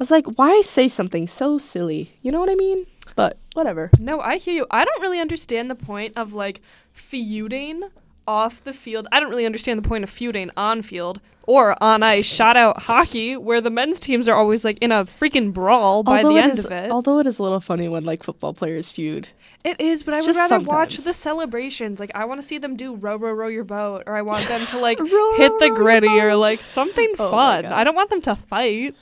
I 0.01 0.03
was 0.03 0.11
like, 0.11 0.27
why 0.39 0.63
say 0.63 0.89
something 0.89 1.27
so 1.27 1.59
silly? 1.59 2.17
You 2.23 2.33
know 2.33 2.41
what 2.41 2.49
I 2.49 2.55
mean? 2.55 2.87
But 3.17 3.37
whatever. 3.53 3.91
No, 3.99 4.19
I 4.21 4.39
hear 4.39 4.55
you. 4.55 4.67
I 4.71 4.83
don't 4.87 5.03
really 5.03 5.21
understand 5.21 5.71
the 5.71 5.75
point 5.75 6.15
of 6.17 6.33
like 6.33 6.63
feuding 6.95 7.83
off 8.27 8.65
the 8.65 8.73
field. 8.73 9.07
I 9.13 9.21
don't 9.21 9.29
really 9.29 9.45
understand 9.45 9.83
the 9.83 9.87
point 9.87 10.03
of 10.03 10.09
feuding 10.09 10.51
on 10.57 10.81
field 10.81 11.21
or 11.43 11.77
on 11.83 12.03
ice. 12.03 12.25
Shout 12.25 12.57
out 12.57 12.83
hockey, 12.85 13.37
where 13.37 13.61
the 13.61 13.69
men's 13.69 14.01
teams 14.01 14.27
are 14.27 14.35
always 14.35 14.65
like 14.65 14.79
in 14.81 14.91
a 14.91 15.05
freaking 15.05 15.53
brawl 15.53 16.03
by 16.03 16.23
although 16.23 16.35
the 16.35 16.41
end 16.43 16.59
is- 16.59 16.65
of 16.65 16.71
it. 16.73 16.91
Although 16.91 17.19
it 17.19 17.27
is 17.27 17.39
a 17.39 17.43
little 17.43 17.61
funny 17.61 17.87
when 17.87 18.05
like 18.05 18.23
football 18.23 18.55
players 18.55 18.91
feud. 18.91 19.29
It 19.65 19.79
is, 19.79 20.03
but 20.03 20.15
I 20.15 20.21
would 20.21 20.25
Just 20.27 20.39
rather 20.39 20.61
watch 20.61 20.97
the 20.97 21.13
celebrations. 21.13 22.01
Like 22.01 22.13
I 22.15 22.25
want 22.25 22.41
to 22.41 22.47
see 22.47 22.57
them 22.57 22.75
do 22.77 22.95
row 22.95 23.17
row 23.17 23.33
row 23.33 23.49
your 23.49 23.65
boat, 23.65 24.05
or 24.07 24.17
I 24.17 24.23
want 24.23 24.47
them 24.49 24.65
to 24.69 24.79
like 24.79 24.99
Row, 25.01 25.37
hit 25.37 25.53
the 25.59 25.69
gritty 25.75 26.09
or 26.19 26.37
like 26.37 26.63
something 26.63 27.13
Oh 27.19 27.31
fun. 27.31 27.67
I 27.67 27.85
don't 27.85 27.95
want 27.95 28.09
them 28.09 28.23
to 28.23 28.37
fight. 28.37 28.95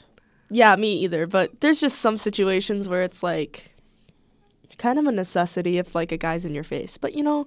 Yeah, 0.50 0.76
me 0.76 0.94
either. 1.00 1.26
But 1.26 1.60
there's 1.60 1.80
just 1.80 1.98
some 1.98 2.16
situations 2.16 2.88
where 2.88 3.02
it's 3.02 3.22
like 3.22 3.72
kind 4.78 4.98
of 4.98 5.06
a 5.06 5.12
necessity 5.12 5.78
if 5.78 5.94
like 5.94 6.12
a 6.12 6.16
guy's 6.16 6.44
in 6.44 6.54
your 6.54 6.64
face. 6.64 6.96
But 6.96 7.14
you 7.14 7.22
know, 7.22 7.46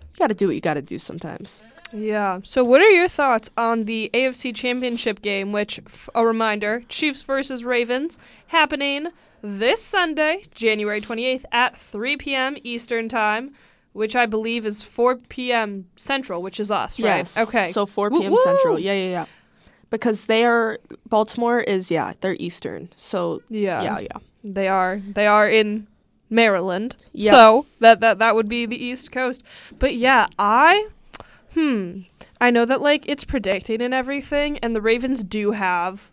you 0.00 0.18
got 0.18 0.28
to 0.28 0.34
do 0.34 0.46
what 0.46 0.54
you 0.54 0.60
got 0.60 0.74
to 0.74 0.82
do 0.82 0.98
sometimes. 0.98 1.62
Yeah. 1.92 2.40
So, 2.42 2.64
what 2.64 2.80
are 2.80 2.90
your 2.90 3.08
thoughts 3.08 3.50
on 3.56 3.84
the 3.84 4.10
AFC 4.14 4.54
Championship 4.54 5.22
game? 5.22 5.52
Which, 5.52 5.78
f- 5.86 6.08
a 6.14 6.26
reminder, 6.26 6.82
Chiefs 6.88 7.22
versus 7.22 7.64
Ravens, 7.64 8.18
happening 8.48 9.08
this 9.42 9.84
Sunday, 9.84 10.44
January 10.54 11.00
28th 11.00 11.44
at 11.52 11.78
3 11.78 12.16
p.m. 12.16 12.56
Eastern 12.62 13.08
Time, 13.08 13.52
which 13.92 14.16
I 14.16 14.24
believe 14.26 14.64
is 14.64 14.82
4 14.82 15.16
p.m. 15.16 15.86
Central, 15.96 16.40
which 16.40 16.58
is 16.60 16.70
us, 16.70 16.98
right? 16.98 17.18
Yes. 17.18 17.36
Okay. 17.36 17.72
So 17.72 17.84
4 17.84 18.08
Woo- 18.10 18.20
p.m. 18.20 18.36
Central. 18.42 18.78
Yeah, 18.78 18.94
yeah, 18.94 19.10
yeah. 19.10 19.24
Because 19.92 20.24
they 20.24 20.44
are 20.44 20.78
Baltimore 21.08 21.60
is 21.60 21.90
yeah 21.90 22.14
they're 22.20 22.36
Eastern. 22.40 22.88
So 22.96 23.42
yeah. 23.48 23.82
yeah, 23.82 23.98
yeah. 24.00 24.18
They 24.42 24.66
are. 24.66 25.00
They 25.06 25.26
are 25.26 25.48
in 25.48 25.86
Maryland. 26.30 26.96
Yep. 27.12 27.30
So 27.30 27.66
that 27.80 28.00
that 28.00 28.18
that 28.18 28.34
would 28.34 28.48
be 28.48 28.66
the 28.66 28.82
East 28.82 29.12
Coast. 29.12 29.44
But 29.78 29.94
yeah, 29.94 30.26
I 30.38 30.88
hmm. 31.54 32.00
I 32.40 32.50
know 32.50 32.64
that 32.64 32.80
like 32.80 33.04
it's 33.06 33.24
predicted 33.24 33.80
and 33.80 33.94
everything, 33.94 34.58
and 34.58 34.74
the 34.74 34.80
Ravens 34.80 35.22
do 35.22 35.52
have 35.52 36.10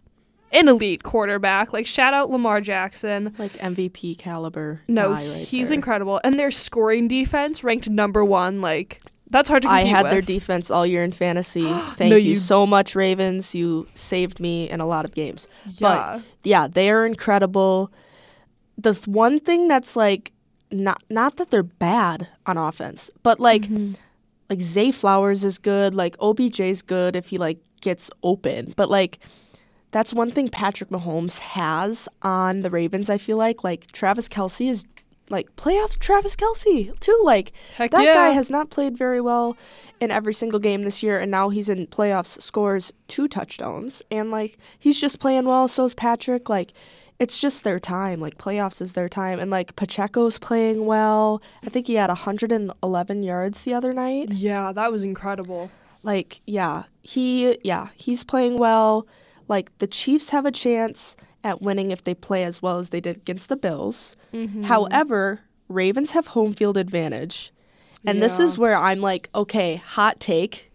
an 0.52 0.68
elite 0.68 1.04
quarterback. 1.04 1.72
Like 1.74 1.88
shout 1.88 2.14
out 2.14 2.30
Lamar 2.30 2.62
Jackson. 2.62 3.34
Like 3.40 3.54
MVP 3.54 4.18
caliber. 4.18 4.82
No, 4.88 5.12
right 5.12 5.26
he's 5.26 5.70
there. 5.70 5.76
incredible. 5.76 6.20
And 6.24 6.38
their 6.38 6.52
scoring 6.52 7.08
defense 7.08 7.64
ranked 7.64 7.90
number 7.90 8.24
one. 8.26 8.62
Like 8.62 9.00
that's 9.30 9.48
hard 9.50 9.64
to 9.64 9.70
I 9.70 9.82
had 9.82 10.04
with. 10.04 10.12
their 10.12 10.22
defense 10.22 10.72
all 10.72 10.86
year 10.86 11.04
in 11.04 11.12
fantasy. 11.12 11.64
Thank 11.96 12.12
No, 12.12 12.16
you 12.18 12.32
you- 12.32 12.36
so 12.36 12.66
much, 12.66 12.96
Ravens. 12.96 13.54
You 13.56 13.88
saved 13.94 14.40
me 14.40 14.70
in 14.70 14.80
a 14.80 14.86
lot 14.86 15.06
of 15.06 15.14
games. 15.14 15.48
yeah. 15.78 16.22
Yeah, 16.44 16.68
they 16.68 16.90
are 16.90 17.06
incredible. 17.06 17.92
The 18.78 18.94
th- 18.94 19.08
one 19.08 19.40
thing 19.40 19.68
that's 19.68 19.96
like 19.96 20.32
not 20.72 21.02
not 21.10 21.38
that 21.38 21.50
they're 21.52 21.64
bad 21.64 22.28
on 22.46 22.58
offense, 22.58 23.10
but 23.24 23.40
like 23.40 23.64
Mhm. 23.64 23.96
like 24.50 24.62
Zay 24.62 24.92
Flowers 24.92 25.44
is 25.44 25.58
good, 25.58 25.94
like 25.94 26.16
OBJ's 26.20 26.82
good 26.82 27.16
if 27.16 27.28
he 27.28 27.38
like 27.38 27.60
gets 27.82 28.10
open. 28.24 28.74
But 28.78 28.90
like 28.90 29.20
that's 29.92 30.14
one 30.14 30.30
thing 30.32 30.48
Patrick 30.48 30.90
Mahomes 30.92 31.40
has 31.40 32.08
on 32.22 32.62
the 32.62 32.70
Ravens, 32.70 33.10
I 33.10 33.18
feel 33.18 33.38
like. 33.38 33.64
Like 33.64 33.92
Travis 33.92 34.28
Kelce 34.30 34.70
is 34.70 34.86
like 35.30 35.56
playoff 35.56 35.98
Travis 36.00 36.36
Kelce 36.36 36.98
too. 37.00 37.22
Like 37.24 37.52
Heck 37.76 37.92
that 37.92 38.04
yeah. 38.04 38.14
guy 38.14 38.30
has 38.30 38.50
not 38.50 38.70
played 38.70 38.98
very 38.98 39.22
well 39.22 39.58
in 40.00 40.12
every 40.12 40.34
single 40.34 40.60
game 40.60 40.84
this 40.84 41.04
year, 41.04 41.20
and 41.20 41.30
now 41.30 41.50
he's 41.50 41.70
in 41.70 41.88
playoffs, 41.88 42.42
scores 42.42 42.92
two 43.08 43.28
touchdowns, 43.28 44.02
and 44.10 44.32
like 44.32 44.58
he's 44.78 45.00
just 45.00 45.20
playing 45.20 45.46
well. 45.46 45.68
So 45.68 45.86
is 45.86 45.94
Patrick. 45.94 46.50
Like 46.50 46.74
it's 47.20 47.38
just 47.38 47.64
their 47.64 47.80
time. 47.80 48.20
Like 48.20 48.38
playoffs 48.38 48.82
is 48.82 48.94
their 48.94 49.10
time, 49.10 49.40
and 49.40 49.52
like 49.52 49.76
Pacheco's 49.76 50.40
playing 50.40 50.86
well. 50.86 51.42
I 51.64 51.70
think 51.70 51.88
he 51.88 51.96
had 51.96 52.10
111 52.10 53.24
yards 53.24 53.64
the 53.64 53.74
other 53.74 53.94
night. 53.94 54.32
Yeah, 54.32 54.72
that 54.72 54.92
was 54.92 55.04
incredible. 55.04 55.70
Like 56.02 56.42
yeah, 56.46 56.84
he 57.02 57.60
yeah 57.64 57.90
he's 57.96 58.24
playing 58.24 58.58
well. 58.58 59.06
Like 59.48 59.78
the 59.80 59.88
Chiefs 59.88 60.30
have 60.30 60.46
a 60.46 60.52
chance 60.52 61.18
at 61.44 61.62
winning 61.62 61.92
if 61.92 62.04
they 62.04 62.14
play 62.14 62.44
as 62.44 62.62
well 62.62 62.80
as 62.80 62.90
they 62.90 63.00
did 63.02 63.18
against 63.18 63.50
the 63.50 63.56
Bills. 63.56 64.16
Mhm. 64.34 64.66
However, 64.66 65.42
Ravens 65.68 66.12
have 66.12 66.28
home 66.28 66.54
field 66.54 66.78
advantage. 66.78 67.52
And 68.06 68.22
this 68.22 68.40
is 68.40 68.58
where 68.58 68.76
I'm 68.76 69.02
like, 69.02 69.30
okay, 69.36 69.76
hot 69.76 70.20
take. 70.20 70.72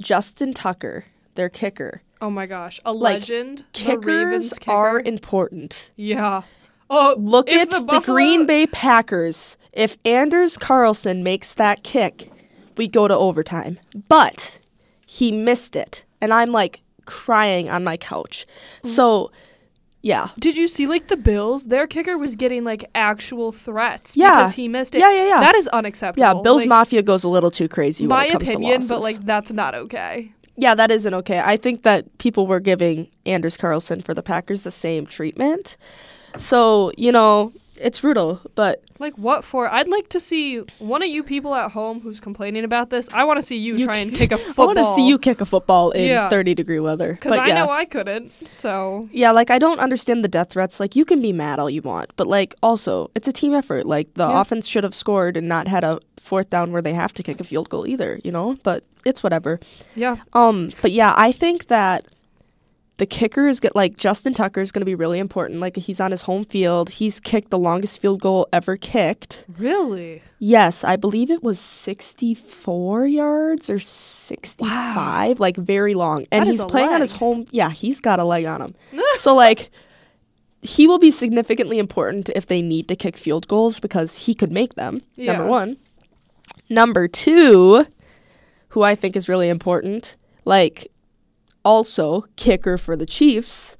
Justin 0.00 0.52
Tucker, 0.52 1.04
their 1.34 1.48
kicker. 1.48 2.02
Oh 2.20 2.30
my 2.30 2.46
gosh, 2.46 2.80
a 2.84 2.92
Like, 2.92 3.20
legend. 3.20 3.64
the 3.84 3.98
Ravens 3.98 4.50
Kickers 4.50 4.58
kicker. 4.58 4.70
are 4.72 5.00
important. 5.00 5.90
yeah. 5.96 6.42
Oh, 6.90 7.14
Look 7.18 7.48
at 7.50 7.70
the, 7.70 7.80
Buffalo- 7.80 8.14
Green 8.14 8.44
Bay 8.46 8.66
Packers. 8.66 9.56
If 9.72 9.96
Anders 10.04 10.58
Carlson 10.58 11.24
makes 11.24 11.54
that 11.54 11.82
kick, 11.82 12.30
we 12.76 12.88
go 12.88 13.08
to 13.08 13.16
overtime. 13.16 13.78
But 14.08 14.58
he 15.06 15.32
missed 15.32 15.76
it. 15.76 16.04
And 16.20 16.32
I'm 16.32 16.52
like 16.52 16.80
crying 17.06 17.68
on 17.68 17.84
my 17.84 17.96
couch. 17.96 18.46
Mm. 18.82 18.88
So, 18.88 19.30
yeah. 20.02 20.28
Did 20.38 20.56
you 20.56 20.68
see 20.68 20.86
like 20.86 21.08
the 21.08 21.16
Bills? 21.16 21.64
Their 21.64 21.86
kicker 21.86 22.18
was 22.18 22.36
getting 22.36 22.62
like 22.64 22.84
actual 22.94 23.52
threats 23.52 24.16
Yeah. 24.16 24.30
because 24.30 24.54
he 24.54 24.68
missed 24.68 24.94
it. 24.94 24.98
Yeah, 24.98 25.10
yeah, 25.12 25.28
yeah. 25.28 25.40
That 25.40 25.54
is 25.54 25.66
unacceptable. 25.68 26.26
Yeah, 26.26 26.42
Bills 26.42 26.62
Like, 26.62 26.68
Mafia 26.68 27.02
goes 27.02 27.24
a 27.24 27.28
little 27.28 27.50
too 27.50 27.68
crazy 27.68 28.04
when 28.04 28.10
My 28.10 28.26
it 28.26 28.32
comes 28.32 28.48
opinion, 28.48 28.86
but 28.86 29.00
like 29.00 29.24
that's 29.24 29.52
not 29.52 29.74
okay. 29.74 30.32
Yeah, 30.56 30.74
that 30.74 30.90
isn't 30.90 31.14
okay. 31.14 31.40
I 31.40 31.56
think 31.56 31.82
that 31.82 32.18
people 32.18 32.46
were 32.46 32.60
giving 32.60 33.08
Anders 33.26 33.56
Carlson 33.56 34.00
for 34.00 34.14
the 34.14 34.22
Packers 34.22 34.62
the 34.62 34.70
same 34.70 35.06
treatment. 35.06 35.76
So, 36.36 36.92
you 36.96 37.10
know, 37.10 37.52
it's 37.76 38.00
brutal, 38.00 38.40
but 38.54 38.82
Like 38.98 39.14
what 39.18 39.44
for? 39.44 39.68
I'd 39.68 39.88
like 39.88 40.08
to 40.10 40.20
see 40.20 40.62
one 40.78 41.02
of 41.02 41.08
you 41.08 41.22
people 41.22 41.54
at 41.54 41.72
home 41.72 42.00
who's 42.00 42.20
complaining 42.20 42.64
about 42.64 42.90
this. 42.90 43.08
I 43.12 43.24
want 43.24 43.38
to 43.38 43.42
see 43.42 43.56
you, 43.58 43.76
You 43.76 43.84
try 43.86 43.98
and 43.98 44.12
kick 44.14 44.30
a 44.32 44.34
I 44.36 44.38
football. 44.38 44.66
want 44.66 44.78
to 44.78 44.94
see 44.94 45.06
you 45.08 45.18
kick 45.18 45.40
a 45.40 45.44
football 45.46 45.90
in 45.90 46.08
Yeah. 46.08 46.28
30 46.30 46.54
degree 46.54 46.78
weather. 46.80 47.14
because 47.14 47.32
I 47.36 47.48
yeah. 47.48 47.54
know 47.64 47.70
I 47.70 47.84
couldn't. 47.84 48.32
So 48.46 49.08
yeah, 49.12 49.30
like 49.32 49.50
I 49.50 49.58
don't 49.58 49.80
understand 49.80 50.22
the 50.24 50.28
death 50.28 50.50
threats. 50.50 50.78
Like 50.80 50.94
you 50.96 51.04
can 51.04 51.20
be 51.20 51.32
mad 51.32 51.58
all 51.58 51.68
you 51.70 51.82
want, 51.82 52.10
but 52.16 52.26
like 52.26 52.54
also 52.62 53.10
it's 53.14 53.26
a 53.28 53.32
team 53.32 53.54
effort. 53.54 53.86
Like 53.86 54.12
the 54.14 54.28
Yeah. 54.28 54.40
offense 54.40 54.66
should 54.68 54.84
have 54.84 54.94
scored 54.94 55.36
and 55.36 55.48
not 55.48 55.66
had 55.68 55.84
a 55.84 55.98
fourth 56.20 56.48
down 56.50 56.72
where 56.72 56.80
they 56.80 56.94
have 56.94 57.12
to 57.14 57.22
kick 57.22 57.40
a 57.40 57.44
field 57.44 57.68
goal 57.68 57.86
either, 57.86 58.18
you 58.24 58.32
know? 58.32 58.56
But 58.62 58.84
it's 59.04 59.22
whatever. 59.22 59.60
yeah, 59.94 60.16
Um, 60.32 60.70
but 60.80 60.90
yeah, 60.92 61.12
I 61.18 61.32
think 61.32 61.66
that 61.66 62.06
the 62.96 63.06
kicker 63.06 63.48
is 63.48 63.58
get 63.58 63.74
like 63.74 63.96
Justin 63.96 64.34
Tucker 64.34 64.60
is 64.60 64.70
going 64.70 64.80
to 64.82 64.86
be 64.86 64.94
really 64.94 65.18
important. 65.18 65.60
Like 65.60 65.76
he's 65.76 65.98
on 65.98 66.12
his 66.12 66.22
home 66.22 66.44
field. 66.44 66.90
He's 66.90 67.18
kicked 67.18 67.50
the 67.50 67.58
longest 67.58 68.00
field 68.00 68.20
goal 68.20 68.48
ever 68.52 68.76
kicked. 68.76 69.44
really. 69.58 70.22
Yes, 70.38 70.84
I 70.84 70.96
believe 70.96 71.30
it 71.30 71.42
was 71.42 71.58
64 71.58 73.06
yards 73.06 73.70
or 73.70 73.78
65, 73.78 75.40
like 75.40 75.56
very 75.56 75.94
long. 75.94 76.26
And 76.30 76.44
he's 76.46 76.62
playing 76.64 76.90
on 76.90 77.00
his 77.00 77.12
home. 77.12 77.46
Yeah, 77.50 77.70
he's 77.70 77.98
got 78.00 78.18
a 78.18 78.24
leg 78.24 78.44
on 78.44 78.60
him. 78.60 78.74
so 79.16 79.34
like 79.34 79.70
he 80.60 80.86
will 80.86 80.98
be 80.98 81.10
significantly 81.10 81.78
important 81.78 82.30
if 82.34 82.46
they 82.46 82.62
need 82.62 82.88
to 82.88 82.96
kick 82.96 83.16
field 83.16 83.48
goals 83.48 83.80
because 83.80 84.16
he 84.16 84.34
could 84.34 84.52
make 84.52 84.74
them. 84.74 85.02
Number 85.16 85.46
1. 85.46 85.76
Number 86.70 87.08
2, 87.08 87.86
who 88.68 88.82
I 88.82 88.94
think 88.94 89.16
is 89.16 89.28
really 89.28 89.48
important, 89.48 90.16
like 90.44 90.90
also 91.64 92.26
kicker 92.36 92.78
for 92.78 92.96
the 92.96 93.06
Chiefs. 93.06 93.76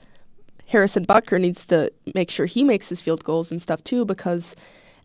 Harrison 0.67 1.07
Butker 1.07 1.41
needs 1.41 1.67
to 1.67 1.93
make 2.15 2.31
sure 2.31 2.47
he 2.47 2.65
makes 2.65 2.89
his 2.89 3.01
field 3.01 3.23
goals 3.23 3.51
and 3.51 3.61
stuff 3.61 3.85
too 3.85 4.05
because 4.05 4.57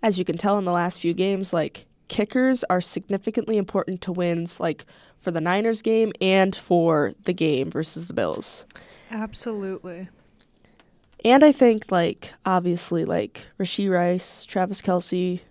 as 0.01 0.17
you 0.17 0.25
can 0.25 0.37
tell 0.37 0.57
in 0.57 0.65
the 0.65 0.71
last 0.71 0.99
few 1.01 1.13
games 1.13 1.53
like 1.53 1.85
kickers 2.07 2.63
are 2.69 2.81
significantly 2.81 3.57
important 3.57 4.01
to 4.01 4.11
wins, 4.11 4.59
like 4.59 4.85
for 5.19 5.31
the 5.31 5.41
Niners 5.41 5.81
game 5.81 6.11
and 6.19 6.55
for 6.55 7.13
the 7.23 7.33
game 7.33 7.71
versus 7.71 8.07
the 8.07 8.13
Bills. 8.13 8.65
Absolutely. 9.11 10.09
And 11.23 11.43
I 11.43 11.51
think, 11.51 11.91
like, 11.91 12.31
obviously, 12.45 13.05
like 13.05 13.45
Rashee 13.59 13.91
Rice, 13.91 14.45
Travis 14.45 14.81
Kelce, 14.81 15.41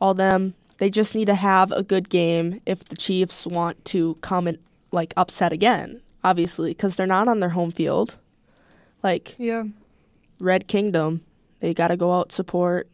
all 0.00 0.14
them, 0.14 0.54
they 0.78 0.90
just 0.90 1.14
need 1.14 1.26
to 1.26 1.34
have 1.34 1.72
a 1.72 1.82
good 1.82 2.08
game 2.08 2.60
if 2.66 2.84
the 2.84 2.96
Chiefs 2.96 3.46
want 3.46 3.84
to 3.86 4.14
come 4.20 4.46
and, 4.46 4.58
like, 4.92 5.12
upset 5.16 5.52
again, 5.52 6.00
obviously, 6.28 6.70
because 6.70 6.96
they're 6.96 7.06
not 7.06 7.28
on 7.28 7.40
their 7.40 7.48
home 7.50 7.70
field. 7.70 8.16
Like, 9.02 9.34
Yeah. 9.38 9.64
Red 10.40 10.68
Kingdom, 10.68 11.22
they 11.60 11.74
got 11.74 11.88
to 11.88 11.96
go 11.96 12.12
out 12.12 12.30
support. 12.32 12.88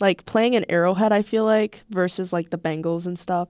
Like 0.00 0.24
playing 0.24 0.54
an 0.56 0.64
Arrowhead, 0.68 1.12
I 1.12 1.20
feel 1.22 1.44
like 1.44 1.82
versus 1.90 2.32
like 2.32 2.48
the 2.50 2.56
Bengals 2.58 3.06
and 3.06 3.18
stuff, 3.18 3.48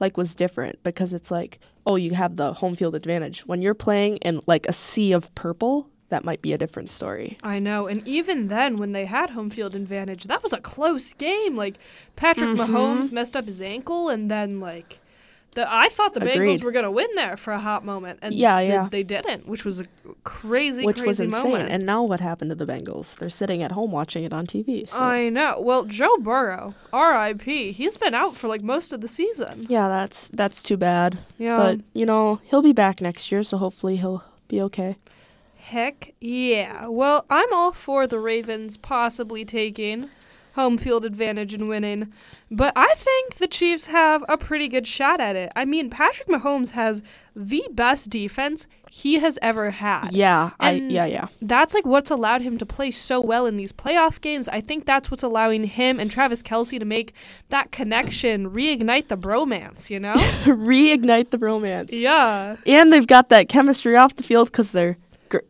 like 0.00 0.16
was 0.16 0.34
different 0.34 0.82
because 0.82 1.12
it's 1.14 1.30
like, 1.30 1.60
oh, 1.86 1.94
you 1.96 2.12
have 2.14 2.34
the 2.36 2.54
home 2.54 2.74
field 2.74 2.94
advantage. 2.96 3.40
When 3.46 3.62
you're 3.62 3.74
playing 3.74 4.16
in 4.18 4.40
like 4.48 4.66
a 4.68 4.72
sea 4.72 5.12
of 5.12 5.32
purple, 5.36 5.88
that 6.08 6.24
might 6.24 6.42
be 6.42 6.52
a 6.52 6.58
different 6.58 6.90
story. 6.90 7.38
I 7.44 7.58
know. 7.60 7.86
And 7.86 8.06
even 8.08 8.48
then, 8.48 8.78
when 8.78 8.92
they 8.92 9.04
had 9.04 9.30
home 9.30 9.48
field 9.50 9.76
advantage, 9.76 10.24
that 10.24 10.42
was 10.42 10.52
a 10.52 10.60
close 10.60 11.12
game. 11.12 11.56
Like, 11.56 11.76
Patrick 12.16 12.50
Mhm. 12.50 12.66
Mahomes 12.66 13.12
messed 13.12 13.36
up 13.36 13.46
his 13.46 13.60
ankle, 13.60 14.08
and 14.08 14.30
then, 14.30 14.60
like, 14.60 14.98
the, 15.54 15.66
I 15.72 15.88
thought 15.90 16.14
the 16.14 16.20
Bengals 16.20 16.62
were 16.62 16.72
going 16.72 16.84
to 16.84 16.90
win 16.90 17.08
there 17.14 17.36
for 17.36 17.52
a 17.52 17.58
hot 17.58 17.84
moment. 17.84 18.18
And 18.22 18.34
Yeah, 18.34 18.60
they- 18.62 18.68
yeah. 18.68 18.88
They, 18.90 19.02
didn't, 19.02 19.46
which 19.46 19.64
was 19.64 19.80
a 19.80 19.86
crazy, 20.24 20.84
which 20.84 20.96
crazy 20.96 21.08
was 21.08 21.20
insane. 21.20 21.42
moment. 21.42 21.70
And 21.70 21.84
now 21.84 22.02
what 22.04 22.20
happened 22.20 22.50
to 22.50 22.54
the 22.54 22.64
Bengals? 22.66 23.14
They're 23.16 23.28
sitting 23.30 23.62
at 23.62 23.72
home 23.72 23.90
watching 23.90 24.24
it 24.24 24.32
on 24.32 24.46
TV. 24.46 24.88
So. 24.88 24.98
I 24.98 25.28
know. 25.28 25.60
Well, 25.60 25.84
Joe 25.84 26.16
Burrow, 26.18 26.74
R.I.P. 26.92 27.72
He's 27.72 27.96
been 27.96 28.14
out 28.14 28.36
for 28.36 28.48
like 28.48 28.62
most 28.62 28.92
of 28.92 29.00
the 29.02 29.08
season. 29.08 29.66
yeah, 29.68 29.88
that's 29.88 30.28
that's 30.28 30.62
too 30.62 30.76
bad. 30.76 31.18
Yeah. 31.38 31.56
But 31.58 31.80
you 31.92 32.06
know 32.06 32.40
he'll 32.44 32.62
be 32.62 32.72
back 32.72 33.00
next 33.00 33.30
year, 33.30 33.42
so 33.42 33.58
hopefully 33.58 33.96
he'll 33.96 34.24
be 34.48 34.60
okay. 34.62 34.96
Heck 35.56 36.14
yeah. 36.20 36.88
Well, 36.88 37.24
I'm 37.30 37.52
all 37.52 37.72
for 37.72 38.06
the 38.06 38.18
Ravens 38.18 38.76
possibly 38.76 39.44
taking 39.44 40.10
home 40.54 40.78
field 40.78 41.04
advantage 41.04 41.54
and 41.54 41.68
winning, 41.68 42.12
but 42.50 42.72
I 42.76 42.94
think 42.96 43.36
the 43.36 43.46
Chiefs 43.46 43.86
have 43.86 44.24
a 44.28 44.36
pretty 44.36 44.68
good 44.68 44.86
shot 44.86 45.20
at 45.20 45.36
it. 45.36 45.50
I 45.56 45.64
mean, 45.64 45.88
Patrick 45.90 46.28
Mahomes 46.28 46.70
has 46.70 47.02
the 47.34 47.66
best 47.72 48.10
defense 48.10 48.66
he 48.90 49.14
has 49.20 49.38
ever 49.40 49.70
had. 49.70 50.12
Yeah, 50.12 50.50
I 50.60 50.72
yeah 50.72 51.06
yeah. 51.06 51.28
That's 51.40 51.72
like 51.72 51.86
what's 51.86 52.10
allowed 52.10 52.42
him 52.42 52.58
to 52.58 52.66
play 52.66 52.90
so 52.90 53.20
well 53.20 53.46
in 53.46 53.56
these 53.56 53.72
playoff 53.72 54.20
games. 54.20 54.48
I 54.50 54.60
think 54.60 54.84
that's 54.84 55.10
what's 55.10 55.22
allowing 55.22 55.64
him 55.64 55.98
and 55.98 56.10
Travis 56.10 56.42
Kelce 56.42 56.78
to 56.78 56.84
make 56.84 57.14
that 57.48 57.72
connection, 57.72 58.50
reignite 58.50 59.08
the 59.08 59.16
bromance, 59.16 59.88
you 59.88 59.98
know? 59.98 60.14
Reignite 60.44 61.30
the 61.30 61.38
romance. 61.38 61.90
yeah. 61.92 62.56
And 62.66 62.92
they've 62.92 63.06
got 63.06 63.30
that 63.30 63.48
chemistry 63.48 63.96
off 63.96 64.16
the 64.16 64.22
field 64.22 64.52
because 64.52 64.72
they're 64.72 64.98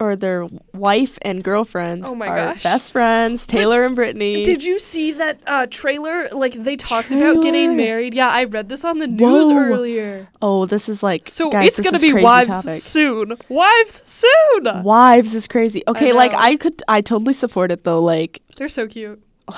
or 0.01 0.17
their 0.17 0.47
wife 0.75 1.19
and 1.23 1.43
girlfriend 1.45 2.05
Oh 2.05 2.15
my 2.15 2.27
are 2.29 2.37
gosh. 2.55 2.63
best 2.63 2.93
friends, 2.93 3.47
Taylor 3.47 3.85
and 3.85 3.95
Brittany. 3.95 4.45
Did 4.45 4.65
you 4.65 4.79
see 4.79 5.13
that 5.13 5.41
uh, 5.47 5.67
trailer? 5.71 6.29
Like 6.33 6.55
they 6.55 6.77
talked 6.77 7.11
about 7.13 7.43
getting 7.43 7.77
married. 7.77 8.15
Yeah, 8.15 8.29
I 8.29 8.45
read 8.45 8.69
this 8.69 8.85
on 8.85 8.99
the 8.99 9.07
news 9.07 9.49
Whoa. 9.51 9.57
earlier. 9.59 10.29
oh, 10.43 10.67
this 10.67 10.89
is 10.89 11.03
like 11.03 11.31
So 11.31 11.51
guys, 11.51 11.69
it's 11.69 11.81
gonna 11.81 11.99
be 11.99 12.13
wives 12.13 12.65
topic. 12.65 12.81
soon. 12.81 13.37
Wives 13.49 14.03
soon. 14.03 14.83
Wives 14.83 15.35
is 15.35 15.47
crazy. 15.47 15.83
Okay, 15.89 16.13
like. 16.13 16.33
I 16.35 16.57
could, 16.57 16.83
I 16.89 17.01
totally 17.01 17.35
support 17.35 17.71
it 17.71 17.85
though. 17.85 18.01
Like, 18.01 18.43
They're 18.57 18.69
so 18.69 18.87
cute. 18.87 19.23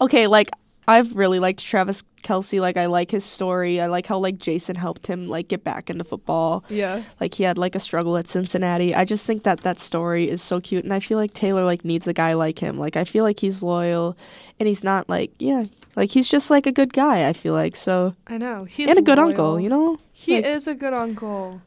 okay, 0.00 0.26
like 0.26 0.50
I've 0.86 1.14
really 1.14 1.38
liked 1.38 1.64
Travis 1.64 2.02
Kelce. 2.24 2.60
Like, 2.60 2.76
I 2.76 2.86
like 2.86 3.12
his 3.12 3.24
story. 3.24 3.80
I 3.80 3.86
like 3.86 4.06
how 4.06 4.18
like 4.18 4.38
Jason 4.38 4.74
helped 4.74 5.06
him 5.06 5.28
like 5.28 5.46
get 5.46 5.62
back 5.62 5.88
into 5.90 6.02
football. 6.02 6.64
Yeah. 6.68 7.02
Like 7.20 7.34
he 7.34 7.44
had 7.44 7.56
like 7.58 7.76
a 7.76 7.80
struggle 7.80 8.16
at 8.16 8.26
Cincinnati. 8.26 8.94
I 8.94 9.04
just 9.04 9.24
think 9.26 9.44
that 9.44 9.60
that 9.60 9.78
story 9.78 10.28
is 10.28 10.42
so 10.42 10.60
cute, 10.60 10.82
and 10.82 10.92
I 10.92 10.98
feel 10.98 11.18
like 11.18 11.34
Taylor 11.34 11.64
like 11.64 11.84
needs 11.84 12.08
a 12.08 12.12
guy 12.12 12.32
like 12.32 12.58
him. 12.58 12.76
Like 12.78 12.96
I 12.96 13.04
feel 13.04 13.22
like 13.22 13.38
he's 13.38 13.62
loyal, 13.62 14.16
and 14.58 14.66
he's 14.68 14.82
not 14.82 15.08
like 15.08 15.30
yeah, 15.38 15.66
like 15.94 16.10
he's 16.10 16.26
just 16.26 16.50
like 16.50 16.66
a 16.66 16.72
good 16.72 16.92
guy. 16.92 17.28
I 17.28 17.32
feel 17.34 17.52
like 17.52 17.76
so, 17.76 18.14
I 18.26 18.38
know. 18.38 18.64
He's 18.64 18.88
and 18.88 18.98
a 18.98 19.02
good 19.02 19.18
loyal. 19.18 19.28
uncle. 19.30 19.60
You 19.60 19.68
know. 19.68 19.98
He 20.12 20.36
Like- 20.36 20.46
is 20.46 20.66
a 20.66 20.74
good 20.74 20.94
uncle. 20.94 21.60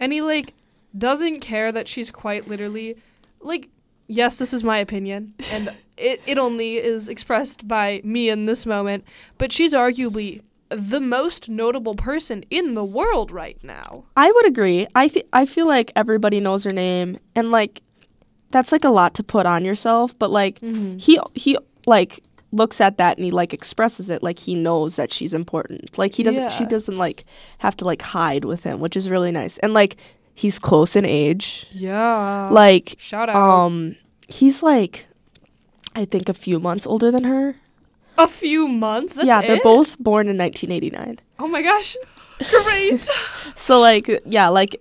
And 0.00 0.12
he 0.12 0.22
like 0.22 0.54
doesn't 0.96 1.40
care 1.40 1.70
that 1.70 1.86
she's 1.86 2.10
quite 2.10 2.48
literally 2.48 2.96
like 3.40 3.68
yes, 4.08 4.38
this 4.38 4.52
is 4.52 4.64
my 4.64 4.78
opinion 4.78 5.34
and 5.52 5.72
it 6.00 6.20
it 6.26 6.38
only 6.38 6.76
is 6.76 7.08
expressed 7.08 7.68
by 7.68 8.00
me 8.04 8.28
in 8.30 8.46
this 8.46 8.66
moment, 8.66 9.04
but 9.38 9.52
she's 9.52 9.72
arguably 9.74 10.42
the 10.68 11.00
most 11.00 11.48
notable 11.48 11.94
person 11.96 12.44
in 12.50 12.74
the 12.74 12.84
world 12.84 13.30
right 13.32 13.58
now. 13.62 14.04
I 14.16 14.30
would 14.30 14.46
agree. 14.46 14.86
I 14.94 15.08
th- 15.08 15.26
I 15.32 15.44
feel 15.46 15.66
like 15.66 15.90
everybody 15.96 16.40
knows 16.40 16.64
her 16.64 16.72
name, 16.72 17.18
and 17.34 17.50
like 17.50 17.82
that's 18.52 18.72
like 18.72 18.84
a 18.84 18.90
lot 18.90 19.14
to 19.14 19.22
put 19.22 19.46
on 19.46 19.64
yourself. 19.64 20.16
But 20.18 20.30
like 20.30 20.60
Mm-hmm. 20.60 20.96
he 20.98 21.18
he 21.34 21.56
like 21.86 22.22
looks 22.52 22.80
at 22.80 22.98
that 22.98 23.16
and 23.16 23.24
he 23.24 23.30
like 23.30 23.54
expresses 23.54 24.10
it 24.10 24.24
like 24.24 24.38
he 24.38 24.54
knows 24.56 24.96
that 24.96 25.12
she's 25.12 25.32
important. 25.32 25.96
Like 25.98 26.14
he 26.14 26.22
doesn't 26.24 26.50
she 26.52 26.66
doesn't 26.66 26.98
like 26.98 27.24
have 27.58 27.76
to 27.76 27.84
like 27.84 28.02
hide 28.02 28.44
with 28.44 28.62
him, 28.64 28.80
which 28.80 28.96
is 28.96 29.08
really 29.08 29.30
nice. 29.30 29.58
And 29.58 29.72
like 29.72 29.96
he's 30.34 30.58
close 30.58 30.96
in 30.96 31.04
age. 31.04 31.66
Yeah. 31.70 32.48
Like 32.50 32.96
shout 32.98 33.28
out. 33.28 33.36
um 33.36 33.96
he's 34.28 34.62
like 34.62 35.06
I 36.00 36.04
think 36.06 36.28
a 36.28 36.34
few 36.34 36.58
months 36.58 36.86
older 36.86 37.10
than 37.10 37.24
her. 37.24 37.56
a 38.18 38.26
few 38.26 38.66
months. 38.68 39.14
That's 39.14 39.26
yeah, 39.26 39.40
they're 39.42 39.56
it? 39.56 39.62
both 39.62 39.98
born 39.98 40.28
in 40.28 40.36
1989. 40.38 41.20
Oh 41.38 41.46
my 41.46 41.62
gosh. 41.62 41.96
Great. 42.50 43.08
So 43.56 43.78
like 43.80 44.08
yeah, 44.24 44.48
like 44.48 44.80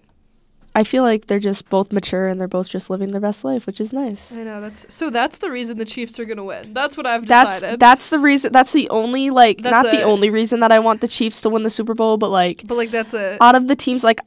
I 0.75 0.83
feel 0.85 1.03
like 1.03 1.27
they're 1.27 1.39
just 1.39 1.67
both 1.69 1.91
mature 1.91 2.27
and 2.27 2.39
they're 2.39 2.47
both 2.47 2.69
just 2.69 2.89
living 2.89 3.11
their 3.11 3.19
best 3.19 3.43
life, 3.43 3.65
which 3.65 3.81
is 3.81 3.91
nice. 3.91 4.31
I 4.31 4.43
know 4.43 4.61
that's 4.61 4.85
so 4.93 5.09
that's 5.09 5.39
the 5.39 5.51
reason 5.51 5.77
the 5.77 5.85
Chiefs 5.85 6.17
are 6.19 6.25
going 6.25 6.37
to 6.37 6.43
win. 6.43 6.73
That's 6.73 6.95
what 6.95 7.05
I've 7.05 7.25
decided. 7.25 7.71
that's 7.71 7.79
that's 7.79 8.09
the 8.11 8.19
reason. 8.19 8.53
That's 8.53 8.71
the 8.71 8.89
only 8.89 9.29
like 9.31 9.63
That's 9.63 9.83
not 9.83 9.91
the 9.91 10.03
only 10.03 10.29
reason 10.29 10.61
that 10.61 10.71
I 10.71 10.79
want 10.79 11.01
the 11.01 11.07
Chiefs 11.09 11.41
to 11.41 11.49
win 11.49 11.63
the 11.63 11.69
Super 11.69 11.93
Bowl, 11.93 12.15
but 12.17 12.29
like 12.29 12.63
but 12.65 12.77
like 12.77 12.91
that's 12.91 13.13
it. 13.13 13.37
out 13.41 13.55
of 13.55 13.67
the 13.67 13.75
teams, 13.75 14.03
like 14.03 14.21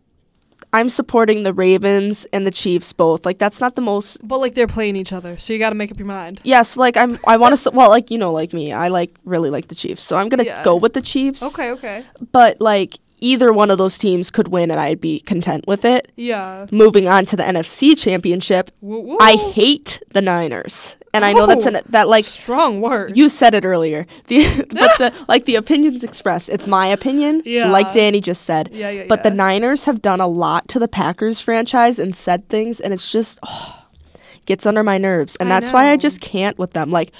I'm 0.74 0.88
supporting 0.88 1.42
the 1.42 1.52
Ravens 1.52 2.24
and 2.32 2.46
the 2.46 2.50
Chiefs 2.50 2.92
both. 2.92 3.26
Like 3.26 3.38
that's 3.38 3.60
not 3.60 3.74
the 3.76 3.82
most. 3.82 4.18
but 4.26 4.38
like 4.38 4.54
they're 4.54 4.66
playing 4.66 4.96
each 4.96 5.12
other, 5.12 5.36
so 5.38 5.52
you 5.52 5.58
got 5.58 5.70
to 5.70 5.74
make 5.76 5.90
up 5.92 5.98
your 5.98 6.06
mind. 6.06 6.40
Yes, 6.44 6.76
like 6.76 6.96
I'm. 6.96 7.18
I 7.26 7.36
want 7.36 7.56
to. 7.58 7.70
Well, 7.70 7.90
like 7.90 8.10
you 8.10 8.18
know, 8.18 8.32
like 8.32 8.52
me, 8.52 8.72
I 8.72 8.88
like 8.88 9.18
really 9.24 9.50
like 9.50 9.68
the 9.68 9.74
Chiefs, 9.74 10.02
so 10.02 10.16
I'm 10.16 10.28
gonna 10.28 10.44
Yeah. 10.44 10.64
go 10.64 10.74
with 10.76 10.94
the 10.94 11.02
Chiefs. 11.02 11.42
Okay, 11.42 11.70
okay. 11.72 12.04
But 12.32 12.60
like 12.60 12.98
either 13.20 13.52
one 13.52 13.70
of 13.70 13.78
those 13.78 13.98
teams 13.98 14.30
could 14.30 14.48
win, 14.48 14.70
and 14.70 14.80
I'd 14.80 15.00
be 15.00 15.20
content 15.20 15.64
with 15.68 15.84
it. 15.84 16.10
Yeah. 16.16 16.66
Moving 16.72 17.06
on 17.06 17.24
to 17.26 17.36
the 17.36 17.42
NFC 17.44 17.96
Championship, 17.96 18.70
Woo, 18.80 18.98
woo. 19.00 19.18
I 19.20 19.34
hate 19.54 20.02
the 20.10 20.20
Niners, 20.22 20.96
and 21.14 21.24
I 21.24 21.32
know 21.32 21.46
that's 21.46 21.66
an 21.66 21.80
that 21.90 22.08
like 22.08 22.24
strong 22.24 22.80
word. 22.80 23.16
You 23.16 23.28
said 23.28 23.54
it 23.54 23.64
earlier. 23.64 24.06
The 24.28 24.64
but 24.70 24.98
the 24.98 25.24
like 25.28 25.44
the 25.44 25.56
opinions 25.56 26.04
expressed. 26.04 26.48
It's 26.48 26.66
my 26.66 26.86
opinion. 26.86 27.42
Yeah. 27.44 27.70
Like 27.70 27.88
Dani 27.88 28.22
just 28.22 28.42
said. 28.42 28.70
yeah, 28.72 28.90
yeah, 28.90 29.04
But 29.08 29.22
the. 29.22 29.30
Niners 29.30 29.84
have 29.84 30.00
done 30.02 30.20
a 30.20 30.26
lot 30.26 30.68
to 30.68 30.78
the 30.78 30.86
Packers 30.88 31.40
franchise 31.40 31.98
and 31.98 32.14
said 32.14 32.48
things 32.48 32.80
and 32.80 32.94
it's 32.94 33.10
just 33.10 33.38
oh, 33.42 33.84
gets 34.46 34.66
under 34.66 34.82
my 34.82 34.98
nerves. 34.98 35.36
And 35.36 35.52
I 35.52 35.58
that's 35.60 35.72
why 35.72 35.90
I 35.90 35.96
just 35.96 36.20
can't 36.20 36.58
with 36.58 36.72
them. 36.72 36.90
Like 36.90 37.12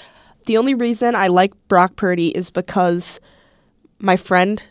the 0.45 0.57
only 0.57 0.73
reason 0.73 1.15
I 1.15 1.27
like 1.27 1.53
Brock 1.67 1.95
Purdy 1.95 2.29
is 2.29 2.49
because 2.49 3.19
my 3.99 4.15
friend 4.17 4.63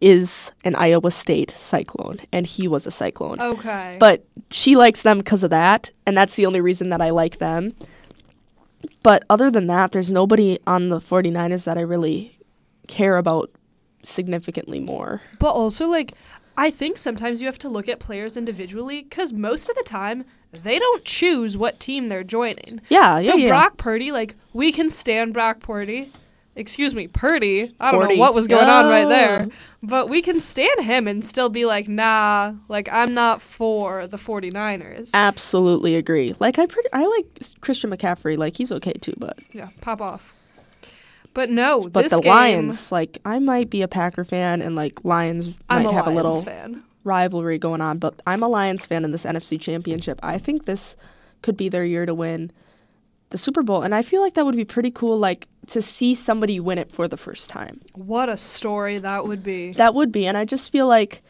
is 0.00 0.50
an 0.64 0.74
Iowa 0.74 1.10
State 1.10 1.52
Cyclone 1.56 2.20
and 2.32 2.46
he 2.46 2.68
was 2.68 2.86
a 2.86 2.90
Cyclone. 2.90 3.40
Okay. 3.40 3.96
But 4.00 4.24
she 4.50 4.76
likes 4.76 5.02
them 5.02 5.18
because 5.18 5.42
of 5.42 5.50
that, 5.50 5.90
and 6.06 6.16
that's 6.16 6.36
the 6.36 6.46
only 6.46 6.60
reason 6.60 6.88
that 6.90 7.00
I 7.00 7.10
like 7.10 7.38
them. 7.38 7.74
But 9.02 9.24
other 9.30 9.50
than 9.50 9.66
that, 9.66 9.92
there's 9.92 10.12
nobody 10.12 10.58
on 10.66 10.88
the 10.88 11.00
49ers 11.00 11.64
that 11.64 11.78
I 11.78 11.82
really 11.82 12.38
care 12.86 13.16
about 13.16 13.50
significantly 14.02 14.80
more. 14.80 15.22
But 15.38 15.50
also, 15.50 15.86
like, 15.88 16.12
I 16.56 16.70
think 16.70 16.98
sometimes 16.98 17.40
you 17.40 17.46
have 17.46 17.58
to 17.60 17.68
look 17.68 17.88
at 17.88 18.00
players 18.00 18.36
individually 18.36 19.02
because 19.02 19.32
most 19.32 19.68
of 19.68 19.76
the 19.76 19.82
time 19.82 20.24
they 20.52 20.78
don't 20.78 21.04
choose 21.04 21.56
what 21.56 21.80
team 21.80 22.08
they're 22.08 22.24
joining. 22.24 22.80
Yeah, 22.88 23.18
yeah, 23.18 23.20
so 23.20 23.36
yeah. 23.36 23.48
Brock 23.48 23.76
Purdy, 23.76 24.12
like, 24.12 24.36
we 24.52 24.72
can 24.72 24.90
stand 24.90 25.32
Brock 25.32 25.60
Purdy. 25.60 26.12
Excuse 26.56 26.94
me, 26.94 27.06
Purdy. 27.06 27.74
I 27.80 27.92
don't 27.92 28.02
Purdy. 28.02 28.14
know 28.16 28.20
what 28.20 28.34
was 28.34 28.46
going 28.46 28.68
on 28.68 28.86
right 28.86 29.08
there. 29.08 29.48
But 29.82 30.08
we 30.08 30.20
can 30.20 30.40
stand 30.40 30.82
him 30.82 31.08
and 31.08 31.24
still 31.24 31.48
be 31.48 31.64
like, 31.64 31.88
nah, 31.88 32.52
like, 32.68 32.88
I'm 32.92 33.14
not 33.14 33.40
for 33.40 34.06
the 34.06 34.16
49ers. 34.18 35.10
Absolutely 35.14 35.94
agree. 35.96 36.34
Like 36.38 36.58
I 36.58 36.66
pretty 36.66 36.88
I 36.92 37.06
like 37.06 37.26
Christian 37.60 37.90
McCaffrey, 37.90 38.36
like 38.36 38.56
he's 38.56 38.72
okay 38.72 38.92
too, 38.94 39.14
but 39.16 39.38
yeah, 39.52 39.68
pop 39.80 40.00
off. 40.02 40.34
But 41.32 41.48
no, 41.48 41.82
but 41.88 42.02
this 42.02 42.10
the 42.10 42.20
game, 42.20 42.30
Lions, 42.32 42.90
like 42.90 43.18
I 43.24 43.38
might 43.38 43.70
be 43.70 43.82
a 43.82 43.88
Packer 43.88 44.24
fan 44.24 44.60
and 44.60 44.74
like 44.74 45.04
Lions 45.04 45.54
I'm 45.68 45.84
might 45.84 45.90
a 45.92 45.94
have 45.94 46.06
Lions 46.06 46.20
a 46.20 46.22
little 46.22 46.42
fan. 46.42 46.82
rivalry 47.04 47.56
going 47.58 47.80
on, 47.80 47.98
but 47.98 48.20
I'm 48.26 48.42
a 48.42 48.48
Lions 48.48 48.84
fan 48.84 49.04
in 49.04 49.12
this 49.12 49.24
NFC 49.24 49.58
championship. 49.58 50.18
I 50.22 50.38
think 50.38 50.64
this 50.66 50.96
could 51.42 51.56
be 51.56 51.68
their 51.68 51.84
year 51.84 52.04
to 52.04 52.12
win 52.14 52.50
the 53.30 53.38
Super 53.38 53.62
Bowl, 53.62 53.82
and 53.82 53.94
I 53.94 54.02
feel 54.02 54.20
like 54.20 54.34
that 54.34 54.44
would 54.44 54.56
be 54.56 54.64
pretty 54.64 54.90
cool. 54.90 55.18
Like 55.18 55.48
to 55.68 55.80
see 55.80 56.14
somebody 56.14 56.60
win 56.60 56.78
it 56.78 56.90
for 56.92 57.08
the 57.08 57.16
first 57.16 57.48
time. 57.48 57.80
What 57.94 58.28
a 58.28 58.36
story 58.36 58.98
that 58.98 59.26
would 59.26 59.42
be. 59.42 59.72
That 59.72 59.94
would 59.94 60.12
be, 60.12 60.26
and 60.26 60.36
I 60.36 60.44
just 60.44 60.70
feel 60.72 60.86
like 60.86 61.22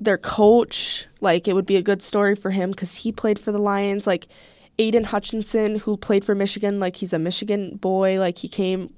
their 0.00 0.18
coach, 0.18 1.06
like 1.20 1.46
it 1.46 1.54
would 1.54 1.66
be 1.66 1.76
a 1.76 1.82
good 1.82 2.02
story 2.02 2.34
for 2.34 2.50
him 2.50 2.70
because 2.70 2.94
he 2.94 3.12
played 3.12 3.38
for 3.38 3.52
the 3.52 3.58
Lions. 3.58 4.06
Like 4.06 4.26
Aidan 4.78 5.04
Hutchinson, 5.04 5.76
who 5.76 5.96
played 5.96 6.24
for 6.24 6.34
Michigan, 6.34 6.80
like 6.80 6.96
he's 6.96 7.12
a 7.12 7.18
Michigan 7.18 7.76
boy. 7.76 8.18
Like 8.18 8.38
he 8.38 8.48
came 8.48 8.90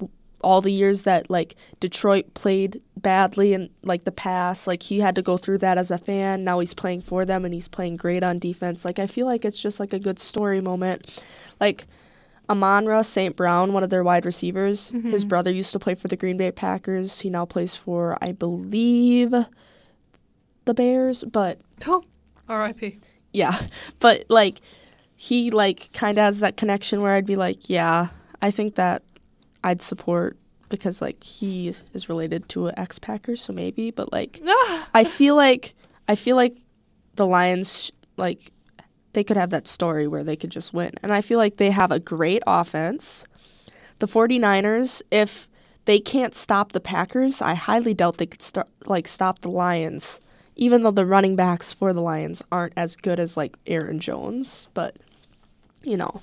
all 0.43 0.61
the 0.61 0.73
years 0.73 1.03
that 1.03 1.31
like 1.31 1.57
Detroit 1.81 2.35
played 2.35 2.81
badly 2.97 3.53
in 3.53 3.71
like 3.83 4.05
the 4.05 4.13
past. 4.13 4.67
Like 4.67 4.83
he 4.83 5.01
had 5.01 5.15
to 5.17 5.23
go 5.23 5.37
through 5.37 5.59
that 5.59 5.79
as 5.79 5.91
a 5.91 5.99
fan. 5.99 6.45
Now 6.45 6.61
he's 6.61 6.75
playing 6.75 7.03
for 7.03 7.25
them 7.25 7.45
and 7.45 7.53
he's 7.55 7.69
playing 7.69 7.97
great 7.97 8.23
on 8.23 8.39
defense. 8.39 8.85
Like 8.85 8.99
I 8.99 9.07
feel 9.07 9.27
like 9.27 9.45
it's 9.45 9.59
just 9.59 9.81
like 9.81 9.93
a 9.93 9.99
good 9.99 10.19
story 10.19 10.61
moment. 10.61 11.21
Like 11.63 11.87
Amon-Ra 12.51 13.03
St. 13.03 13.37
Brown, 13.37 13.73
one 13.73 13.85
of 13.85 13.91
their 13.91 14.03
wide 14.03 14.27
receivers, 14.27 14.89
his 14.89 15.25
Mhm. 15.25 15.29
brother 15.29 15.53
used 15.53 15.71
to 15.73 15.79
play 15.79 15.95
for 15.95 16.09
the 16.09 16.17
Green 16.17 16.37
Bay 16.37 16.51
Packers. 16.51 17.21
He 17.21 17.31
now 17.31 17.45
plays 17.45 17.77
for, 17.77 18.19
I 18.21 18.33
believe, 18.33 19.31
the 20.65 20.75
Bears, 20.75 21.23
but 21.25 21.61
Oh, 21.87 22.03
R.I.P. 22.49 22.99
yeah, 23.33 23.67
but 24.01 24.25
like 24.29 24.61
he 25.15 25.53
like 25.53 25.91
kind 25.93 26.19
of 26.19 26.25
has 26.25 26.41
that 26.41 26.57
connection 26.57 27.01
where 27.01 27.15
I'd 27.15 27.27
be 27.27 27.37
like, 27.37 27.71
yeah, 27.71 28.09
I 28.43 28.51
think 28.51 28.75
that 28.75 29.03
I'd 29.63 29.81
support 29.83 30.37
because 30.69 31.01
like 31.01 31.23
he 31.23 31.69
is 31.95 32.09
related 32.09 32.49
to 32.51 32.67
an 32.69 32.75
ex 32.77 32.99
Packer, 32.99 33.37
so 33.37 33.53
maybe. 33.53 33.93
But 33.93 34.11
like 34.13 34.41
I 34.95 35.05
feel 35.05 35.37
like 35.37 35.75
I 36.09 36.17
feel 36.17 36.35
like 36.35 36.57
the 37.15 37.27
Lions 37.27 37.93
like 38.17 38.53
they 39.13 39.25
could 39.25 39.37
have 39.37 39.51
that 39.51 39.69
story 39.69 40.07
where 40.07 40.25
they 40.25 40.37
could 40.37 40.51
just 40.51 40.73
win, 40.73 40.93
and 41.03 41.13
I 41.13 41.21
feel 41.21 41.39
like 41.39 41.57
they 41.57 41.71
have 41.71 41.91
a 41.91 42.01
great 42.01 42.43
offense. 42.47 43.25
The 43.99 44.09
49ers, 44.09 45.03
if 45.11 45.49
they 45.85 46.01
can't 46.01 46.35
stop 46.35 46.73
the 46.73 46.81
Packers, 46.81 47.43
I 47.43 47.55
highly 47.55 47.95
doubt 47.95 48.19
they 48.19 48.27
could 48.27 48.43
start 48.43 48.69
like 48.87 49.09
stop 49.09 49.41
the 49.41 49.51
Lions. 49.51 50.21
Even 50.55 50.83
though 50.83 50.91
the 50.91 51.07
running 51.07 51.35
backs 51.35 51.73
for 51.73 51.93
the 51.93 52.03
Lions 52.03 52.43
aren't 52.53 52.75
as 52.77 52.95
good 52.95 53.19
as 53.19 53.37
like 53.37 53.57
Aaron 53.67 54.01
Jones, 54.01 54.69
but 54.75 54.97
you 55.83 55.97
know, 55.97 56.21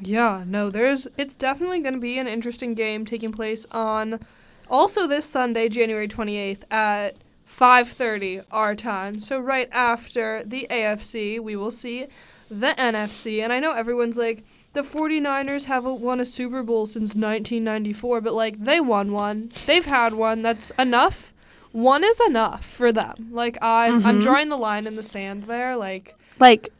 Yeah, 0.00 0.44
no, 0.46 0.70
there's 0.70 1.08
it's 1.16 1.36
definitely 1.36 1.80
going 1.80 1.94
to 1.94 2.00
be 2.00 2.18
an 2.18 2.26
interesting 2.26 2.74
game 2.74 3.04
taking 3.04 3.32
place 3.32 3.66
on 3.70 4.20
also 4.68 5.06
this 5.06 5.24
Sunday, 5.24 5.68
January 5.68 6.08
28th 6.08 6.62
at 6.70 7.16
5:30 7.50 8.42
our 8.50 8.74
time. 8.74 9.20
So 9.20 9.38
right 9.38 9.68
after 9.72 10.42
the 10.44 10.66
AFC, 10.70 11.38
we 11.40 11.56
will 11.56 11.70
see 11.70 12.06
the 12.50 12.74
NFC. 12.78 13.42
And 13.42 13.52
I 13.52 13.58
know 13.60 13.72
everyone's 13.72 14.16
like 14.16 14.44
the 14.72 14.82
49ers 14.82 15.64
haven't 15.64 16.00
won 16.00 16.20
a 16.20 16.24
Super 16.26 16.62
Bowl 16.62 16.86
since 16.86 17.14
1994, 17.14 18.20
but 18.20 18.34
like 18.34 18.62
they 18.64 18.80
won 18.80 19.12
one. 19.12 19.50
They've 19.66 19.84
had 19.84 20.14
one. 20.14 20.42
That's 20.42 20.70
enough. 20.78 21.34
One 21.72 22.02
is 22.04 22.20
enough 22.20 22.64
for 22.64 22.92
them. 22.92 23.28
Like 23.32 23.58
I 23.60 23.88
I'm 23.88 24.02
Mhm. 24.18 24.22
drawing 24.22 24.48
the 24.48 24.56
line 24.56 24.86
in 24.86 24.96
the 24.96 25.02
sand 25.02 25.44
there 25.44 25.76
like 25.76 26.14
like 26.38 26.72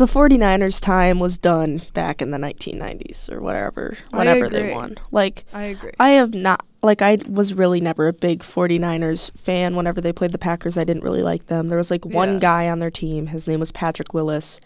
the 0.00 0.06
49ers 0.06 0.80
time 0.80 1.20
was 1.20 1.36
done 1.36 1.82
back 1.92 2.22
in 2.22 2.30
the 2.30 2.38
1990s 2.38 3.30
or 3.30 3.40
whatever, 3.42 3.98
whenever 4.12 4.48
they 4.48 4.72
won. 4.72 4.96
Like 5.10 5.44
I 5.52 5.64
agree. 5.64 5.92
I 6.00 6.10
have 6.10 6.32
not 6.34 6.64
like 6.82 7.02
I 7.02 7.18
was 7.28 7.52
really 7.52 7.82
never 7.82 8.08
a 8.08 8.12
big 8.14 8.40
49ers 8.40 9.30
fan 9.36 9.76
whenever 9.76 10.00
they 10.00 10.12
played 10.14 10.32
the 10.32 10.38
Packers. 10.38 10.78
I 10.78 10.84
didn't 10.84 11.04
really 11.04 11.22
like 11.22 11.46
them. 11.48 11.68
There 11.68 11.76
was 11.76 11.90
like 11.90 12.06
one 12.06 12.34
Yeah. 12.34 12.38
guy 12.40 12.68
on 12.70 12.78
their 12.78 12.90
team, 12.90 13.26
his 13.26 13.46
name 13.46 13.60
was 13.60 13.70
Patrick 13.72 14.14
Willis, 14.14 14.58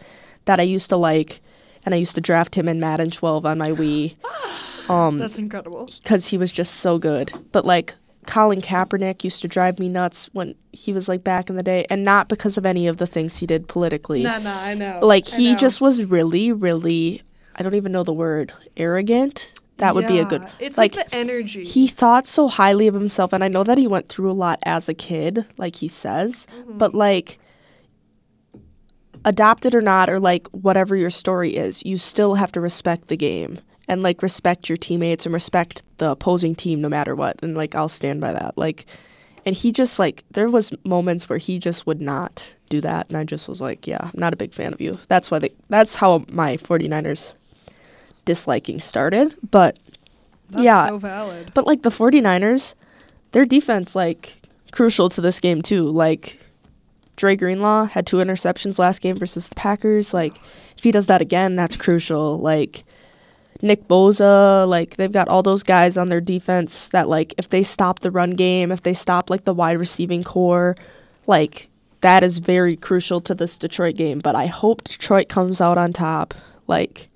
that 0.44 0.60
I 0.60 0.62
used 0.62 0.88
to 0.90 0.96
like 0.96 1.40
and 1.84 1.94
I 1.94 1.98
used 1.98 2.14
to 2.14 2.20
draft 2.20 2.54
him 2.54 2.68
in 2.68 2.78
Madden 2.78 3.10
12 3.10 3.44
on 3.44 3.58
my 3.58 3.70
Wii. 3.72 4.14
Um 4.88 5.16
That's 5.18 5.38
incredible. 5.38 5.88
cuz 6.04 6.28
he 6.28 6.36
was 6.38 6.52
just 6.52 6.76
so 6.76 6.98
good. 6.98 7.32
But 7.52 7.64
like 7.64 7.94
Colin 8.26 8.60
Kaepernick 8.60 9.24
used 9.24 9.42
to 9.42 9.48
drive 9.48 9.78
me 9.78 9.88
nuts 9.88 10.28
when 10.32 10.54
he 10.72 10.92
was 10.92 11.08
like 11.08 11.22
back 11.24 11.48
in 11.50 11.56
the 11.56 11.62
day 11.62 11.84
and 11.90 12.02
not 12.04 12.28
because 12.28 12.56
of 12.56 12.64
any 12.66 12.86
of 12.86 12.96
the 12.98 13.06
things 13.06 13.36
he 13.38 13.46
did 13.46 13.68
politically 13.68 14.22
Nah, 14.22 14.38
nah, 14.38 14.60
I 14.60 14.74
know. 14.74 15.00
like 15.02 15.32
I 15.32 15.36
he 15.36 15.52
know. 15.52 15.58
just 15.58 15.80
was 15.80 16.04
really 16.04 16.50
really 16.52 17.22
i 17.56 17.62
don't 17.62 17.74
even 17.74 17.92
know 17.92 18.02
the 18.04 18.12
word 18.12 18.52
arrogant 18.76 19.54
that 19.78 19.94
would 19.94 20.06
be 20.06 20.18
a 20.20 20.24
good 20.24 20.42
Yeah, 20.42 20.50
It's 20.60 20.78
like, 20.78 20.94
like, 20.96 21.10
the 21.10 21.14
energy. 21.16 21.64
he 21.64 21.88
thought 21.88 22.26
so 22.26 22.46
highly 22.48 22.86
of 22.86 22.94
himself 22.94 23.32
and 23.32 23.42
i 23.44 23.48
know 23.48 23.64
that 23.64 23.78
he 23.78 23.86
went 23.86 24.08
through 24.08 24.30
a 24.30 24.32
lot 24.32 24.58
as 24.64 24.88
a 24.88 24.94
kid 24.94 25.44
like 25.58 25.76
he 25.76 25.88
says 25.88 26.46
Mm-hmm. 26.56 26.78
but 26.78 26.94
like 26.94 27.38
adopted 29.24 29.74
or 29.74 29.80
not 29.80 30.10
or 30.10 30.20
like 30.20 30.46
whatever 30.48 30.94
your 30.96 31.10
story 31.10 31.56
is 31.56 31.84
you 31.84 31.96
still 31.98 32.34
have 32.34 32.52
to 32.52 32.60
respect 32.60 33.08
the 33.08 33.16
game 33.16 33.58
and 33.88 34.02
like 34.02 34.22
respect 34.22 34.68
your 34.68 34.76
teammates 34.76 35.26
and 35.26 35.32
respect 35.34 35.82
the 35.98 36.10
opposing 36.10 36.54
team 36.54 36.80
no 36.80 36.88
matter 36.88 37.14
what 37.14 37.36
and 37.42 37.56
like 37.56 37.74
i'll 37.74 37.88
stand 37.88 38.20
by 38.20 38.32
that. 38.32 38.56
Like 38.56 38.86
and 39.46 39.54
he 39.54 39.72
just 39.72 39.98
like 39.98 40.24
there 40.30 40.48
was 40.48 40.70
moments 40.84 41.28
where 41.28 41.38
he 41.38 41.58
just 41.58 41.86
would 41.86 42.00
not 42.00 42.52
do 42.70 42.80
that 42.80 43.06
and 43.08 43.16
i 43.18 43.24
just 43.24 43.46
was 43.46 43.60
like 43.60 43.86
yeah 43.86 43.98
i'm 44.02 44.10
not 44.14 44.32
a 44.32 44.36
big 44.36 44.54
fan 44.54 44.72
of 44.72 44.80
you. 44.80 44.98
That's 45.08 45.30
why 45.30 45.38
they 45.38 45.50
that's 45.68 45.94
how 45.94 46.24
my 46.32 46.56
49ers 46.56 47.34
disliking 48.24 48.80
started 48.80 49.34
but 49.50 49.76
That's 50.50 50.64
yeah. 50.64 50.88
so 50.88 50.98
valid. 50.98 51.52
but 51.54 51.66
like 51.66 51.82
the 51.82 51.90
49ers 51.90 52.74
their 53.32 53.44
defense 53.44 53.94
like 53.94 54.34
crucial 54.72 55.08
to 55.10 55.20
this 55.20 55.40
game 55.40 55.60
too. 55.62 55.86
Like 55.88 56.38
Dre 57.16 57.36
Greenlaw 57.36 57.84
had 57.84 58.06
two 58.06 58.16
interceptions 58.16 58.78
last 58.78 59.00
game 59.00 59.16
versus 59.16 59.48
the 59.48 59.54
Packers. 59.54 60.14
Like 60.14 60.34
if 60.76 60.82
he 60.84 60.90
does 60.90 61.06
that 61.06 61.20
again 61.20 61.54
that's 61.54 61.76
crucial. 61.76 62.38
Like 62.38 62.84
Nick 63.64 63.88
Bosa 63.88 64.68
like 64.68 64.96
they've 64.96 65.10
got 65.10 65.28
all 65.28 65.42
those 65.42 65.62
guys 65.62 65.96
on 65.96 66.08
their 66.10 66.20
defense 66.20 66.88
that 66.90 67.08
like 67.08 67.34
if 67.38 67.48
they 67.48 67.62
stop 67.62 68.00
the 68.00 68.10
run 68.10 68.32
game 68.32 68.70
if 68.70 68.82
they 68.82 68.94
stop 68.94 69.30
like 69.30 69.44
the 69.44 69.54
wide 69.54 69.78
receiving 69.78 70.22
core 70.22 70.76
like 71.26 71.68
that 72.02 72.22
is 72.22 72.38
very 72.38 72.76
crucial 72.76 73.20
to 73.22 73.34
this 73.34 73.56
Detroit 73.58 73.96
game 73.96 74.18
but 74.18 74.36
I 74.36 74.46
hope 74.46 74.84
Detroit 74.84 75.28
comes 75.28 75.60
out 75.60 75.78
on 75.78 75.92
top 75.92 76.34
like 76.66 77.08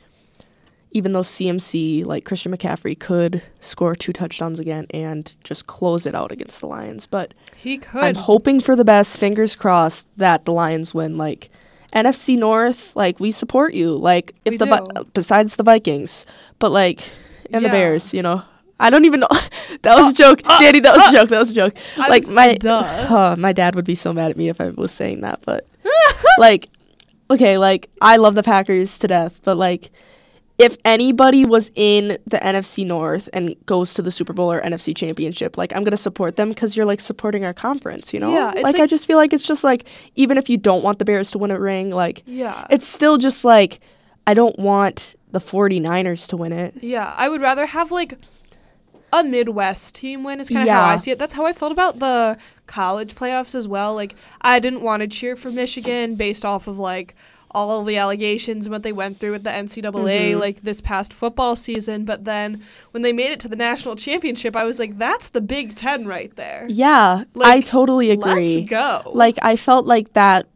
even 0.91 1.13
though 1.13 1.21
CMC, 1.21 2.05
like 2.07 2.25
Christian 2.25 2.57
McCaffrey, 2.57 2.99
could 2.99 3.43
score 3.61 3.95
two 3.95 4.13
touchdowns 4.13 4.59
again 4.59 4.87
and 4.91 5.37
just 5.45 5.67
close 5.67 6.07
it 6.07 6.15
out 6.15 6.33
against 6.33 6.61
the 6.61 6.67
Lions. 6.67 7.07
But 7.07 7.35
He 7.57 7.79
could. 7.79 8.03
I'm 8.03 8.15
hoping 8.15 8.61
for 8.61 8.75
the 8.75 8.85
best. 8.85 9.19
Fingers 9.19 9.55
crossed 9.55 10.09
that 10.17 10.45
the 10.45 10.53
Lions 10.53 10.95
win. 10.95 11.19
Like 11.19 11.51
NFC 11.93 12.39
North, 12.39 12.95
like 12.95 13.19
we 13.21 13.31
support 13.31 13.75
you. 13.75 13.97
Like 13.97 14.35
if 14.45 14.53
We 14.53 14.57
the 14.59 14.67
do. 14.67 15.05
besides 15.15 15.57
the 15.57 15.63
Vikings, 15.63 16.27
but 16.59 16.71
like 16.73 17.01
and 17.51 17.65
the 17.65 17.69
Bears, 17.69 18.13
you 18.15 18.23
know. 18.23 18.43
I 18.81 18.91
don't 18.91 19.05
even 19.05 19.21
know. 19.21 19.29
that 19.83 19.97
was 19.97 20.13
a 20.13 20.15
joke, 20.15 20.41
Dani. 20.43 20.83
That 20.83 20.97
was 20.97 21.09
a 21.09 21.17
joke. 21.17 21.29
That 21.31 21.39
was 21.41 21.51
a 21.51 21.55
joke. 21.55 21.75
I 21.97 22.09
like 22.09 22.29
my 22.29 22.55
duh. 22.55 22.79
uh, 23.11 23.37
my 23.37 23.53
dad 23.53 23.75
would 23.75 23.85
be 23.85 23.97
so 23.97 24.13
mad 24.13 24.31
at 24.31 24.37
me 24.37 24.49
if 24.49 24.61
I 24.61 24.69
was 24.71 24.93
saying 24.93 25.23
that. 25.23 25.41
But 25.45 25.67
like, 26.39 26.69
okay, 27.31 27.59
like 27.59 27.91
I 28.01 28.19
love 28.19 28.35
the 28.35 28.43
Packers 28.43 28.97
to 28.99 29.09
death, 29.09 29.41
but 29.43 29.57
like, 29.57 29.91
if 30.59 30.77
anybody 30.85 31.47
was 31.47 31.71
in 31.77 32.19
the 32.27 32.39
NFC 32.39 32.85
North 32.85 33.29
and 33.33 33.55
goes 33.67 33.95
to 33.95 34.03
the 34.03 34.11
Super 34.11 34.33
Bowl 34.33 34.53
or 34.53 34.61
NFC 34.61 34.95
Championship, 34.95 35.57
like 35.57 35.75
I'm 35.75 35.85
gonna 35.85 35.97
support 35.97 36.37
them 36.37 36.49
because 36.49 36.77
you're 36.77 36.87
like 36.87 37.01
supporting 37.01 37.45
our 37.45 37.55
conference, 37.55 38.13
you 38.13 38.19
know? 38.19 38.33
Yeah, 38.33 38.53
it's 38.55 38.63
like, 38.63 38.81
I 38.81 38.87
just 38.87 39.07
feel 39.07 39.17
like 39.17 39.33
it's 39.33 39.47
just 39.47 39.63
like 39.63 39.87
even 40.17 40.37
if 40.37 40.51
you 40.51 40.57
don't 40.57 40.83
want 40.83 40.99
the 40.99 41.05
Bears 41.05 41.31
to 41.31 41.39
win 41.39 41.53
a 41.53 41.61
ring, 41.61 41.91
like 41.91 42.25
yeah. 42.27 42.67
it's 42.71 42.87
still 42.87 43.19
just 43.19 43.45
like 43.45 43.81
I 44.27 44.35
don't 44.35 44.59
want 44.59 45.15
the 45.31 45.41
49ers 45.41 46.27
to 46.29 46.37
win 46.37 46.53
it. 46.53 46.83
yeah. 46.83 47.15
I 47.17 47.29
would 47.29 47.41
rather 47.41 47.67
have 47.67 47.93
like 47.93 48.19
a 49.13 49.23
Midwest 49.23 49.95
team 49.95 50.25
win 50.25 50.41
is 50.41 50.49
kind 50.49 50.69
of 50.69 50.75
how 50.75 50.85
I 50.87 50.97
see 50.97 51.11
it. 51.11 51.19
That's 51.19 51.35
how 51.35 51.47
I 51.47 51.53
felt 51.53 51.73
about 51.73 51.99
the 51.99 52.37
college 52.67 53.15
playoffs 53.15 53.55
as 53.55 53.69
well. 53.69 53.95
Like 53.95 54.17
I 54.41 54.59
didn't 54.59 54.83
want 54.83 55.03
to 55.03 55.07
cheer 55.07 55.37
for 55.37 55.51
Michigan 55.51 56.17
based 56.17 56.45
off 56.45 56.67
of 56.67 56.79
like 56.79 57.15
all 57.53 57.81
of 57.81 57.87
the 57.87 57.97
allegations 57.97 58.67
and 58.67 58.73
what 58.73 58.83
they 58.83 58.93
went 58.93 59.19
through 59.21 59.33
with 59.33 59.45
the 59.45 59.51
NCAA 59.51 60.33
Mhm. 60.35 60.41
like 60.41 60.63
this 60.63 60.81
past 60.81 61.13
football 61.15 61.57
season. 61.57 62.05
But 62.05 62.25
then 62.25 62.63
when 62.91 63.03
they 63.03 63.13
made 63.13 63.31
it 63.33 63.41
to 63.41 63.49
the 63.49 63.57
national 63.57 63.97
championship, 63.97 64.55
I 64.55 64.65
was 64.65 64.79
like, 64.79 64.99
that's 64.99 65.31
the 65.31 65.41
Big 65.41 65.75
Ten 65.75 66.07
right 66.07 66.35
there. 66.37 66.67
Yeah, 66.69 67.25
I 67.43 67.61
totally 67.63 68.11
agree. 68.11 68.57
Let's 68.59 68.71
go. 68.71 69.11
like 69.15 69.39
I 69.43 69.57
felt 69.57 69.87
like 69.87 70.13
that 70.13 70.47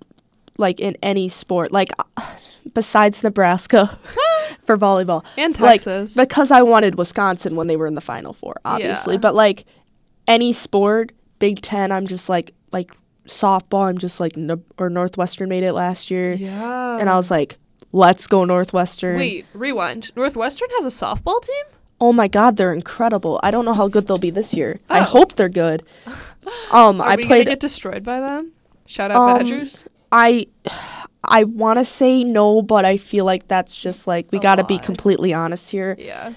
like 0.59 0.81
in 0.81 0.97
any 1.03 1.29
sport 1.31 1.73
like 1.73 1.89
besides 2.75 3.23
Nebraska 3.23 3.99
for 4.67 4.77
volleyball 4.77 5.25
and 5.37 5.59
like, 5.61 5.81
Texas. 5.83 6.15
because 6.15 6.51
I 6.51 6.63
wanted 6.63 6.97
Wisconsin 6.97 7.57
when 7.57 7.67
they 7.67 7.77
were 7.77 7.87
in 7.87 7.95
the 7.95 8.01
final 8.03 8.33
four 8.33 8.57
obviously 8.65 9.15
Yeah. 9.15 9.21
but 9.21 9.35
like 9.35 9.65
any 10.29 10.53
sport 10.53 11.13
Big 11.39 11.61
10 11.63 11.91
I'm 11.91 12.07
just 12.07 12.29
like 12.29 12.55
like 12.71 12.93
softball 13.27 13.89
I'm 13.89 13.99
just 13.99 14.21
like 14.21 14.37
no, 14.37 14.61
or 14.79 14.91
Northwestern 14.91 15.49
made 15.49 15.63
it 15.63 15.73
last 15.73 16.11
year 16.11 16.33
yeah. 16.33 16.99
and 16.99 17.09
I 17.09 17.17
was 17.17 17.31
like 17.31 17.57
let's 17.93 18.27
go 18.27 18.45
Northwestern 18.45 19.17
Wait, 19.17 19.47
rewind. 19.55 20.11
Northwestern 20.17 20.69
has 20.77 20.87
a 20.87 20.89
softball 20.89 21.41
team? 21.43 21.65
oh 22.01 22.13
my 22.13 22.27
god 22.29 22.57
they're 22.57 22.75
incredible 22.75 23.39
I 23.43 23.51
don't 23.53 23.65
know 23.65 23.75
how 23.75 23.87
good 23.89 24.07
they'll 24.07 24.19
be 24.19 24.31
this 24.31 24.53
year 24.55 24.81
I 24.91 25.01
Oh. 25.01 25.05
hope 25.05 25.35
they're 25.37 25.49
good 25.49 25.85
um 26.73 27.01
Are 27.01 27.09
I 27.11 27.17
we 27.17 27.27
played 27.27 27.45
gonna 27.47 27.53
get 27.57 27.61
destroyed 27.61 28.03
by 28.03 28.19
them? 28.21 28.53
Shout 28.87 29.11
out 29.11 29.19
Um, 29.21 29.39
Badgers. 29.39 29.85
I 30.11 30.47
I 31.25 31.45
want 31.45 31.79
to 31.79 31.85
say 31.85 32.25
no, 32.25 32.61
but 32.63 32.85
I 32.85 32.97
feel 32.99 33.25
like 33.25 33.47
that's 33.47 33.75
just 33.77 34.09
like 34.09 34.27
we 34.33 34.41
got 34.41 34.57
to 34.57 34.65
be 34.65 34.77
completely 34.79 35.33
honest 35.33 35.71
here. 35.71 35.95
Yeah. 35.97 36.35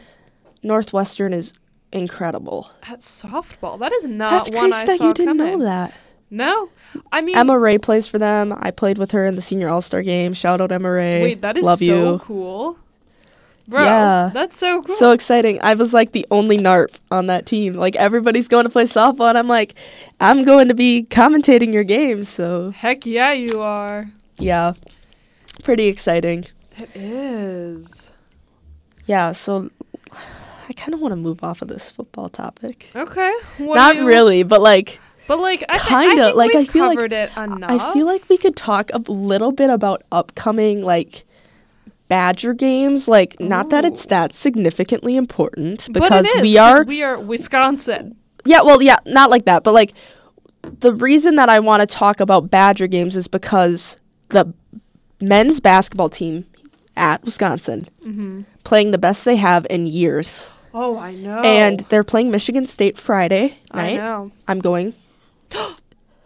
Northwestern 0.62 1.34
is 1.34 1.54
incredible. 1.92 2.70
At 2.84 3.00
softball, 3.00 3.80
that 3.80 3.92
is 3.94 4.08
not 4.08 4.46
That's 4.46 4.50
one 4.52 4.72
crazy 4.72 4.74
I 4.84 4.86
that 4.86 4.98
saw 5.00 5.08
you 5.08 5.14
didn't 5.16 5.38
coming. 5.38 5.58
know 5.60 5.66
that. 5.66 5.98
No, 6.36 6.70
I 7.12 7.22
mean, 7.22 7.36
Emma 7.38 7.58
Ray 7.58 7.78
plays 7.78 8.08
for 8.08 8.18
them. 8.20 8.54
I 8.58 8.72
played 8.72 8.98
with 8.98 9.12
her 9.12 9.26
in 9.26 9.36
the 9.36 9.42
senior 9.42 9.70
all 9.70 9.82
star 9.82 10.02
game. 10.02 10.34
Shout 10.34 10.60
out 10.62 10.72
Emma 10.72 10.92
Ray. 10.92 11.22
wait, 11.22 11.42
that 11.42 11.58
is 11.58 11.64
Love 11.66 11.80
so 11.80 11.86
you. 12.14 12.20
cool, 12.20 12.78
bro. 13.68 13.84
Yeah. 13.84 14.30
that's 14.34 14.58
so 14.58 14.82
cool. 14.82 14.96
So 14.96 15.12
exciting. 15.12 15.62
I 15.62 15.74
was 15.76 15.94
like 15.94 16.12
the 16.12 16.26
only 16.32 16.58
NARP 16.58 16.96
on 17.12 17.28
that 17.28 17.46
team. 17.46 17.74
Like 17.76 17.96
everybody's 17.96 18.48
going 18.48 18.64
to 18.66 18.70
play 18.70 18.84
softball 18.86 19.30
and 19.30 19.38
I'm 19.38 19.48
like, 19.48 19.76
I'm 20.20 20.44
going 20.44 20.68
to 20.68 20.74
be 20.74 21.08
commentating 21.10 21.74
your 21.74 21.84
games. 21.84 22.28
So 22.30 22.72
Heck 22.72 23.06
yeah, 23.06 23.32
you 23.34 23.62
are. 23.62 24.06
yeah. 24.38 24.74
Pretty 25.64 25.86
exciting. 25.88 26.46
It 26.78 26.90
is. 26.96 28.12
Yeah, 29.06 29.32
so 29.32 29.70
I 30.68 30.74
kind 30.76 30.94
of 30.94 31.00
want 31.00 31.12
to 31.14 31.16
move 31.16 31.44
off 31.44 31.62
of 31.62 31.68
this 31.70 31.92
football 31.92 32.28
topic. 32.28 32.90
Okay. 32.96 33.34
What 33.60 33.76
Not 33.76 33.96
you- 33.96 34.06
really, 34.06 34.44
but 34.44 34.62
like 34.62 35.00
But 35.28 35.40
like, 35.40 35.64
I, 35.70 35.80
Kinda, 35.80 36.24
I 36.24 36.32
like, 36.34 36.54
I 36.56 36.66
feel 36.66 36.86
like- 36.88 37.12
it 37.12 37.32
enough. 37.38 37.70
I 37.72 37.94
feel 37.94 38.06
like 38.06 38.28
we 38.30 38.38
could 38.38 38.56
talk 38.56 38.92
a 38.94 39.00
little 39.12 39.52
bit 39.52 39.70
about 39.70 40.04
upcoming 40.12 40.84
like 40.84 41.26
Badger 42.08 42.54
games. 42.54 43.08
Like 43.08 43.40
not 43.40 43.70
that 43.72 43.86
it's 43.86 44.06
that 44.06 44.34
significantly 44.34 45.16
important 45.18 45.92
because 45.92 46.28
is, 46.28 46.42
we 46.42 46.58
are 46.58 46.84
we 46.84 47.02
are 47.02 47.20
Wisconsin. 47.20 48.16
Yeah, 48.46 48.62
well, 48.62 48.82
yeah, 48.82 48.98
not 49.08 49.32
like 49.32 49.46
that, 49.46 49.64
but 49.64 49.74
like 49.74 49.94
the 50.80 50.94
reason 50.94 51.36
that 51.38 51.50
I 51.50 51.60
want 51.60 51.82
to 51.82 51.88
talk 51.88 52.20
about 52.20 52.52
Badger 52.52 52.86
games 52.88 53.16
is 53.16 53.28
because 53.28 53.98
the 54.30 54.54
men's 55.20 55.60
basketball 55.60 56.10
team 56.10 56.46
at 56.96 57.24
Wisconsin 57.24 57.88
Mm-hmm. 58.04 58.42
playing 58.64 58.92
the 58.92 58.98
best 59.00 59.26
they 59.26 59.36
have 59.38 59.66
in 59.72 59.88
years, 59.88 60.48
Oh, 60.76 60.98
I 61.00 61.14
know. 61.16 61.40
and 61.42 61.80
they're 61.90 62.04
playing 62.04 62.30
Michigan 62.30 62.68
State 62.68 62.98
Friday 63.00 63.58
night. 63.74 63.94
I 63.94 63.98
know. 63.98 64.32
I'm 64.48 64.60
going. 64.60 64.94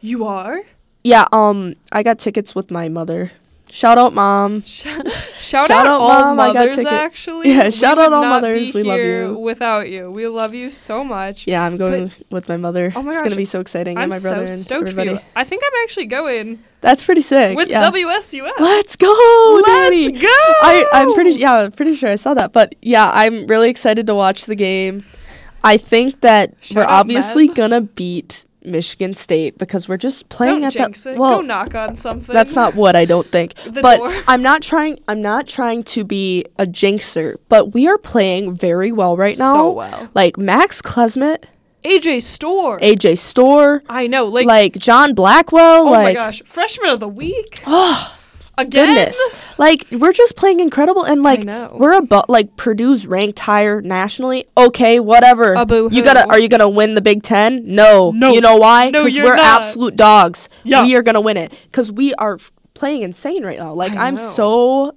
You 0.02 0.26
are. 0.26 0.62
Yeah, 1.04 1.28
um, 1.32 1.76
I 1.92 2.04
got 2.04 2.20
tickets 2.20 2.56
with 2.56 2.72
my 2.72 2.90
mother. 2.90 3.32
Shout 3.72 4.00
out, 4.00 4.14
mom. 4.14 4.64
Shout, 4.64 5.08
Shout 5.40 5.70
out, 5.70 5.86
out, 5.86 6.02
all 6.02 6.36
Mom, 6.36 6.40
I 6.40 6.54
got 6.54 6.70
mothers. 6.70 6.86
Actually, 6.86 7.50
Yeah, 7.50 7.70
shout 7.70 8.00
out 8.00 8.12
all 8.12 8.24
mothers, 8.24 8.74
Be 8.74 8.82
we 8.82 8.84
love 8.84 9.00
you. 9.00 9.38
Without 9.38 9.90
you, 9.90 10.10
we 10.10 10.28
love 10.28 10.56
you 10.56 10.72
so 10.72 11.04
much. 11.04 11.46
Yeah, 11.46 11.64
I'm 11.64 11.76
going 11.76 12.12
with 12.32 12.50
my 12.50 12.58
mother. 12.58 12.92
Oh 12.96 13.04
my 13.04 13.14
gosh. 13.14 13.20
it's 13.20 13.30
gonna 13.30 13.36
be 13.36 13.46
so 13.46 13.60
exciting. 13.60 13.98
I'm 13.98 14.04
and 14.04 14.10
my 14.12 14.20
brother 14.20 14.48
so 14.48 14.56
stoked 14.56 14.90
everybody. 14.90 15.10
for 15.10 15.16
you. 15.16 15.22
I 15.36 15.44
think 15.44 15.62
I'm 15.64 15.84
actually 15.84 16.08
going 16.08 16.64
That's 16.82 17.04
pretty 17.04 17.22
sick. 17.22 17.56
with 17.56 17.70
yeah. 17.70 17.90
WSUS. 17.92 18.52
Let's 18.60 18.96
go, 18.96 19.62
Let's 19.64 19.70
Dani. 19.70 20.20
go. 20.20 20.28
I, 20.28 20.90
I'm 20.92 21.14
pretty 21.14 21.32
yeah, 21.34 21.70
pretty 21.70 21.96
sure 21.96 22.10
I 22.10 22.16
saw 22.16 22.34
that. 22.34 22.52
But 22.52 22.74
yeah, 22.82 23.12
I'm 23.14 23.46
really 23.46 23.70
excited 23.70 24.08
to 24.08 24.16
watch 24.16 24.46
the 24.46 24.56
game. 24.56 25.06
I 25.64 25.78
think 25.78 26.22
that 26.22 26.56
Shout 26.62 26.76
we're 26.76 26.86
obviously 26.86 27.48
gonna 27.50 27.82
beat 27.82 28.46
Michigan 28.64 29.14
State 29.14 29.58
because 29.58 29.88
we're 29.88 29.98
just 29.98 30.30
playing 30.30 30.62
Don't 30.62 30.76
at 30.78 30.94
that 30.96 31.06
it. 31.14 31.18
well 31.18 31.38
Go 31.38 31.42
knock 31.42 31.76
on 31.76 31.96
something. 31.96 32.34
that's 32.34 32.54
not 32.54 32.76
what 32.76 32.96
I 32.96 33.06
don't 33.06 33.28
think. 33.28 33.54
But 33.82 33.98
door. 33.98 34.24
I'm 34.28 34.42
not 34.42 34.62
trying 34.62 35.00
I'm 35.08 35.22
not 35.22 35.48
trying 35.48 35.84
to 35.84 36.04
be 36.04 36.46
a 36.58 36.66
jinxer, 36.66 37.38
but 37.48 37.74
we 37.74 37.88
are 37.88 37.98
playing 37.98 38.56
very 38.56 38.92
well 38.92 39.16
right 39.16 39.38
now. 39.38 39.54
So 39.54 39.72
well. 39.72 40.10
Like 40.14 40.38
Max 40.38 40.82
Klesmit, 40.82 41.46
AJ 41.84 42.24
Storr. 42.24 42.80
AJ 42.80 43.18
Storr, 43.20 43.82
I 43.88 44.08
know. 44.08 44.26
Like, 44.26 44.48
like, 44.48 44.74
John 44.74 45.14
Blackwell, 45.14 45.88
oh 45.88 45.92
like 45.92 46.04
my 46.04 46.14
gosh, 46.14 46.42
freshman 46.46 46.90
of 46.90 47.00
the 47.00 47.08
week 47.08 47.64
oh 47.68 48.19
again. 48.60 48.88
goodness. 48.88 49.20
Like 49.58 49.86
we're 49.92 50.14
just 50.14 50.36
playing 50.36 50.60
incredible 50.60 51.04
and 51.04 51.24
like 51.24 51.44
we're 51.74 51.94
about 51.94 52.30
like 52.30 52.56
Purdue's 52.56 53.06
ranked 53.08 53.40
higher 53.40 53.82
nationally. 53.82 54.46
Okay, 54.58 55.00
whatever. 55.00 55.54
You 55.92 56.04
gotta 56.04 56.28
are 56.30 56.40
you 56.40 56.48
gonna 56.50 56.70
win 56.70 56.96
the 56.96 57.02
Big 57.02 57.24
Ten? 57.24 57.64
No. 57.66 58.12
No. 58.12 58.32
You 58.34 58.42
know 58.42 58.58
why? 58.58 58.90
No, 58.90 59.02
Because 59.02 59.16
you're 59.16 59.26
we're 59.26 59.36
not. 59.36 59.62
absolute 59.62 59.96
dogs. 59.96 60.48
Yeah. 60.64 60.84
We 60.84 60.96
are 60.96 61.02
gonna 61.04 61.22
win 61.22 61.38
it. 61.38 61.52
Because 61.64 61.92
we 61.92 62.14
are 62.16 62.36
f- 62.36 62.52
playing 62.74 63.02
insane 63.04 63.44
right 63.44 63.58
now. 63.60 63.74
Like 63.74 63.94
I 63.94 64.08
I'm 64.08 64.16
know. 64.16 64.22
so 64.22 64.96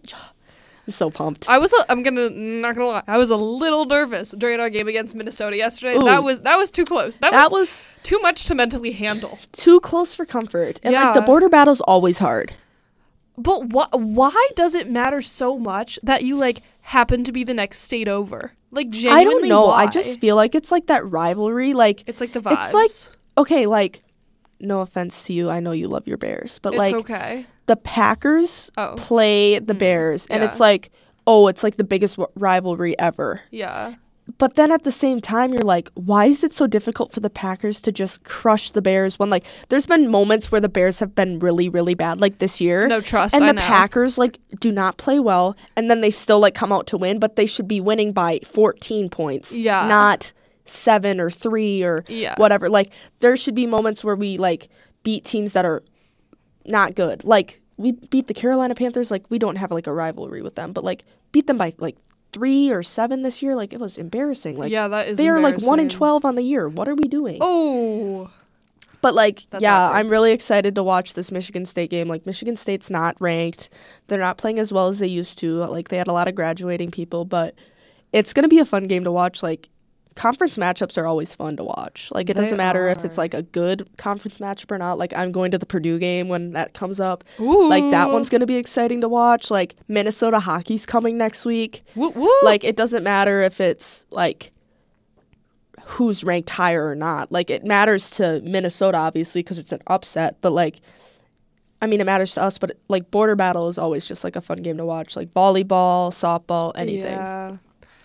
I'm 0.87 0.93
so 0.93 1.11
pumped. 1.11 1.49
I 1.49 1.59
was. 1.59 1.73
A, 1.73 1.91
I'm 1.93 2.03
gonna 2.03 2.29
not 2.31 2.75
gonna 2.75 2.87
lie. 2.89 3.03
I 3.07 3.17
was 3.17 3.31
a 3.31 3.37
little 3.37 3.85
nervous 3.85 4.33
during 4.33 4.59
our 4.59 4.69
game 4.69 4.89
against 4.89 5.15
Minnesota 5.15 5.57
yesterday. 5.57 5.97
Ooh. 5.97 6.03
That 6.05 6.25
was 6.25 6.43
that 6.43 6.57
was 6.57 6.71
too 6.73 6.85
close. 6.85 7.19
That, 7.19 7.31
that 7.31 7.53
was, 7.53 7.61
was 7.61 7.85
too 8.03 8.19
much 8.19 8.47
to 8.47 8.55
mentally 8.57 8.91
handle. 8.93 9.39
too 9.53 9.79
close 9.81 10.13
for 10.15 10.25
comfort. 10.25 10.81
And 10.83 10.93
like 10.95 11.15
the 11.15 11.21
Yeah. 11.21 11.27
border 11.27 11.49
battle's 11.49 11.81
always 11.83 12.19
hard. 12.19 12.55
But 13.39 13.67
why? 13.71 13.87
Why 13.93 14.49
does 14.55 14.75
it 14.75 14.91
matter 14.91 15.23
so 15.23 15.59
much 15.59 15.99
that 16.03 16.23
you 16.25 16.37
like 16.37 16.63
happen 16.83 17.25
to 17.25 17.33
be 17.33 17.45
the 17.45 17.55
next 17.55 17.79
state 17.79 18.09
over? 18.09 18.53
Like 18.71 18.89
I 19.07 19.25
don't 19.25 19.49
know. 19.49 19.71
I 19.71 19.87
just 19.87 20.21
feel 20.21 20.37
like 20.37 20.55
it's 20.55 20.71
like 20.71 20.87
that 20.87 21.09
rivalry. 21.11 21.73
Like 21.75 22.05
it's 22.07 22.21
like 22.21 22.33
the 22.33 22.41
vibes. 22.41 22.65
It's 22.65 22.75
like 23.09 23.17
okay, 23.39 23.67
like 23.67 24.03
no 24.61 24.81
offense 24.81 25.25
to 25.25 25.33
you, 25.33 25.51
I 25.51 25.61
know 25.61 25.73
you 25.73 25.89
love 25.89 26.07
your 26.07 26.17
Bears, 26.19 26.59
but 26.61 26.73
it's 26.75 26.79
like 26.79 26.95
okay. 26.95 27.47
the 27.67 27.77
Packers 27.77 28.71
Oh, 28.77 28.95
play 28.97 29.59
the 29.59 29.75
Mm, 29.75 29.79
Bears, 29.79 30.27
and 30.29 30.41
yeah. 30.43 30.49
it's 30.49 30.61
like, 30.61 30.91
oh, 31.27 31.49
it's 31.49 31.65
like 31.65 31.77
the 31.79 31.85
biggest 31.85 32.17
w- 32.17 32.31
rivalry 32.37 32.97
ever. 32.99 33.41
yeah. 33.51 33.95
But 34.39 34.55
then 34.55 34.71
at 34.73 34.85
the 34.85 34.93
same 34.93 35.21
time, 35.21 35.53
you're 35.53 35.63
like, 35.63 35.91
why 35.95 36.27
is 36.27 36.43
it 36.45 36.53
so 36.53 36.67
difficult 36.67 37.13
for 37.13 37.21
the 37.21 37.31
Packers 37.31 37.81
to 37.83 37.93
just 37.93 38.25
crush 38.25 38.71
the 38.71 38.83
Bears 38.83 39.19
when 39.19 39.31
like 39.31 39.45
there's 39.69 39.87
been 39.87 40.11
moments 40.11 40.51
where 40.53 40.61
the 40.61 40.69
Bears 40.69 41.01
have 41.01 41.15
been 41.15 41.39
really, 41.39 41.69
really 41.69 41.95
bad, 41.95 42.21
like 42.21 42.39
this 42.39 42.61
year. 42.61 42.87
No 42.87 43.01
trust. 43.01 43.35
and 43.35 43.45
I 43.45 43.49
the 43.49 43.53
know. 43.55 43.63
Packers 43.63 44.19
like 44.19 44.39
do 44.61 44.71
not 44.73 44.97
play 44.97 45.19
well, 45.19 45.57
and 45.77 45.91
then 45.91 46.01
they 46.01 46.11
still 46.11 46.41
like 46.41 46.55
come 46.55 46.73
out 46.73 46.87
to 46.89 46.97
win, 46.99 47.19
but 47.19 47.37
they 47.37 47.47
should 47.47 47.69
be 47.69 47.81
winning 47.81 48.13
by 48.13 48.39
14 48.45 49.09
points, 49.11 49.57
Yeah. 49.57 49.87
not 49.87 50.33
seven 50.65 51.21
or 51.21 51.29
three 51.31 51.83
or 51.83 52.05
Yeah. 52.09 52.35
whatever. 52.37 52.69
Like 52.69 52.91
there 53.21 53.37
should 53.37 53.55
be 53.55 53.67
moments 53.67 54.05
where 54.05 54.17
we 54.17 54.39
like 54.39 54.69
beat 55.03 55.25
teams 55.25 55.53
that 55.53 55.65
are 55.65 55.83
not 56.67 56.95
good. 56.95 57.25
Like 57.25 57.61
we 57.77 57.93
beat 57.93 58.29
the 58.29 58.35
Carolina 58.35 58.75
Panthers. 58.75 59.11
Like 59.11 59.25
we 59.29 59.39
don't 59.39 59.57
have 59.57 59.73
like 59.73 59.87
a 59.89 59.93
rivalry 59.93 60.43
with 60.43 60.55
them, 60.55 60.73
but 60.73 60.85
like 60.85 61.05
beat 61.33 61.47
them 61.49 61.57
by 61.59 61.75
like 61.79 61.97
three 62.33 62.71
or 62.71 62.83
seven 62.83 63.23
this 63.23 63.43
year. 63.43 63.55
Like 63.55 63.73
it 63.73 63.81
was 63.81 63.97
embarrassing. 63.97 64.57
Like 64.59 64.73
yeah, 64.73 64.89
that 64.89 65.09
is. 65.09 65.19
they 65.19 65.29
are 65.29 65.41
like 65.41 65.61
one 65.63 65.79
in 65.81 65.89
twelve 65.89 66.25
on 66.25 66.35
the 66.35 66.43
year. 66.43 66.69
What 66.69 66.89
are 66.89 66.95
we 66.95 67.05
doing? 67.05 67.39
Oh, 67.41 68.31
But 69.01 69.15
like, 69.15 69.47
That's 69.51 69.63
yeah, 69.63 69.87
awkward. 69.87 69.99
I'm 69.99 70.09
really 70.09 70.33
excited 70.33 70.75
to 70.77 70.83
watch 70.83 71.15
this 71.15 71.31
Michigan 71.33 71.67
State 71.67 71.91
game. 71.91 72.09
Like 72.09 72.25
Michigan 72.27 72.57
State's 72.57 72.89
not 72.91 73.17
ranked. 73.21 73.69
They're 74.07 74.19
not 74.19 74.39
playing 74.39 74.59
as 74.59 74.73
well 74.73 74.89
as 74.89 74.99
they 74.99 75.09
used 75.09 75.39
to. 75.41 75.57
Like 75.65 75.89
they 75.89 75.99
had 75.99 76.09
a 76.09 76.13
lot 76.13 76.29
of 76.29 76.35
graduating 76.35 76.91
people, 76.91 77.25
but 77.25 77.55
it's 78.13 78.33
gonna 78.33 78.49
be 78.49 78.59
a 78.59 78.65
fun 78.65 78.85
game 78.85 79.05
to 79.05 79.13
watch. 79.13 79.43
Like 79.43 79.69
conference 80.15 80.57
matchups 80.57 80.97
are 80.99 81.07
always 81.07 81.35
fun 81.35 81.57
to 81.57 81.65
watch. 81.65 82.11
Like 82.13 82.29
it 82.29 82.37
They 82.37 82.43
doesn't 82.43 82.57
matter 82.57 82.89
if 82.89 83.05
it's 83.05 83.19
like 83.19 83.35
a 83.35 83.43
good 83.43 83.89
conference 83.97 84.39
matchup 84.39 84.71
or 84.71 84.79
not. 84.79 84.99
Like 84.99 85.13
I'm 85.15 85.33
going 85.33 85.51
to 85.53 85.59
the 85.59 85.67
Purdue 85.67 85.99
game 85.99 86.29
when 86.29 86.53
that 86.53 86.75
comes 86.75 87.01
up. 87.01 87.25
Ooh. 87.41 87.69
Like 87.69 87.83
that 87.91 88.11
one's 88.11 88.29
gonna 88.29 88.47
be 88.47 88.57
exciting 88.57 89.01
to 89.01 89.09
watch. 89.09 89.51
Like 89.51 89.77
Minnesota 89.89 90.41
hockey's 90.41 90.87
coming 90.87 91.19
next 91.19 91.45
week. 91.45 91.83
Woo, 91.95 92.11
woo. 92.11 92.31
Like 92.43 92.65
it 92.65 92.77
doesn't 92.77 93.03
matter 93.03 93.43
if 93.43 93.61
it's 93.61 94.05
like 94.11 94.53
who's 95.85 96.25
ranked 96.25 96.51
higher 96.51 96.87
or 96.87 96.95
not. 96.95 97.31
Like 97.33 97.51
it 97.51 97.65
matters 97.65 98.11
to 98.13 98.41
Minnesota 98.43 98.99
obviously 98.99 99.43
because 99.43 99.59
it's 99.59 99.73
an 99.73 99.81
upset, 99.87 100.37
but 100.41 100.53
like 100.53 100.81
I 101.81 101.87
mean 101.87 102.01
it 102.01 102.05
matters 102.05 102.35
to 102.35 102.43
us, 102.43 102.59
but 102.59 102.77
like 102.89 103.11
border 103.11 103.37
battle 103.37 103.69
is 103.69 103.79
always 103.79 104.07
just 104.07 104.25
like 104.25 104.37
a 104.37 104.41
fun 104.41 104.63
game 104.63 104.77
to 104.77 104.85
watch. 104.85 105.17
Like 105.17 105.33
volleyball, 105.35 106.11
softball, 106.11 106.73
anything. 106.77 107.17
Yeah. 107.17 107.57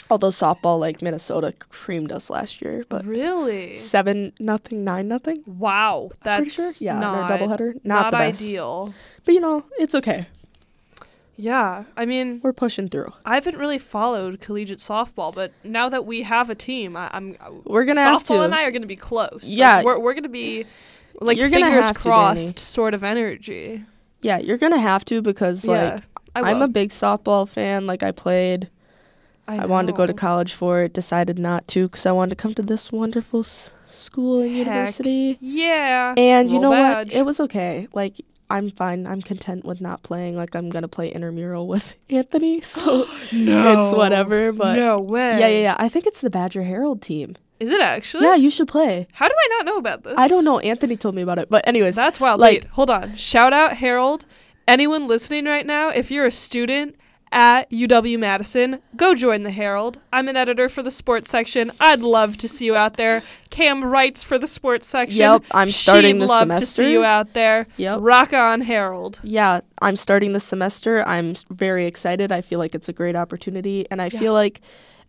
Although 0.09 0.29
softball 0.29 0.79
like 0.79 1.01
Minnesota 1.01 1.53
creamed 1.69 2.11
us 2.11 2.29
last 2.29 2.61
year, 2.61 2.85
but 2.87 3.05
really. 3.05 3.75
seven 3.75 4.31
nothing, 4.39 4.83
nine 4.83 5.07
nothing. 5.07 5.43
Wow, 5.45 6.11
that's 6.23 6.39
Pretty 6.39 6.51
sure. 6.51 6.71
Yeah, 6.79 6.99
not, 6.99 7.29
our 7.31 7.37
doubleheader. 7.37 7.73
Not, 7.83 7.83
not, 7.83 8.11
the 8.11 8.17
best. 8.17 8.41
ideal. 8.41 8.93
But 9.25 9.33
you 9.33 9.41
know, 9.41 9.65
it's 9.77 9.93
okay. 9.95 10.27
Yeah, 11.39 11.83
I 11.95 12.05
mean, 12.05 12.39
We're 12.43 12.51
pushing 12.53 12.87
through. 12.89 13.13
I 13.23 13.35
haven't 13.35 13.57
really 13.57 13.77
followed 13.77 14.41
collegiate 14.41 14.79
softball, 14.79 15.33
but 15.35 15.51
now 15.63 15.87
that 15.87 16.03
we 16.05 16.23
have 16.23 16.49
a 16.49 16.55
team, 16.55 16.97
I, 16.97 17.09
I'm 17.13 17.37
uh, 17.39 17.51
We're 17.65 17.85
gonna 17.85 18.01
softball 18.01 18.11
have 18.13 18.23
to. 18.23 18.41
and 18.43 18.55
I 18.55 18.63
are 18.63 18.71
gonna 18.71 18.87
be 18.87 18.95
close. 18.95 19.31
Like, 19.33 19.43
Yeah. 19.43 19.83
we're 19.83 19.99
we're 19.99 20.15
gonna 20.15 20.29
be 20.29 20.65
like 21.21 21.37
You're 21.37 21.49
fingers 21.49 21.85
have 21.85 21.93
to, 21.93 21.99
crossed 21.99 22.57
sort 22.57 22.93
of 22.95 23.03
energy. 23.03 23.83
Yeah, 24.21 24.39
you're 24.39 24.57
gonna 24.57 24.79
have 24.79 25.05
to 25.05 25.21
because 25.21 25.63
like 25.63 25.77
yeah, 25.77 25.99
I'm 26.33 26.63
a 26.63 26.67
big 26.67 26.89
softball 26.89 27.47
fan. 27.47 27.85
Like 27.85 28.01
I 28.03 28.11
played. 28.11 28.69
I, 29.47 29.65
wanted 29.65 29.87
to 29.87 29.93
go 29.93 30.05
to 30.05 30.13
college 30.13 30.53
for 30.53 30.83
it. 30.83 30.93
Decided 30.93 31.39
not 31.39 31.67
to 31.69 31.87
because 31.87 32.05
I 32.05 32.11
wanted 32.11 32.31
to 32.31 32.35
come 32.41 32.53
to 32.55 32.61
this 32.61 32.91
wonderful 32.91 33.41
s- 33.41 33.71
school 33.89 34.41
and 34.41 34.51
Heck 34.51 34.65
university. 34.65 35.37
Yeah, 35.39 36.13
And 36.17 36.49
you 36.51 36.59
know 36.59 36.71
badge. 36.71 37.07
what? 37.07 37.15
It 37.15 37.25
was 37.25 37.39
okay. 37.41 37.87
Like 37.93 38.15
I'm 38.49 38.69
fine. 38.71 39.05
I'm 39.07 39.21
content 39.21 39.65
with 39.65 39.81
not 39.81 40.03
playing. 40.03 40.35
Like 40.37 40.55
I'm 40.55 40.69
gonna 40.69 40.87
play 40.87 41.09
intramural 41.09 41.67
with 41.73 41.95
Anthony. 42.09 42.61
So 42.63 43.07
no, 43.33 43.87
it's 43.89 43.97
whatever. 43.97 44.51
But 44.51 44.75
no 44.75 44.99
way. 44.99 45.39
yeah, 45.39 45.47
yeah, 45.47 45.61
yeah. 45.61 45.75
I 45.79 45.89
think 45.89 46.05
it's 46.07 46.21
the 46.21 46.29
Badger 46.29 46.63
Herald 46.63 47.01
team. 47.01 47.35
Is 47.59 47.71
it 47.71 47.81
actually? 47.81 48.25
Yeah, 48.25 48.35
you 48.35 48.49
should 48.51 48.67
play. 48.67 49.07
How 49.13 49.27
do 49.27 49.33
I 49.35 49.47
not 49.57 49.65
know 49.65 49.77
about 49.77 50.03
this? 50.03 50.13
I 50.15 50.27
don't 50.27 50.45
know. 50.45 50.59
Anthony 50.59 50.95
told 50.95 51.15
me 51.15 51.23
about 51.23 51.39
it. 51.39 51.49
But 51.49 51.67
anyways, 51.67 51.95
That's 51.95 52.19
wild. 52.19 52.39
like- 52.39 52.53
Wait, 52.61 52.65
hold 52.65 52.89
on. 52.91 53.15
Shout 53.15 53.51
out 53.51 53.77
Herald. 53.77 54.25
Anyone 54.67 55.07
listening 55.07 55.45
right 55.45 55.65
now, 55.65 55.89
if 55.89 56.11
you're 56.11 56.25
a 56.25 56.31
student 56.31 56.95
at 57.31 57.69
UW 57.71 58.17
Madison. 58.19 58.79
Go 58.95 59.13
join 59.15 59.43
the 59.43 59.51
Herald. 59.51 59.99
I'm 60.13 60.27
an 60.27 60.35
editor 60.37 60.69
for 60.69 60.81
the 60.81 60.91
sports 60.91 61.29
section. 61.29 61.71
I'd 61.79 61.99
love 62.01 62.37
to 62.37 62.47
see 62.47 62.65
you 62.65 62.75
out 62.75 62.95
there. 62.97 63.21
Cam 63.49 63.83
writes 63.83 64.23
for 64.23 64.37
the 64.39 64.47
sports 64.47 64.87
section. 64.87 65.17
Yep, 65.19 65.43
I'm 65.51 65.69
starting 65.69 66.15
She'd 66.15 66.21
this 66.21 66.29
love 66.29 66.47
to 66.57 66.65
see 66.65 66.91
you 66.91 67.03
out 67.03 67.33
there. 67.33 67.67
Yep. 67.77 67.99
Rock 68.01 68.33
on, 68.33 68.61
Herald. 68.61 69.19
Yeah, 69.23 69.59
I'm 69.81 69.95
starting 69.97 70.33
this 70.33 70.45
semester. 70.45 71.03
I'm 71.07 71.35
very 71.49 71.85
excited. 71.85 72.31
I 72.31 72.41
feel 72.41 72.59
like 72.59 72.73
it's 72.73 72.89
a 72.89 72.93
great 72.93 73.15
opportunity, 73.15 73.85
and 73.91 74.01
I 74.01 74.05
Yeah. 74.05 74.19
feel 74.19 74.33
like 74.33 74.61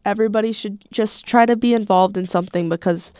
everybody 0.04 0.52
should 0.52 0.84
just 0.90 1.24
try 1.26 1.46
to 1.46 1.56
be 1.56 1.74
involved 1.74 2.16
in 2.16 2.26
something 2.26 2.68
because 2.68 3.12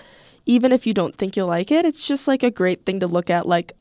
even 0.47 0.73
if 0.73 0.87
you 0.87 0.95
don't 0.95 1.17
think 1.17 1.37
you'll 1.37 1.47
like 1.49 1.71
it, 1.71 1.85
it's 1.85 2.07
just 2.07 2.27
like 2.27 2.43
a 2.43 2.51
great 2.51 2.85
thing 2.87 2.99
to 3.01 3.07
look 3.07 3.29
at. 3.31 3.47
Like 3.47 3.73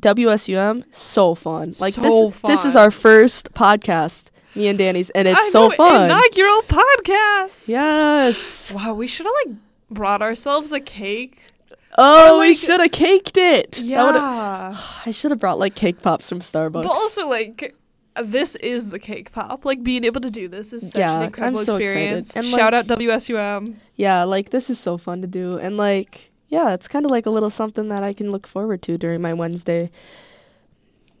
WSUM, 0.00 0.84
so 0.92 1.34
fun. 1.34 1.74
Like 1.80 1.94
So 1.94 2.30
this, 2.30 2.40
this 2.42 2.64
is 2.64 2.76
our 2.76 2.90
first 2.90 3.52
podcast, 3.54 4.30
me 4.56 4.68
and 4.68 4.78
Dani's, 4.78 5.10
and 5.10 5.28
it's 5.28 5.38
I 5.40 5.48
so 5.50 5.68
know, 5.68 5.74
fun. 5.76 6.06
Inaugural 6.10 6.62
podcast. 6.62 7.68
yes. 7.68 8.72
Wow, 8.72 8.94
we 8.94 9.06
should 9.06 9.26
have 9.26 9.34
like 9.46 9.56
brought 9.90 10.22
ourselves 10.22 10.72
a 10.72 10.80
cake. 10.80 11.42
Oh, 11.98 12.36
Or, 12.36 12.40
we 12.40 12.54
should 12.54 12.80
have 12.80 12.92
caked 12.92 13.36
it. 13.36 13.78
Yeah. 13.78 14.76
I 15.06 15.10
should 15.10 15.30
have 15.30 15.40
brought 15.40 15.58
like 15.58 15.74
cake 15.74 16.02
pops 16.02 16.28
from 16.28 16.40
Starbucks. 16.40 16.72
But 16.82 16.86
also 16.86 17.26
like 17.28 17.74
this 18.22 18.56
is 18.56 18.88
the 18.88 18.98
cake 18.98 19.32
pop. 19.32 19.64
Like 19.64 19.82
being 19.82 20.04
able 20.04 20.20
to 20.22 20.30
do 20.30 20.48
this 20.48 20.72
is 20.72 20.90
such 20.90 20.98
Yeah, 20.98 21.18
an 21.18 21.22
incredible 21.26 21.60
so 21.60 21.76
excited. 21.76 21.82
experience. 21.86 22.36
And, 22.36 22.44
Shout 22.44 22.72
like- 22.72 22.90
out 22.90 22.98
WSUM. 22.98 23.76
yeah, 23.94 24.24
like 24.24 24.50
this 24.50 24.68
is 24.70 24.78
so 24.78 24.98
fun 24.98 25.20
to 25.22 25.26
do, 25.26 25.58
and 25.58 25.76
like 25.76 26.30
yeah, 26.48 26.74
it's 26.74 26.86
kind 26.88 27.04
of 27.04 27.10
like 27.10 27.26
a 27.26 27.30
little 27.30 27.50
something 27.50 27.88
that 27.88 28.02
I 28.02 28.12
can 28.12 28.30
look 28.30 28.46
forward 28.46 28.80
to 28.82 28.96
during 28.98 29.20
my 29.22 29.32
Wednesday. 29.34 29.90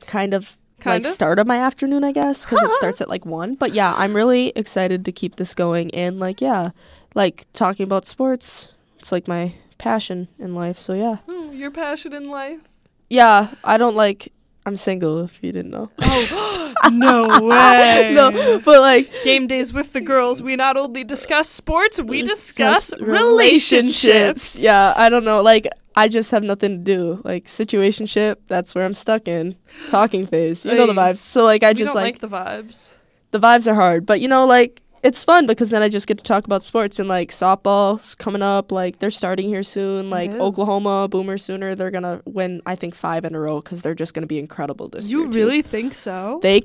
Kind 0.02 0.34
of. 0.34 0.56
Kind 0.80 1.04
like 1.04 1.10
of. 1.10 1.14
start 1.14 1.38
of 1.38 1.46
my 1.46 1.56
afternoon, 1.58 2.04
I 2.04 2.12
guess, 2.12 2.44
because 2.44 2.60
it 2.62 2.70
starts 2.78 3.00
at 3.00 3.08
like 3.08 3.24
one. 3.24 3.54
But 3.54 3.72
yeah, 3.74 3.94
I'm 3.96 4.14
really 4.14 4.48
excited 4.56 5.04
to 5.06 5.12
keep 5.12 5.36
this 5.36 5.54
going, 5.54 5.92
and 5.94 6.20
like 6.20 6.40
yeah, 6.40 6.70
like 7.14 7.46
talking 7.52 7.84
about 7.84 8.04
sports. 8.06 8.68
It's 8.98 9.10
like 9.12 9.26
my 9.28 9.54
passion 9.78 10.28
in 10.38 10.54
life. 10.54 10.78
So 10.78 10.92
yeah, 10.94 11.16
Oh, 11.28 11.50
your 11.52 11.70
passion 11.70 12.12
in 12.12 12.24
life. 12.24 12.60
yeah. 13.08 13.54
I 13.64 13.76
don't 13.78 13.96
like. 13.96 14.32
I'm 14.66 14.76
single. 14.76 15.22
If 15.24 15.38
you 15.42 15.52
didn't 15.52 15.70
know. 15.70 15.90
Oh 16.02 16.74
no 16.92 17.22
way. 17.46 18.12
no, 18.14 18.60
but 18.64 18.80
like 18.80 19.12
Game 19.22 19.46
days 19.46 19.72
with 19.72 19.92
the 19.92 20.00
girls. 20.00 20.42
We 20.42 20.56
not 20.56 20.76
only 20.76 21.04
discuss 21.04 21.48
sports, 21.48 22.00
we 22.02 22.22
discuss 22.22 22.90
just 22.90 23.00
relationships. 23.00 24.60
Yeah, 24.60 24.92
I 24.96 25.08
don't 25.08 25.24
know. 25.24 25.40
Like 25.42 25.68
I 25.96 26.08
just 26.08 26.30
have 26.30 26.42
nothing 26.42 26.72
to 26.72 26.84
do. 26.84 27.22
Like 27.24 27.46
situationship, 27.46 28.36
that's 28.48 28.74
where 28.74 28.84
I'm 28.84 28.94
stuck 28.94 29.26
in. 29.26 29.56
Talking 29.88 30.26
phase. 30.26 30.64
You 30.64 30.74
know 30.74 30.86
the 30.86 30.92
vibes. 30.92 31.18
So 31.18 31.44
like 31.44 31.62
I 31.62 31.72
just 31.72 31.86
don't 31.86 31.94
like, 31.94 32.14
like 32.14 32.20
the 32.20 32.28
vibes. 32.28 32.94
the 33.30 33.40
vibes 33.40 33.66
are 33.66 33.74
hard, 33.74 34.04
but 34.04 34.20
you 34.20 34.28
know 34.28 34.44
like 34.46 34.82
it's 35.02 35.24
fun 35.24 35.46
because 35.46 35.70
then 35.70 35.82
I 35.82 35.88
just 35.88 36.06
get 36.06 36.18
to 36.18 36.24
talk 36.24 36.44
about 36.44 36.62
sports 36.62 36.98
and 36.98 37.08
like 37.08 37.30
softball's 37.30 38.14
coming 38.16 38.42
up. 38.42 38.72
Like 38.72 38.98
they're 38.98 39.10
starting 39.10 39.48
here 39.48 39.62
soon. 39.62 40.10
Like. 40.10 40.32
Oklahoma 40.32 41.08
Boomer 41.08 41.38
Sooner, 41.38 41.74
they're 41.74 41.90
gonna 41.90 42.20
win. 42.26 42.60
I 42.66 42.76
think 42.76 42.94
five 42.94 43.24
in 43.24 43.34
a 43.34 43.40
row 43.40 43.60
because 43.60 43.82
they're 43.82 43.94
just 43.94 44.14
gonna 44.14 44.26
be 44.26 44.38
incredible 44.38 44.88
this 44.88 45.06
year. 45.06 45.20
You 45.20 45.30
too. 45.30 45.36
really 45.36 45.62
think 45.62 45.94
so? 45.94 46.40
They, 46.42 46.62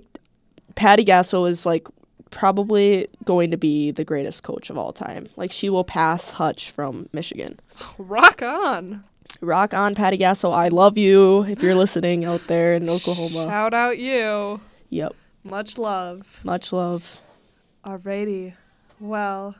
Patty 0.75 1.05
Gasso 1.05 1.49
is 1.49 1.65
like 1.65 1.87
probably 2.31 3.07
going 3.25 3.51
to 3.51 3.57
be 3.57 3.91
the 3.91 4.03
greatest 4.03 4.43
coach 4.43 4.69
of 4.69 4.77
all 4.77 4.91
time. 4.91 5.27
Like 5.35 5.51
she 5.51 5.69
will 5.69 5.83
pass 5.83 6.31
Hutch 6.31 6.71
from 6.71 7.07
Michigan. 7.13 7.59
Rock 7.97 8.41
on. 8.41 9.03
Rock 9.39 9.73
on, 9.73 9.95
Patty 9.95 10.17
Gasso. 10.17 10.53
I 10.53 10.67
love 10.67 10.97
you 10.97 11.43
if 11.43 11.63
you're 11.63 11.75
listening 11.75 12.25
out 12.25 12.41
there 12.47 12.75
in 12.75 12.89
Oklahoma. 12.89 13.45
Shout 13.45 13.73
out 13.73 13.97
you. 13.97 14.61
Yep. 14.89 15.15
Much 15.43 15.77
love. 15.77 16.39
Much 16.43 16.71
love. 16.71 17.19
Alrighty. 17.85 18.53
Well, 18.99 19.55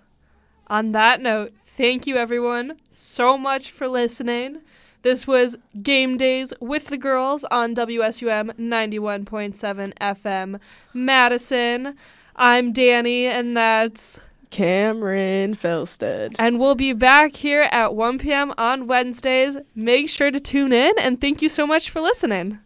on 0.68 0.92
that 0.92 1.22
note, 1.22 1.54
thank 1.78 2.06
you 2.06 2.18
everyone 2.18 2.78
so 2.92 3.38
much 3.38 3.72
for 3.72 3.88
listening. 3.88 4.62
This 5.02 5.26
was 5.26 5.58
Game 5.82 6.16
Days 6.18 6.54
with 6.60 6.88
the 6.88 6.98
Girls 6.98 7.44
on 7.46 7.74
WSUM 7.74 8.52
91.7 8.60 9.94
FM 10.00 10.60
Madison. 10.94 11.96
I'm 12.36 12.72
Dani, 12.72 13.24
and 13.24 13.58
that's. 13.58 14.20
Cameron 14.52 15.56
Felstead. 15.56 16.36
And 16.38 16.60
we'll 16.60 16.76
be 16.76 16.94
back 16.94 17.36
here 17.36 17.68
at 17.72 17.96
1 17.96 18.20
p.m. 18.20 18.54
on 18.58 18.86
Wednesdays. 18.86 19.58
Make 19.74 20.10
sure 20.10 20.30
to 20.30 20.40
tune 20.40 20.74
in, 20.74 20.94
and 21.00 21.20
thank 21.20 21.42
you 21.42 21.50
so 21.50 21.66
much 21.66 21.90
for 21.90 22.02
listening. 22.02 22.60